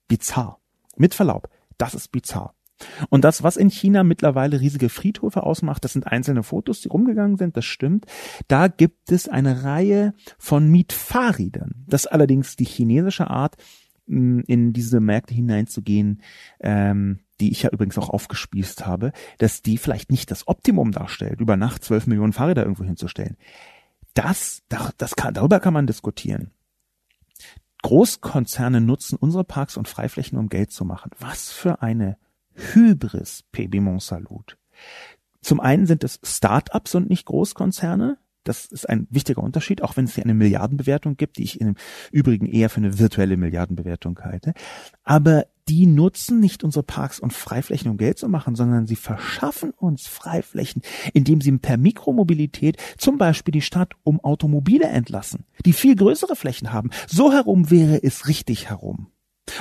bizarr. 0.07 0.59
Mit 0.95 1.15
Verlaub, 1.15 1.49
das 1.79 1.95
ist 1.95 2.11
bizarr. 2.11 2.53
Und 3.09 3.23
das, 3.23 3.41
was 3.41 3.57
in 3.57 3.69
China 3.69 4.03
mittlerweile 4.03 4.59
riesige 4.59 4.89
Friedhöfe 4.89 5.43
ausmacht, 5.43 5.83
das 5.83 5.93
sind 5.93 6.05
einzelne 6.07 6.43
Fotos, 6.43 6.81
die 6.81 6.87
rumgegangen 6.87 7.37
sind, 7.37 7.57
das 7.57 7.65
stimmt. 7.65 8.05
Da 8.47 8.67
gibt 8.67 9.11
es 9.11 9.27
eine 9.27 9.63
Reihe 9.63 10.13
von 10.37 10.69
Mietfahrrädern. 10.69 11.85
Das 11.87 12.05
ist 12.05 12.11
allerdings 12.11 12.55
die 12.55 12.65
chinesische 12.65 13.29
Art, 13.29 13.55
in 14.11 14.73
diese 14.73 14.99
Märkte 14.99 15.33
hineinzugehen, 15.33 16.21
ähm, 16.59 17.19
die 17.39 17.51
ich 17.51 17.63
ja 17.63 17.69
übrigens 17.71 17.97
auch 17.97 18.09
aufgespießt 18.09 18.85
habe, 18.85 19.11
dass 19.37 19.61
die 19.61 19.77
vielleicht 19.77 20.11
nicht 20.11 20.29
das 20.29 20.47
Optimum 20.47 20.91
darstellt, 20.91 21.41
über 21.41 21.57
Nacht 21.57 21.83
zwölf 21.83 22.07
Millionen 22.07 22.33
Fahrräder 22.33 22.63
irgendwo 22.63 22.83
hinzustellen. 22.83 23.37
Das, 24.13 24.61
das 24.97 25.15
kann, 25.15 25.33
darüber 25.33 25.59
kann 25.59 25.73
man 25.73 25.87
diskutieren. 25.87 26.51
Großkonzerne 27.83 28.81
nutzen 28.81 29.15
unsere 29.15 29.43
Parks 29.43 29.77
und 29.77 29.87
Freiflächen, 29.87 30.37
um 30.37 30.49
Geld 30.49 30.71
zu 30.71 30.85
machen. 30.85 31.11
Was 31.19 31.51
für 31.51 31.81
eine 31.81 32.17
Hybris, 32.53 33.43
PB 33.51 33.79
Montsalut. 33.79 34.57
Zum 35.41 35.59
einen 35.59 35.87
sind 35.87 36.03
es 36.03 36.19
Start-ups 36.23 36.93
und 36.95 37.09
nicht 37.09 37.25
Großkonzerne. 37.25 38.17
Das 38.43 38.65
ist 38.65 38.89
ein 38.89 39.07
wichtiger 39.09 39.43
Unterschied, 39.43 39.83
auch 39.83 39.97
wenn 39.97 40.05
es 40.05 40.15
hier 40.15 40.23
eine 40.23 40.33
Milliardenbewertung 40.33 41.15
gibt, 41.15 41.37
die 41.37 41.43
ich 41.43 41.61
im 41.61 41.75
Übrigen 42.11 42.47
eher 42.47 42.69
für 42.69 42.77
eine 42.77 42.97
virtuelle 42.97 43.37
Milliardenbewertung 43.37 44.19
halte. 44.23 44.53
Aber 45.03 45.45
die 45.67 45.85
nutzen 45.85 46.39
nicht 46.39 46.63
unsere 46.63 46.83
Parks 46.83 47.19
und 47.19 47.33
Freiflächen, 47.33 47.91
um 47.91 47.97
Geld 47.97 48.17
zu 48.17 48.27
machen, 48.27 48.55
sondern 48.55 48.87
sie 48.87 48.95
verschaffen 48.95 49.71
uns 49.71 50.07
Freiflächen, 50.07 50.81
indem 51.13 51.39
sie 51.39 51.51
per 51.57 51.77
Mikromobilität 51.77 52.77
zum 52.97 53.17
Beispiel 53.17 53.51
die 53.51 53.61
Stadt 53.61 53.93
um 54.03 54.19
Automobile 54.19 54.87
entlassen, 54.87 55.45
die 55.65 55.73
viel 55.73 55.95
größere 55.95 56.35
Flächen 56.35 56.73
haben. 56.73 56.89
So 57.07 57.31
herum 57.31 57.69
wäre 57.69 58.03
es 58.03 58.27
richtig 58.27 58.69
herum. 58.69 59.07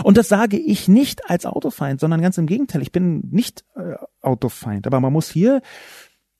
Und 0.03 0.17
das 0.17 0.29
sage 0.29 0.59
ich 0.59 0.89
nicht 0.89 1.29
als 1.29 1.47
Autofeind, 1.47 2.01
sondern 2.01 2.21
ganz 2.21 2.39
im 2.39 2.47
Gegenteil. 2.47 2.83
Ich 2.83 2.93
bin 2.93 3.29
nicht 3.31 3.65
äh, 3.77 3.95
Autofeind, 4.21 4.87
aber 4.87 5.01
man 5.01 5.13
muss 5.13 5.31
hier 5.31 5.63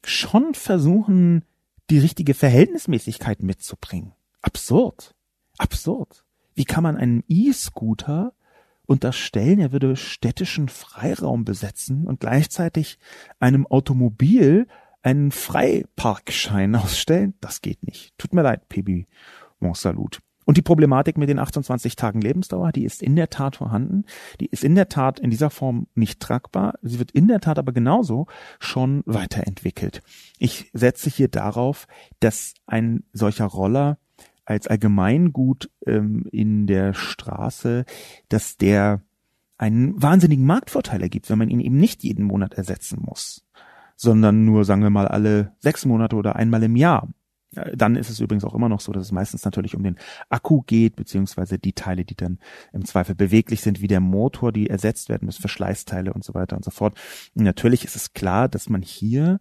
schon 0.05 0.55
versuchen, 0.55 1.45
die 1.91 1.99
richtige 1.99 2.35
Verhältnismäßigkeit 2.35 3.43
mitzubringen. 3.43 4.13
Absurd. 4.43 5.15
Absurd. 5.59 6.25
Wie 6.55 6.65
kann 6.65 6.83
man 6.83 6.97
einem 6.97 7.23
E-Scooter 7.29 8.33
unterstellen, 8.87 9.61
er 9.61 9.73
würde 9.73 9.97
städtischen 9.97 10.69
Freiraum 10.69 11.45
besetzen 11.45 12.07
und 12.07 12.21
gleichzeitig 12.21 12.99
einem 13.39 13.67
Automobil 13.67 14.67
einen 15.03 15.31
Freiparkschein 15.33 16.75
ausstellen? 16.77 17.35
Das 17.41 17.61
geht 17.61 17.85
nicht. 17.85 18.17
Tut 18.19 18.35
mir 18.35 18.43
leid, 18.43 18.69
PB 18.69 19.07
Monsalut. 19.59 20.21
Und 20.51 20.57
die 20.57 20.63
Problematik 20.63 21.17
mit 21.17 21.29
den 21.29 21.39
28 21.39 21.95
Tagen 21.95 22.21
Lebensdauer, 22.21 22.73
die 22.73 22.85
ist 22.85 23.05
in 23.05 23.15
der 23.15 23.31
Tat 23.31 23.55
vorhanden. 23.55 24.05
Die 24.41 24.47
ist 24.47 24.65
in 24.65 24.75
der 24.75 24.89
Tat 24.89 25.21
in 25.21 25.31
dieser 25.31 25.49
Form 25.49 25.87
nicht 25.95 26.19
tragbar. 26.19 26.75
Sie 26.83 26.99
wird 26.99 27.13
in 27.13 27.29
der 27.29 27.39
Tat 27.39 27.57
aber 27.57 27.71
genauso 27.71 28.27
schon 28.59 29.05
weiterentwickelt. 29.07 30.03
Ich 30.41 30.69
setze 30.73 31.09
hier 31.09 31.29
darauf, 31.29 31.87
dass 32.19 32.55
ein 32.67 33.05
solcher 33.13 33.45
Roller 33.45 33.99
als 34.45 34.67
Allgemeingut 34.67 35.71
ähm, 35.87 36.27
in 36.33 36.67
der 36.67 36.95
Straße, 36.95 37.85
dass 38.29 38.57
der 38.57 39.03
einen 39.57 40.03
wahnsinnigen 40.03 40.47
Marktvorteil 40.47 41.01
ergibt, 41.01 41.31
wenn 41.31 41.39
man 41.39 41.49
ihn 41.49 41.61
eben 41.61 41.77
nicht 41.77 42.03
jeden 42.03 42.25
Monat 42.25 42.55
ersetzen 42.55 42.99
muss, 43.01 43.47
sondern 43.95 44.47
nur, 44.47 44.65
sagen 44.65 44.83
wir 44.83 44.91
mal, 44.91 45.07
alle 45.07 45.53
sechs 45.61 45.87
Monate 45.87 46.17
oder 46.17 46.35
einmal 46.35 46.65
im 46.65 46.75
Jahr. 46.75 47.07
Dann 47.53 47.97
ist 47.97 48.11
es 48.11 48.21
übrigens 48.21 48.45
auch 48.45 48.55
immer 48.55 48.69
noch 48.69 48.81
so, 48.81 48.93
dass 48.93 49.03
es 49.03 49.13
meistens 49.13 49.45
natürlich 49.45 49.75
um 49.75 49.83
den 49.83 49.97
Akku 50.29 50.63
geht, 50.63 50.95
beziehungsweise 50.95 51.59
die 51.59 51.73
Teile, 51.73 52.05
die 52.05 52.15
dann 52.15 52.39
im 52.73 52.85
Zweifel 52.85 53.17
beweglich 53.17 53.61
sind, 53.61 53.81
wie 53.81 53.89
der 53.89 54.01
Motor, 54.01 54.53
die 54.53 54.71
ersetzt 54.71 55.09
werden 55.09 55.27
müssen, 55.27 55.41
Verschleißteile 55.41 56.13
und 56.13 56.25
so 56.25 56.35
weiter 56.35 56.57
und 56.57 56.65
so 56.65 56.71
fort. 56.71 56.97
Und 57.35 57.43
natürlich 57.43 57.85
ist 57.85 57.97
es 57.97 58.13
klar, 58.13 58.49
dass 58.49 58.69
man 58.69 58.83
hier 58.83 59.41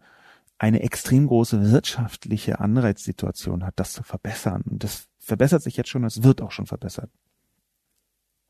eine 0.57 0.82
extrem 0.82 1.28
große 1.28 1.72
wirtschaftliche 1.72 2.60
Anreizsituation 2.60 3.66
hat, 3.66 3.76
das 3.78 3.93
zu 3.93 4.03
verbessern. 4.03 4.64
Und 4.70 4.84
das 4.84 5.07
verbessert 5.20 5.62
sich 5.62 5.78
jetzt 5.78 5.89
schon, 5.89 6.03
es 6.03 6.24
wird 6.24 6.41
auch 6.41 6.51
schon 6.51 6.66
verbessert. 6.66 7.12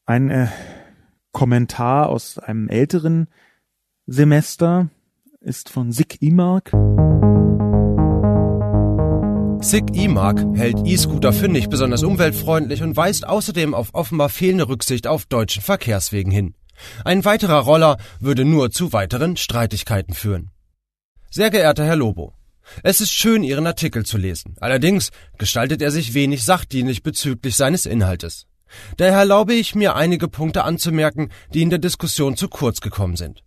Ein 0.05 0.29
äh, 0.31 0.47
Kommentar 1.33 2.09
aus 2.09 2.39
einem 2.39 2.69
älteren 2.69 3.27
Semester 4.07 4.89
ist 5.41 5.69
von 5.69 5.91
Sig 5.91 6.21
Imark. 6.21 6.71
Sig 9.61 9.93
Imark 9.93 10.39
hält 10.55 10.77
E-Scooter 10.85 11.33
für 11.33 11.49
nicht 11.49 11.69
besonders 11.69 12.03
umweltfreundlich 12.03 12.81
und 12.81 12.95
weist 12.95 13.27
außerdem 13.27 13.73
auf 13.73 13.89
offenbar 13.93 14.29
fehlende 14.29 14.69
Rücksicht 14.69 15.05
auf 15.05 15.25
deutschen 15.25 15.61
Verkehrswegen 15.61 16.31
hin. 16.31 16.55
Ein 17.03 17.25
weiterer 17.25 17.59
Roller 17.59 17.97
würde 18.21 18.45
nur 18.45 18.71
zu 18.71 18.93
weiteren 18.93 19.35
Streitigkeiten 19.35 20.13
führen. 20.13 20.51
Sehr 21.29 21.49
geehrter 21.49 21.83
Herr 21.83 21.97
Lobo, 21.97 22.33
es 22.83 23.01
ist 23.01 23.11
schön, 23.11 23.43
Ihren 23.43 23.67
Artikel 23.67 24.05
zu 24.05 24.17
lesen. 24.17 24.55
Allerdings 24.61 25.11
gestaltet 25.37 25.81
er 25.81 25.91
sich 25.91 26.13
wenig 26.13 26.45
sachdienlich 26.45 27.03
bezüglich 27.03 27.57
seines 27.57 27.85
Inhaltes. 27.85 28.45
Daher 28.95 29.19
erlaube 29.19 29.53
ich 29.53 29.75
mir 29.75 29.95
einige 29.95 30.29
Punkte 30.29 30.63
anzumerken, 30.63 31.29
die 31.53 31.63
in 31.63 31.69
der 31.69 31.79
Diskussion 31.79 32.37
zu 32.37 32.47
kurz 32.47 32.79
gekommen 32.79 33.17
sind. 33.17 33.43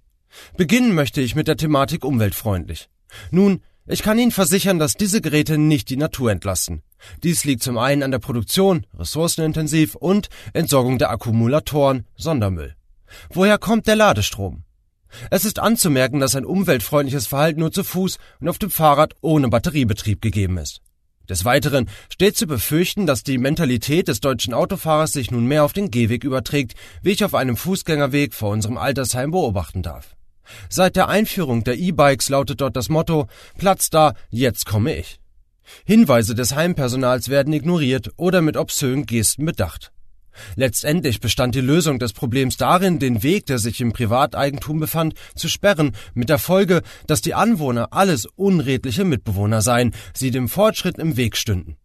Beginnen 0.59 0.95
möchte 0.95 1.23
ich 1.23 1.35
mit 1.35 1.49
der 1.49 1.57
Thematik 1.57 2.05
umweltfreundlich. 2.05 2.91
Nun, 3.31 3.63
ich 3.87 4.03
kann 4.03 4.19
Ihnen 4.19 4.31
versichern, 4.31 4.79
dass 4.79 4.95
diese 4.95 5.21
Geräte 5.21 5.59
nicht 5.59 5.91
die 5.91 5.97
Natur 5.97 6.31
entlasten. 6.31 6.83
Dies 7.23 7.45
liegt 7.45 7.63
zum 7.63 7.79
einen 7.79 8.03
an 8.03 8.13
der 8.13 8.21
Produktion, 8.21 8.87
ressourcenintensiv 8.97 9.97
und 9.97 10.29
Entsorgung 10.53 10.99
der 10.99 11.11
Akkumulatoren, 11.11 12.07
Sondermüll. 12.17 12.77
Woher 13.31 13.59
kommt 13.59 13.87
der 13.87 13.97
Ladestrom? 13.97 14.65
Es 15.31 15.45
ist 15.45 15.59
anzumerken, 15.59 16.21
dass 16.21 16.37
ein 16.37 16.47
umweltfreundliches 16.47 17.27
Verhalten 17.27 17.61
nur 17.61 17.73
zu 17.73 17.85
Fuß 17.85 18.19
und 18.41 18.49
auf 18.49 18.59
dem 18.59 18.71
Fahrrad 18.71 19.15
ohne 19.21 19.49
Batteriebetrieb 19.49 20.23
gegeben 20.23 20.59
ist. 20.59 20.81
Des 21.29 21.45
Weiteren 21.45 21.89
steht 22.13 22.37
zu 22.37 22.47
befürchten, 22.47 23.07
dass 23.07 23.23
die 23.23 23.39
Mentalität 23.39 24.09
des 24.09 24.21
deutschen 24.21 24.55
Autofahrers 24.55 25.13
sich 25.13 25.31
nun 25.31 25.47
mehr 25.47 25.65
auf 25.65 25.73
den 25.73 25.91
Gehweg 25.91 26.25
überträgt, 26.25 26.75
wie 27.03 27.11
ich 27.11 27.25
auf 27.25 27.35
einem 27.35 27.57
Fußgängerweg 27.57 28.35
vor 28.35 28.51
unserem 28.51 28.77
Altersheim 28.77 29.31
beobachten 29.31 29.83
darf. 29.83 30.17
Seit 30.69 30.97
der 30.97 31.09
Einführung 31.09 31.65
der 31.65 31.79
E-Bikes 31.79 32.29
lautet 32.29 32.61
dort 32.61 32.77
das 32.77 32.89
Motto 32.89 33.27
Platz 33.59 33.91
da, 33.91 34.15
jetzt 34.31 34.67
komme 34.67 34.97
ich. 34.97 35.19
Hinweise 35.85 36.35
des 36.35 36.55
Heimpersonals 36.55 37.29
werden 37.29 37.53
ignoriert 37.53 38.11
oder 38.17 38.43
mit 38.43 38.57
obszönen 38.57 39.07
Gesten 39.07 39.45
bedacht. 39.45 39.93
Letztendlich 40.57 41.21
bestand 41.21 41.55
die 41.55 41.61
Lösung 41.61 41.99
des 41.99 42.13
Problems 42.13 42.57
darin, 42.57 42.99
den 42.99 43.23
Weg, 43.23 43.47
der 43.47 43.59
sich 43.59 43.81
im 43.81 43.93
Privateigentum 43.93 44.81
befand, 44.81 45.15
zu 45.35 45.49
sperren, 45.49 45.93
mit 46.15 46.29
der 46.31 46.39
Folge, 46.39 46.83
dass 47.07 47.21
die 47.21 47.35
Anwohner 47.35 47.89
alles 47.93 48.27
unredliche 48.37 49.05
Mitbewohner 49.05 49.61
seien, 49.61 49.95
sie 50.15 50.31
dem 50.31 50.49
Fortschritt 50.49 50.99
im 50.99 51.17
Weg 51.17 51.37
stünden. 51.37 51.77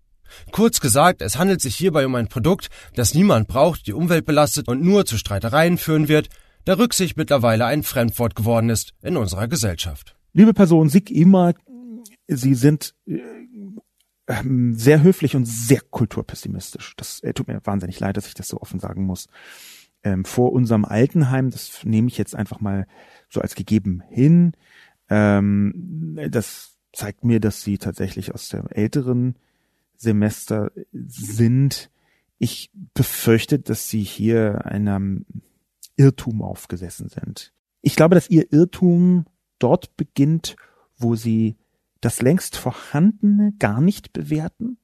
Kurz 0.52 0.80
gesagt, 0.80 1.22
es 1.22 1.38
handelt 1.38 1.62
sich 1.62 1.76
hierbei 1.76 2.06
um 2.06 2.16
ein 2.16 2.28
Produkt, 2.28 2.70
das 2.96 3.14
niemand 3.14 3.48
braucht, 3.48 3.88
die 3.88 3.94
Umwelt 3.94 4.26
belastet 4.26 4.68
und 4.68 4.82
nur 4.82 5.06
zu 5.06 5.18
Streitereien 5.18 5.78
führen 5.78 6.08
wird, 6.08 6.30
der 6.68 6.78
Rücksicht 6.78 7.18
mittlerweile 7.18 7.66
ein 7.66 7.82
Fremdwort 7.82 8.36
geworden 8.36 8.70
ist 8.70 8.94
in 9.02 9.18
unserer 9.18 9.48
Gesellschaft. 9.48 10.16
Liebe 10.34 10.54
Person, 10.54 10.90
Sig 10.90 11.10
immer, 11.10 11.54
Sie 12.28 12.56
sind 12.56 12.94
äh, 13.06 13.20
ähm, 14.28 14.76
sehr 14.76 15.02
höflich 15.02 15.36
und 15.38 15.46
sehr 15.46 15.80
kulturpessimistisch. 15.80 16.94
Das 16.98 17.22
äh, 17.22 17.34
tut 17.34 17.48
mir 17.48 17.62
wahnsinnig 17.64 18.00
leid, 18.02 18.18
dass 18.18 18.28
ich 18.28 18.34
das 18.34 18.50
so 18.50 18.60
offen 18.60 18.82
sagen 18.82 19.06
muss. 19.06 19.28
Ähm, 20.04 20.26
vor 20.26 20.52
unserem 20.52 20.84
Altenheim, 20.84 21.50
das 21.50 21.86
nehme 21.86 22.10
ich 22.10 22.18
jetzt 22.18 22.36
einfach 22.36 22.60
mal 22.60 22.86
so 23.30 23.40
als 23.40 23.56
gegeben 23.56 24.04
hin. 24.10 24.52
Ähm, 25.10 26.20
das 26.30 26.78
zeigt 26.92 27.24
mir, 27.24 27.40
dass 27.40 27.62
sie 27.62 27.78
tatsächlich 27.78 28.34
aus 28.34 28.50
dem 28.50 28.68
älteren 28.68 29.38
Semester 29.96 30.72
sind. 30.92 31.90
Ich 32.38 32.70
befürchte, 32.94 33.60
dass 33.60 33.90
sie 33.90 34.04
hier 34.04 34.66
einem 34.66 35.26
Irrtum 35.98 36.42
aufgesessen 36.42 37.10
sind. 37.10 37.54
Ich 37.82 37.96
glaube, 37.96 38.16
dass 38.16 38.30
ihr 38.30 38.52
Irrtum 38.52 39.26
dort 39.60 39.98
beginnt, 39.98 40.56
wo 40.98 41.16
sie 41.16 41.58
das 42.02 42.22
längst 42.22 42.56
Vorhandene 42.56 43.54
gar 43.60 43.82
nicht 43.82 44.14
bewerten, 44.14 44.78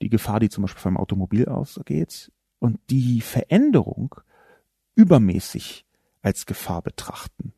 die 0.00 0.08
Gefahr, 0.08 0.40
die 0.40 0.48
zum 0.48 0.62
Beispiel 0.62 0.80
vom 0.80 0.96
Automobil 0.96 1.46
ausgeht, 1.46 2.30
und 2.60 2.80
die 2.90 3.20
Veränderung 3.20 4.14
übermäßig 4.94 5.86
als 6.22 6.44
Gefahr 6.44 6.82
betrachten. 6.82 7.52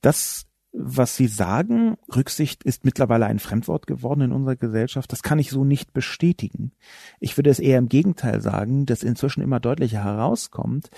Das, 0.00 0.46
was 0.72 1.16
Sie 1.16 1.26
sagen, 1.26 1.96
Rücksicht 2.14 2.62
ist 2.62 2.84
mittlerweile 2.84 3.26
ein 3.26 3.38
Fremdwort 3.38 3.86
geworden 3.86 4.20
in 4.22 4.32
unserer 4.32 4.56
Gesellschaft, 4.56 5.10
das 5.10 5.22
kann 5.22 5.38
ich 5.38 5.50
so 5.50 5.64
nicht 5.64 5.92
bestätigen. 5.92 6.72
Ich 7.18 7.36
würde 7.36 7.50
es 7.50 7.58
eher 7.58 7.78
im 7.78 7.88
Gegenteil 7.88 8.40
sagen, 8.40 8.86
dass 8.86 9.02
inzwischen 9.02 9.42
immer 9.42 9.60
deutlicher 9.60 10.04
herauskommt, 10.04 10.90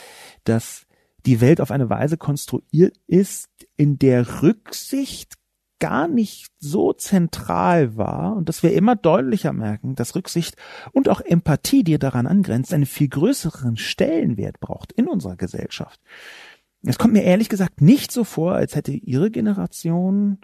dass 0.45 0.87
die 1.25 1.41
Welt 1.41 1.61
auf 1.61 1.71
eine 1.71 1.89
Weise 1.89 2.17
konstruiert 2.17 2.97
ist, 3.07 3.49
in 3.77 3.99
der 3.99 4.43
Rücksicht 4.43 5.35
gar 5.79 6.07
nicht 6.07 6.53
so 6.61 6.93
zentral 6.93 7.97
war 7.97 8.37
und 8.37 8.49
dass 8.49 8.63
wir 8.63 8.73
immer 8.73 8.95
deutlicher 8.95 9.53
merken, 9.53 9.97
dass 9.97 10.15
Rücksicht 10.15 10.55
und 10.93 11.09
auch 11.09 11.21
Empathie, 11.21 11.83
die 11.83 11.99
daran 11.99 12.29
angrenzt, 12.29 12.73
einen 12.73 12.87
viel 12.87 13.09
größeren 13.09 13.77
Stellenwert 13.77 14.61
braucht 14.61 14.93
in 14.93 15.09
unserer 15.09 15.35
Gesellschaft. 15.35 16.01
Es 16.85 16.99
kommt 16.99 17.13
mir 17.13 17.23
ehrlich 17.23 17.49
gesagt 17.49 17.81
nicht 17.81 18.11
so 18.11 18.25
vor, 18.25 18.55
als 18.55 18.75
hätte 18.75 18.93
Ihre 18.93 19.31
Generation 19.31 20.39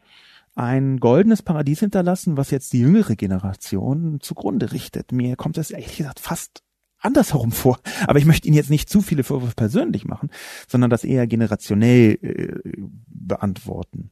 ein 0.54 0.98
goldenes 0.98 1.42
Paradies 1.42 1.80
hinterlassen, 1.80 2.36
was 2.36 2.50
jetzt 2.50 2.72
die 2.72 2.80
jüngere 2.80 3.14
Generation 3.14 4.18
zugrunde 4.20 4.72
richtet. 4.72 5.12
Mir 5.12 5.36
kommt 5.36 5.56
das 5.56 5.70
ehrlich 5.70 5.96
gesagt 5.96 6.20
fast 6.20 6.62
andersherum 6.98 7.52
vor. 7.52 7.78
Aber 8.06 8.18
ich 8.18 8.24
möchte 8.24 8.48
Ihnen 8.48 8.56
jetzt 8.56 8.70
nicht 8.70 8.88
zu 8.88 9.00
viele 9.00 9.24
Vorwürfe 9.24 9.54
persönlich 9.54 10.04
machen, 10.04 10.30
sondern 10.66 10.90
das 10.90 11.04
eher 11.04 11.26
generationell 11.26 12.18
äh, 12.22 12.72
beantworten. 13.06 14.10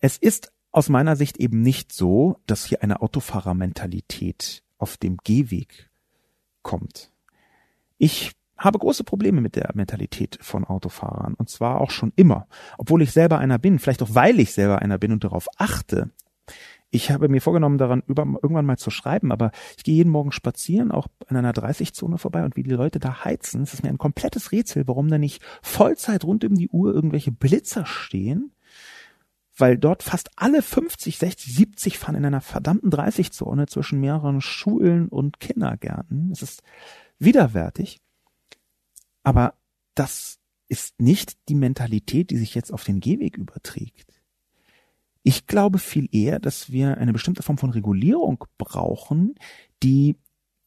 Es 0.00 0.16
ist 0.16 0.52
aus 0.72 0.88
meiner 0.88 1.16
Sicht 1.16 1.36
eben 1.36 1.60
nicht 1.60 1.92
so, 1.92 2.38
dass 2.46 2.64
hier 2.64 2.82
eine 2.82 3.02
Autofahrermentalität 3.02 4.64
auf 4.78 4.96
dem 4.96 5.18
Gehweg 5.22 5.90
kommt. 6.62 7.12
Ich 7.98 8.32
habe 8.62 8.78
große 8.78 9.04
Probleme 9.04 9.40
mit 9.40 9.56
der 9.56 9.70
Mentalität 9.74 10.38
von 10.40 10.64
Autofahrern 10.64 11.34
und 11.34 11.50
zwar 11.50 11.80
auch 11.80 11.90
schon 11.90 12.12
immer, 12.16 12.46
obwohl 12.78 13.02
ich 13.02 13.12
selber 13.12 13.38
einer 13.38 13.58
bin, 13.58 13.78
vielleicht 13.78 14.02
auch 14.02 14.14
weil 14.14 14.40
ich 14.40 14.52
selber 14.52 14.80
einer 14.80 14.98
bin 14.98 15.12
und 15.12 15.24
darauf 15.24 15.48
achte. 15.58 16.10
Ich 16.94 17.10
habe 17.10 17.30
mir 17.30 17.40
vorgenommen, 17.40 17.78
daran 17.78 18.02
über, 18.06 18.22
irgendwann 18.42 18.66
mal 18.66 18.76
zu 18.76 18.90
schreiben, 18.90 19.32
aber 19.32 19.50
ich 19.78 19.82
gehe 19.82 19.94
jeden 19.94 20.10
Morgen 20.10 20.30
spazieren, 20.30 20.92
auch 20.92 21.06
in 21.28 21.36
einer 21.38 21.52
30-Zone 21.52 22.18
vorbei 22.18 22.44
und 22.44 22.54
wie 22.54 22.62
die 22.62 22.70
Leute 22.70 22.98
da 22.98 23.24
heizen, 23.24 23.62
es 23.62 23.72
ist 23.72 23.82
mir 23.82 23.88
ein 23.88 23.96
komplettes 23.96 24.52
Rätsel, 24.52 24.86
warum 24.86 25.08
da 25.08 25.16
nicht 25.16 25.42
Vollzeit 25.62 26.22
rund 26.24 26.44
um 26.44 26.54
die 26.54 26.68
Uhr 26.68 26.94
irgendwelche 26.94 27.32
Blitzer 27.32 27.86
stehen, 27.86 28.52
weil 29.56 29.78
dort 29.78 30.02
fast 30.02 30.30
alle 30.36 30.60
50, 30.60 31.16
60, 31.16 31.54
70 31.54 31.98
fahren 31.98 32.16
in 32.16 32.26
einer 32.26 32.42
verdammten 32.42 32.90
30-Zone 32.90 33.66
zwischen 33.66 33.98
mehreren 33.98 34.42
Schulen 34.42 35.08
und 35.08 35.40
Kindergärten. 35.40 36.30
Es 36.30 36.42
ist 36.42 36.62
widerwärtig. 37.18 38.00
Aber 39.22 39.54
das 39.94 40.38
ist 40.68 41.00
nicht 41.00 41.36
die 41.48 41.54
Mentalität, 41.54 42.30
die 42.30 42.38
sich 42.38 42.54
jetzt 42.54 42.72
auf 42.72 42.84
den 42.84 43.00
Gehweg 43.00 43.36
überträgt. 43.36 44.22
Ich 45.22 45.46
glaube 45.46 45.78
viel 45.78 46.08
eher, 46.12 46.40
dass 46.40 46.72
wir 46.72 46.98
eine 46.98 47.12
bestimmte 47.12 47.42
Form 47.42 47.58
von 47.58 47.70
Regulierung 47.70 48.44
brauchen, 48.58 49.34
die 49.82 50.16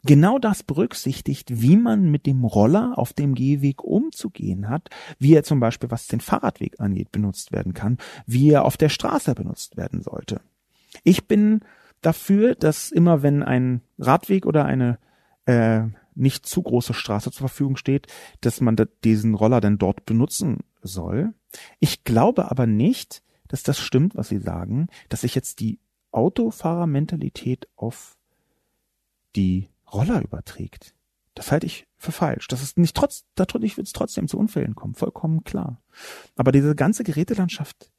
genau 0.06 0.39
das 0.39 0.64
berücksichtigt, 0.64 1.62
wie 1.62 1.76
man 1.76 2.12
mit 2.12 2.26
dem 2.26 2.43
Roller 2.43 2.97
auf 2.97 3.14
dem 3.14 3.34
Gehweg 3.34 3.84
umzugehen 3.84 4.70
hat, 4.70 4.89
wie 5.20 5.34
er 5.34 5.43
zum 5.43 5.60
Beispiel, 5.60 5.91
was 5.91 6.08
den 6.08 6.22
Fahrradweg 6.22 6.80
angeht, 6.80 7.12
benutzt 7.12 7.51
werden 7.51 7.74
kann, 7.74 7.97
wie 8.26 8.51
er 8.51 8.66
auf 8.66 8.78
der 8.78 8.89
Straße 8.89 9.34
benutzt 9.34 9.76
werden 9.76 10.01
sollte. 10.01 10.41
Ich 11.03 11.28
bin 11.28 11.62
dafür, 12.01 12.56
dass 12.56 12.91
immer 12.91 13.24
wenn 13.24 13.43
ein 13.43 13.82
Radweg 13.97 14.45
oder 14.45 14.66
eine 14.66 14.99
äh, 15.45 15.82
nicht 16.16 16.45
zu 16.45 16.61
große 16.61 16.93
Straße 16.93 17.32
zur 17.32 17.47
Verfügung 17.47 17.78
steht, 17.78 18.07
dass 18.41 18.61
man 18.61 18.76
diesen 19.03 19.36
Roller 19.36 19.61
dann 19.61 19.78
dort 19.78 20.05
benutzen 20.05 20.59
soll. 20.82 21.34
Ich 21.80 22.03
glaube 22.03 22.49
aber 22.49 22.68
nicht, 22.68 23.22
dass 23.47 23.63
das 23.63 23.80
stimmt, 23.80 24.16
was 24.16 24.30
Sie 24.30 24.39
sagen, 24.39 24.88
dass 25.09 25.22
sich 25.22 25.36
jetzt 25.36 25.59
die 25.59 25.80
Autofahrermentalität 26.11 27.68
auf 27.76 28.18
die 29.36 29.70
Roller 29.91 30.22
überträgt. 30.22 30.95
Das 31.34 31.51
halte 31.51 31.66
ich 31.66 31.86
für 31.97 32.13
falsch. 32.13 32.47
Das 32.47 32.63
ist 32.63 32.78
nicht 32.78 32.95
trotz, 32.95 33.26
dadurch 33.36 33.76
wird 33.76 33.88
es 33.88 33.93
trotzdem 33.93 34.28
zu 34.28 34.38
Unfällen 34.38 34.74
kommen, 34.74 34.95
vollkommen 34.95 35.43
klar. 35.43 35.82
Aber 36.36 36.51
diese 36.51 36.76
ganze 36.76 37.03
Gerätelandschaft 37.03 37.91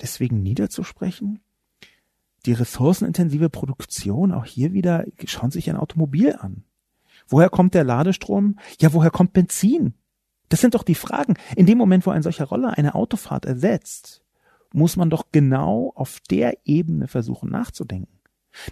deswegen 0.00 0.42
niederzusprechen, 0.42 1.40
die 2.44 2.52
ressourcenintensive 2.52 3.48
Produktion, 3.48 4.32
auch 4.32 4.44
hier 4.44 4.72
wieder, 4.72 5.04
schauen 5.24 5.50
Sie 5.50 5.58
sich 5.58 5.70
ein 5.70 5.76
Automobil 5.76 6.34
an. 6.34 6.64
Woher 7.32 7.48
kommt 7.48 7.72
der 7.72 7.84
Ladestrom? 7.84 8.58
Ja, 8.78 8.92
woher 8.92 9.10
kommt 9.10 9.32
Benzin? 9.32 9.94
Das 10.50 10.60
sind 10.60 10.74
doch 10.74 10.82
die 10.82 10.94
Fragen. 10.94 11.34
In 11.56 11.64
dem 11.64 11.78
Moment, 11.78 12.06
wo 12.06 12.10
ein 12.10 12.22
solcher 12.22 12.44
Roller 12.44 12.76
eine 12.76 12.94
Autofahrt 12.94 13.46
ersetzt, 13.46 14.22
muss 14.74 14.96
man 14.96 15.08
doch 15.08 15.26
genau 15.32 15.92
auf 15.94 16.20
der 16.30 16.58
Ebene 16.66 17.08
versuchen 17.08 17.50
nachzudenken. 17.50 18.20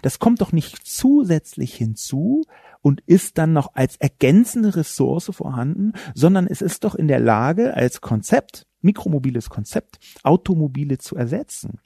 Das 0.03 0.19
kommt 0.19 0.41
doch 0.41 0.51
nicht 0.51 0.85
zusätzlich 0.85 1.73
hinzu 1.73 2.43
und 2.81 3.01
ist 3.07 3.39
dann 3.39 3.51
noch 3.51 3.73
als 3.73 3.95
ergänzende 3.95 4.75
Ressource 4.75 5.31
vorhanden, 5.33 5.93
sondern 6.13 6.45
es 6.45 6.61
ist 6.61 6.83
doch 6.83 6.93
in 6.93 7.07
der 7.07 7.19
Lage, 7.19 7.73
als 7.73 7.99
Konzept, 7.99 8.67
mikromobiles 8.81 9.49
Konzept, 9.49 9.97
Automobile 10.21 10.99
zu 10.99 11.15
ersetzen. 11.15 11.79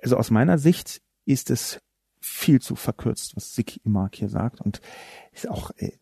Also 0.00 0.16
aus 0.16 0.30
meiner 0.30 0.58
Sicht 0.58 1.02
ist 1.24 1.50
es 1.50 1.80
viel 2.24 2.60
zu 2.60 2.74
verkürzt, 2.74 3.36
was 3.36 3.54
Siki 3.54 3.82
Imark 3.84 4.16
hier 4.16 4.30
sagt 4.30 4.60
und 4.62 4.80
ist 5.32 5.48
auch 5.48 5.70
äh, 5.76 5.92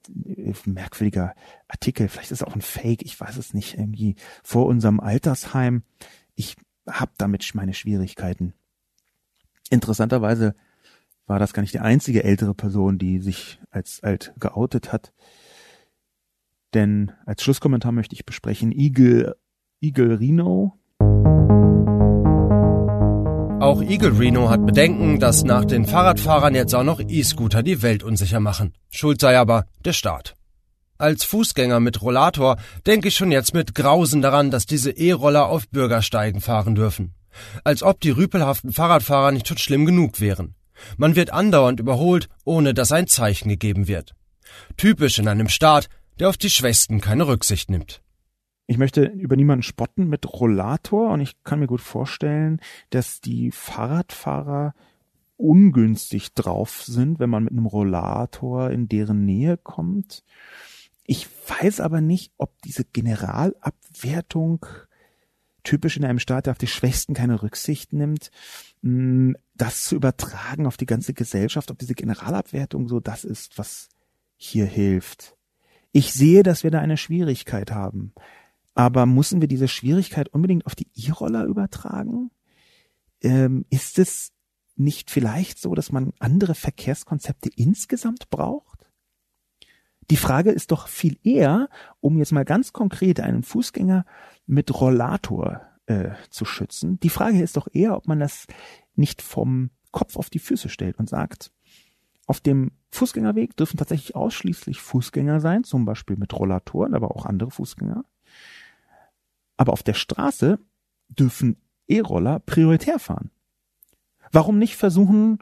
merkwürdiger 0.64 1.34
Artikel. 1.66 2.08
Vielleicht 2.08 2.30
ist 2.30 2.42
es 2.42 2.46
auch 2.46 2.54
ein 2.54 2.62
Fake, 2.62 3.02
ich 3.02 3.18
weiß 3.20 3.36
es 3.36 3.54
nicht. 3.54 3.76
Irgendwie 3.76 4.14
vor 4.44 4.66
unserem 4.66 5.00
Altersheim. 5.00 5.82
Ich 6.36 6.54
habe 6.88 7.10
damit 7.18 7.50
meine 7.54 7.74
Schwierigkeiten. 7.74 8.54
Interessanterweise 9.68 10.54
war 11.26 11.40
das 11.40 11.52
gar 11.52 11.62
nicht 11.62 11.74
die 11.74 11.80
einzige 11.80 12.22
ältere 12.22 12.54
Person, 12.54 12.98
die 12.98 13.18
sich 13.18 13.60
als 13.70 14.02
alt 14.04 14.32
geoutet 14.38 14.92
hat. 14.92 15.12
Denn 16.72 17.12
als 17.26 17.42
Schlusskommentar 17.42 17.90
möchte 17.90 18.14
ich 18.14 18.24
besprechen 18.24 18.70
Eagle, 18.70 19.36
Eagle 19.80 20.20
Reno. 20.20 20.78
Auch 23.72 23.80
Eagle 23.80 24.18
Reno 24.18 24.50
hat 24.50 24.66
Bedenken, 24.66 25.18
dass 25.18 25.44
nach 25.44 25.64
den 25.64 25.86
Fahrradfahrern 25.86 26.54
jetzt 26.54 26.74
auch 26.74 26.82
noch 26.82 27.00
E-Scooter 27.00 27.62
die 27.62 27.80
Welt 27.80 28.02
unsicher 28.02 28.38
machen. 28.38 28.74
Schuld 28.90 29.18
sei 29.18 29.38
aber 29.38 29.64
der 29.82 29.94
Staat. 29.94 30.34
Als 30.98 31.24
Fußgänger 31.24 31.80
mit 31.80 32.02
Rollator 32.02 32.58
denke 32.86 33.08
ich 33.08 33.14
schon 33.14 33.32
jetzt 33.32 33.54
mit 33.54 33.74
Grausen 33.74 34.20
daran, 34.20 34.50
dass 34.50 34.66
diese 34.66 34.90
E-Roller 34.90 35.46
auf 35.46 35.70
Bürgersteigen 35.70 36.42
fahren 36.42 36.74
dürfen. 36.74 37.14
Als 37.64 37.82
ob 37.82 37.98
die 38.02 38.10
rüpelhaften 38.10 38.74
Fahrradfahrer 38.74 39.32
nicht 39.32 39.48
schon 39.48 39.56
schlimm 39.56 39.86
genug 39.86 40.20
wären. 40.20 40.54
Man 40.98 41.16
wird 41.16 41.32
andauernd 41.32 41.80
überholt, 41.80 42.28
ohne 42.44 42.74
dass 42.74 42.92
ein 42.92 43.06
Zeichen 43.06 43.48
gegeben 43.48 43.88
wird. 43.88 44.14
Typisch 44.76 45.18
in 45.18 45.28
einem 45.28 45.48
Staat, 45.48 45.88
der 46.18 46.28
auf 46.28 46.36
die 46.36 46.50
Schwächsten 46.50 47.00
keine 47.00 47.26
Rücksicht 47.26 47.70
nimmt. 47.70 48.02
Ich 48.66 48.78
möchte 48.78 49.04
über 49.04 49.36
niemanden 49.36 49.62
spotten 49.62 50.08
mit 50.08 50.26
Rollator 50.32 51.10
und 51.10 51.20
ich 51.20 51.42
kann 51.42 51.60
mir 51.60 51.66
gut 51.66 51.80
vorstellen, 51.80 52.60
dass 52.90 53.20
die 53.20 53.50
Fahrradfahrer 53.50 54.74
ungünstig 55.36 56.34
drauf 56.34 56.82
sind, 56.84 57.18
wenn 57.18 57.30
man 57.30 57.44
mit 57.44 57.52
einem 57.52 57.66
Rollator 57.66 58.70
in 58.70 58.88
deren 58.88 59.24
Nähe 59.24 59.56
kommt. 59.56 60.22
Ich 61.04 61.26
weiß 61.48 61.80
aber 61.80 62.00
nicht, 62.00 62.32
ob 62.38 62.62
diese 62.62 62.84
Generalabwertung 62.84 64.64
typisch 65.64 65.96
in 65.96 66.04
einem 66.04 66.18
Staat, 66.18 66.46
der 66.46 66.52
auf 66.52 66.58
die 66.58 66.66
Schwächsten 66.66 67.14
keine 67.14 67.42
Rücksicht 67.42 67.92
nimmt, 67.92 68.30
hm, 68.82 69.36
das 69.54 69.84
zu 69.84 69.96
übertragen 69.96 70.66
auf 70.66 70.76
die 70.76 70.86
ganze 70.86 71.14
Gesellschaft, 71.14 71.70
ob 71.70 71.78
diese 71.78 71.94
Generalabwertung 71.94 72.88
so 72.88 73.00
das 73.00 73.24
ist, 73.24 73.58
was 73.58 73.88
hier 74.36 74.66
hilft. 74.66 75.36
Ich 75.92 76.12
sehe, 76.12 76.42
dass 76.42 76.64
wir 76.64 76.70
da 76.70 76.80
eine 76.80 76.96
Schwierigkeit 76.96 77.70
haben. 77.70 78.14
Aber 78.74 79.06
müssen 79.06 79.40
wir 79.40 79.48
diese 79.48 79.68
Schwierigkeit 79.68 80.28
unbedingt 80.28 80.66
auf 80.66 80.74
die 80.74 80.88
E-Roller 80.94 81.44
übertragen? 81.44 82.30
Ähm, 83.20 83.66
ist 83.70 83.98
es 83.98 84.32
nicht 84.76 85.10
vielleicht 85.10 85.58
so, 85.58 85.74
dass 85.74 85.92
man 85.92 86.12
andere 86.18 86.54
Verkehrskonzepte 86.54 87.50
insgesamt 87.54 88.30
braucht? 88.30 88.86
Die 90.10 90.16
Frage 90.16 90.50
ist 90.50 90.72
doch 90.72 90.88
viel 90.88 91.18
eher, 91.22 91.68
um 92.00 92.18
jetzt 92.18 92.32
mal 92.32 92.44
ganz 92.44 92.72
konkret 92.72 93.20
einen 93.20 93.42
Fußgänger 93.42 94.04
mit 94.46 94.80
Rollator 94.80 95.62
äh, 95.86 96.10
zu 96.30 96.44
schützen. 96.44 96.98
Die 97.00 97.08
Frage 97.08 97.40
ist 97.42 97.56
doch 97.56 97.68
eher, 97.72 97.96
ob 97.96 98.08
man 98.08 98.20
das 98.20 98.46
nicht 98.94 99.22
vom 99.22 99.70
Kopf 99.90 100.16
auf 100.16 100.30
die 100.30 100.38
Füße 100.38 100.68
stellt 100.68 100.98
und 100.98 101.08
sagt, 101.08 101.52
auf 102.26 102.40
dem 102.40 102.72
Fußgängerweg 102.90 103.56
dürfen 103.56 103.76
tatsächlich 103.76 104.16
ausschließlich 104.16 104.80
Fußgänger 104.80 105.40
sein, 105.40 105.64
zum 105.64 105.84
Beispiel 105.84 106.16
mit 106.16 106.32
Rollatoren, 106.34 106.94
aber 106.94 107.14
auch 107.14 107.26
andere 107.26 107.50
Fußgänger. 107.50 108.04
Aber 109.62 109.72
auf 109.72 109.84
der 109.84 109.94
Straße 109.94 110.58
dürfen 111.08 111.56
E-Roller 111.86 112.40
prioritär 112.40 112.98
fahren. 112.98 113.30
Warum 114.32 114.58
nicht 114.58 114.74
versuchen, 114.74 115.38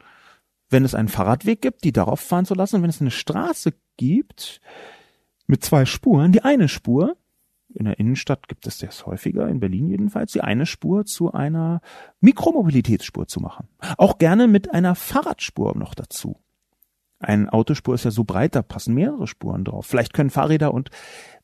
wenn 0.69 0.85
es 0.85 0.93
einen 0.93 1.07
Fahrradweg 1.07 1.59
gibt, 1.59 1.83
die 1.83 1.91
darauf 1.91 2.19
fahren 2.19 2.45
zu 2.45 2.53
lassen, 2.53 2.83
wenn 2.83 2.91
es 2.91 3.01
eine 3.01 3.09
Straße 3.09 3.73
gibt 3.97 4.61
mit 5.47 5.65
zwei 5.65 5.85
Spuren, 5.85 6.33
die 6.33 6.43
eine 6.43 6.67
Spur 6.67 7.17
in 7.73 7.85
der 7.85 7.99
Innenstadt 7.99 8.47
gibt 8.47 8.67
es 8.67 8.77
das 8.77 9.05
häufiger, 9.07 9.47
in 9.47 9.59
Berlin 9.59 9.87
jedenfalls, 9.87 10.33
die 10.33 10.41
eine 10.41 10.65
Spur 10.65 11.05
zu 11.05 11.31
einer 11.31 11.81
Mikromobilitätsspur 12.19 13.27
zu 13.27 13.39
machen. 13.39 13.69
Auch 13.97 14.17
gerne 14.17 14.47
mit 14.47 14.73
einer 14.73 14.93
Fahrradspur 14.93 15.75
noch 15.77 15.95
dazu. 15.95 16.37
Ein 17.19 17.49
Autospur 17.49 17.95
ist 17.95 18.03
ja 18.03 18.11
so 18.11 18.23
breit, 18.23 18.55
da 18.55 18.61
passen 18.61 18.93
mehrere 18.93 19.25
Spuren 19.25 19.63
drauf. 19.63 19.85
Vielleicht 19.85 20.13
können 20.13 20.31
Fahrräder 20.31 20.73
und 20.73 20.89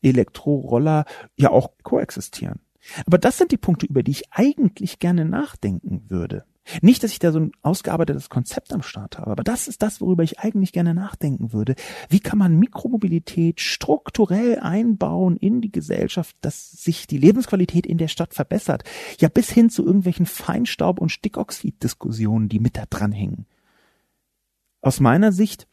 Elektroroller 0.02 1.06
ja 1.36 1.52
auch 1.52 1.72
koexistieren. 1.84 2.60
Aber 3.06 3.18
das 3.18 3.38
sind 3.38 3.52
die 3.52 3.58
Punkte, 3.58 3.86
über 3.86 4.04
die 4.04 4.12
ich 4.12 4.32
eigentlich 4.32 5.00
gerne 5.00 5.26
nachdenken 5.26 6.04
würde. 6.08 6.46
Nicht, 6.82 7.04
dass 7.04 7.12
ich 7.12 7.20
da 7.20 7.32
so 7.32 7.40
ein 7.40 7.52
ausgearbeitetes 7.62 8.30
Konzept 8.30 8.74
am 8.74 8.82
Start 8.82 9.18
habe, 9.18 9.32
aber 9.32 9.44
das 9.44 9.68
ist 9.68 9.82
das, 9.82 10.02
worüber 10.02 10.24
ich 10.24 10.40
eigentlich 10.40 10.74
gerne 10.74 10.94
nachdenken 10.94 11.54
würde. 11.54 11.76
Wie 12.10 12.20
kann 12.20 12.38
man 12.38 12.60
Mikromobilität 12.60 13.62
strukturell 13.62 14.60
einbauen 14.60 15.38
in 15.38 15.62
die 15.62 15.72
Gesellschaft, 15.72 16.36
dass 16.42 16.72
sich 16.72 17.08
die 17.08 17.18
Lebensqualität 17.18 17.86
in 17.86 17.98
der 17.98 18.10
Stadt 18.10 18.34
verbessert? 18.34 18.84
Ja, 19.20 19.30
bis 19.30 19.50
hin 19.50 19.70
zu 19.70 19.86
irgendwelchen 19.86 20.26
Feinstaub- 20.26 21.00
und 21.00 21.10
Stickoxid-Diskussionen, 21.10 22.50
die 22.50 22.60
mit 22.60 22.76
da 22.76 22.84
dranhängen. 22.90 23.46
Aus 24.82 25.00
meiner 25.00 25.32
Sicht 25.32 25.68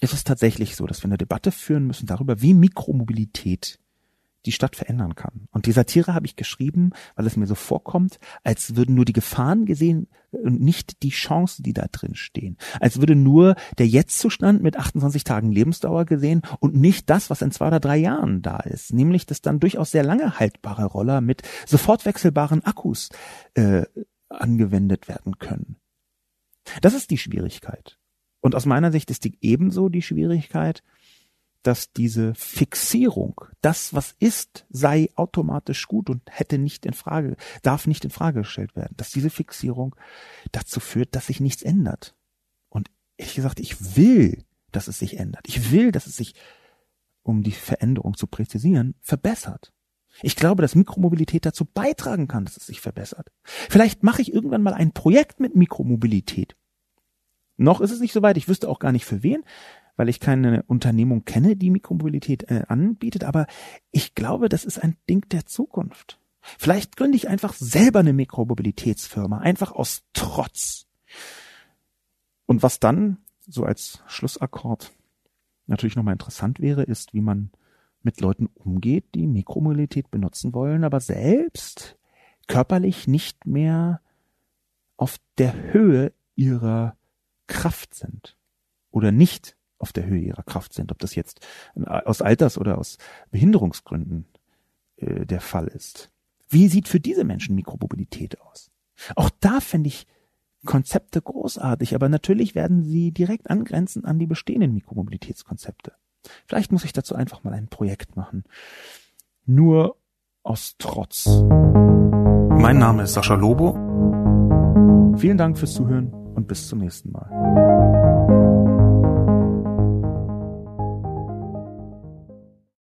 ist 0.00 0.12
es 0.12 0.24
tatsächlich 0.24 0.76
so, 0.76 0.86
dass 0.86 1.02
wir 1.02 1.06
eine 1.08 1.18
Debatte 1.18 1.52
führen 1.52 1.86
müssen 1.86 2.06
darüber, 2.06 2.42
wie 2.42 2.54
Mikromobilität 2.54 3.78
die 4.48 4.52
Stadt 4.52 4.76
verändern 4.76 5.14
kann. 5.14 5.46
Und 5.50 5.66
die 5.66 5.72
Satire 5.72 6.14
habe 6.14 6.24
ich 6.24 6.34
geschrieben, 6.34 6.92
weil 7.16 7.26
es 7.26 7.36
mir 7.36 7.46
so 7.46 7.54
vorkommt, 7.54 8.18
als 8.44 8.76
würden 8.76 8.94
nur 8.94 9.04
die 9.04 9.12
Gefahren 9.12 9.66
gesehen 9.66 10.08
und 10.30 10.62
nicht 10.62 11.02
die 11.02 11.10
Chancen, 11.10 11.64
die 11.64 11.74
da 11.74 11.84
drin 11.92 12.14
stehen. 12.14 12.56
Als 12.80 12.98
würde 12.98 13.14
nur 13.14 13.56
der 13.76 13.86
Jetztzustand 13.86 14.62
mit 14.62 14.78
28 14.78 15.22
Tagen 15.22 15.52
Lebensdauer 15.52 16.06
gesehen 16.06 16.40
und 16.60 16.74
nicht 16.74 17.10
das, 17.10 17.28
was 17.28 17.42
in 17.42 17.50
zwei 17.50 17.66
oder 17.66 17.78
drei 17.78 17.98
Jahren 17.98 18.40
da 18.40 18.56
ist. 18.60 18.94
Nämlich, 18.94 19.26
dass 19.26 19.42
dann 19.42 19.60
durchaus 19.60 19.90
sehr 19.90 20.02
lange 20.02 20.38
haltbare 20.38 20.86
Roller 20.86 21.20
mit 21.20 21.42
sofort 21.66 22.06
wechselbaren 22.06 22.64
Akkus 22.64 23.10
äh, 23.52 23.82
angewendet 24.30 25.08
werden 25.08 25.38
können. 25.38 25.76
Das 26.80 26.94
ist 26.94 27.10
die 27.10 27.18
Schwierigkeit. 27.18 27.98
Und 28.40 28.54
aus 28.54 28.64
meiner 28.64 28.92
Sicht 28.92 29.10
ist 29.10 29.24
die 29.24 29.36
ebenso 29.42 29.90
die 29.90 30.00
Schwierigkeit, 30.00 30.82
dass 31.62 31.92
diese 31.92 32.34
Fixierung, 32.34 33.40
das 33.60 33.92
was 33.92 34.14
ist, 34.18 34.66
sei 34.70 35.08
automatisch 35.16 35.86
gut 35.86 36.08
und 36.08 36.22
hätte 36.30 36.58
nicht 36.58 36.86
in 36.86 36.94
Frage, 36.94 37.36
darf 37.62 37.86
nicht 37.86 38.04
in 38.04 38.10
Frage 38.10 38.40
gestellt 38.40 38.76
werden, 38.76 38.94
dass 38.96 39.10
diese 39.10 39.30
Fixierung 39.30 39.96
dazu 40.52 40.80
führt, 40.80 41.14
dass 41.14 41.26
sich 41.26 41.40
nichts 41.40 41.62
ändert. 41.62 42.14
Und 42.68 42.90
ehrlich 43.16 43.34
gesagt, 43.34 43.60
ich 43.60 43.96
will, 43.96 44.44
dass 44.70 44.88
es 44.88 44.98
sich 44.98 45.18
ändert. 45.18 45.46
Ich 45.46 45.72
will, 45.72 45.92
dass 45.92 46.06
es 46.06 46.16
sich, 46.16 46.34
um 47.22 47.42
die 47.42 47.52
Veränderung 47.52 48.16
zu 48.16 48.26
präzisieren, 48.26 48.94
verbessert. 49.00 49.72
Ich 50.22 50.36
glaube, 50.36 50.62
dass 50.62 50.74
Mikromobilität 50.74 51.46
dazu 51.46 51.64
beitragen 51.64 52.28
kann, 52.28 52.44
dass 52.44 52.56
es 52.56 52.66
sich 52.66 52.80
verbessert. 52.80 53.30
Vielleicht 53.44 54.02
mache 54.02 54.22
ich 54.22 54.32
irgendwann 54.32 54.62
mal 54.62 54.74
ein 54.74 54.92
Projekt 54.92 55.38
mit 55.40 55.54
Mikromobilität. 55.54 56.56
Noch 57.56 57.80
ist 57.80 57.90
es 57.90 58.00
nicht 58.00 58.12
so 58.12 58.22
weit, 58.22 58.36
ich 58.36 58.48
wüsste 58.48 58.68
auch 58.68 58.78
gar 58.78 58.92
nicht 58.92 59.04
für 59.04 59.22
wen, 59.22 59.44
weil 59.98 60.08
ich 60.08 60.20
keine 60.20 60.62
Unternehmung 60.62 61.24
kenne, 61.24 61.56
die 61.56 61.70
Mikromobilität 61.70 62.44
äh, 62.44 62.62
anbietet, 62.68 63.24
aber 63.24 63.48
ich 63.90 64.14
glaube, 64.14 64.48
das 64.48 64.64
ist 64.64 64.78
ein 64.78 64.96
Ding 65.10 65.28
der 65.30 65.44
Zukunft. 65.44 66.20
Vielleicht 66.40 66.96
gründe 66.96 67.16
ich 67.16 67.28
einfach 67.28 67.52
selber 67.52 67.98
eine 67.98 68.12
Mikromobilitätsfirma, 68.12 69.38
einfach 69.38 69.72
aus 69.72 70.04
Trotz. 70.12 70.86
Und 72.46 72.62
was 72.62 72.78
dann, 72.78 73.18
so 73.48 73.64
als 73.64 74.04
Schlussakkord, 74.06 74.92
natürlich 75.66 75.96
nochmal 75.96 76.14
interessant 76.14 76.60
wäre, 76.60 76.84
ist, 76.84 77.12
wie 77.12 77.20
man 77.20 77.50
mit 78.02 78.20
Leuten 78.20 78.46
umgeht, 78.54 79.16
die 79.16 79.26
Mikromobilität 79.26 80.12
benutzen 80.12 80.54
wollen, 80.54 80.84
aber 80.84 81.00
selbst 81.00 81.98
körperlich 82.46 83.08
nicht 83.08 83.46
mehr 83.46 84.00
auf 84.96 85.18
der 85.38 85.72
Höhe 85.72 86.12
ihrer 86.36 86.96
Kraft 87.48 87.94
sind 87.94 88.36
oder 88.92 89.10
nicht 89.10 89.57
auf 89.78 89.92
der 89.92 90.06
Höhe 90.06 90.20
ihrer 90.20 90.42
Kraft 90.42 90.72
sind, 90.72 90.92
ob 90.92 90.98
das 90.98 91.14
jetzt 91.14 91.46
aus 91.84 92.22
Alters- 92.22 92.58
oder 92.58 92.78
aus 92.78 92.98
Behinderungsgründen 93.30 94.26
äh, 94.96 95.24
der 95.24 95.40
Fall 95.40 95.68
ist. 95.68 96.10
Wie 96.48 96.68
sieht 96.68 96.88
für 96.88 97.00
diese 97.00 97.24
Menschen 97.24 97.54
Mikromobilität 97.54 98.40
aus? 98.40 98.70
Auch 99.14 99.30
da 99.40 99.60
fände 99.60 99.88
ich 99.88 100.06
Konzepte 100.64 101.22
großartig, 101.22 101.94
aber 101.94 102.08
natürlich 102.08 102.54
werden 102.54 102.82
sie 102.82 103.12
direkt 103.12 103.48
angrenzen 103.48 104.04
an 104.04 104.18
die 104.18 104.26
bestehenden 104.26 104.74
Mikromobilitätskonzepte. 104.74 105.92
Vielleicht 106.46 106.72
muss 106.72 106.84
ich 106.84 106.92
dazu 106.92 107.14
einfach 107.14 107.44
mal 107.44 107.52
ein 107.52 107.68
Projekt 107.68 108.16
machen. 108.16 108.44
Nur 109.46 109.96
aus 110.42 110.74
Trotz. 110.78 111.26
Mein 111.48 112.78
Name 112.78 113.04
ist 113.04 113.14
Sascha 113.14 113.34
Lobo. 113.34 113.74
Vielen 115.16 115.38
Dank 115.38 115.58
fürs 115.58 115.74
Zuhören 115.74 116.12
und 116.34 116.48
bis 116.48 116.68
zum 116.68 116.80
nächsten 116.80 117.12
Mal. 117.12 117.67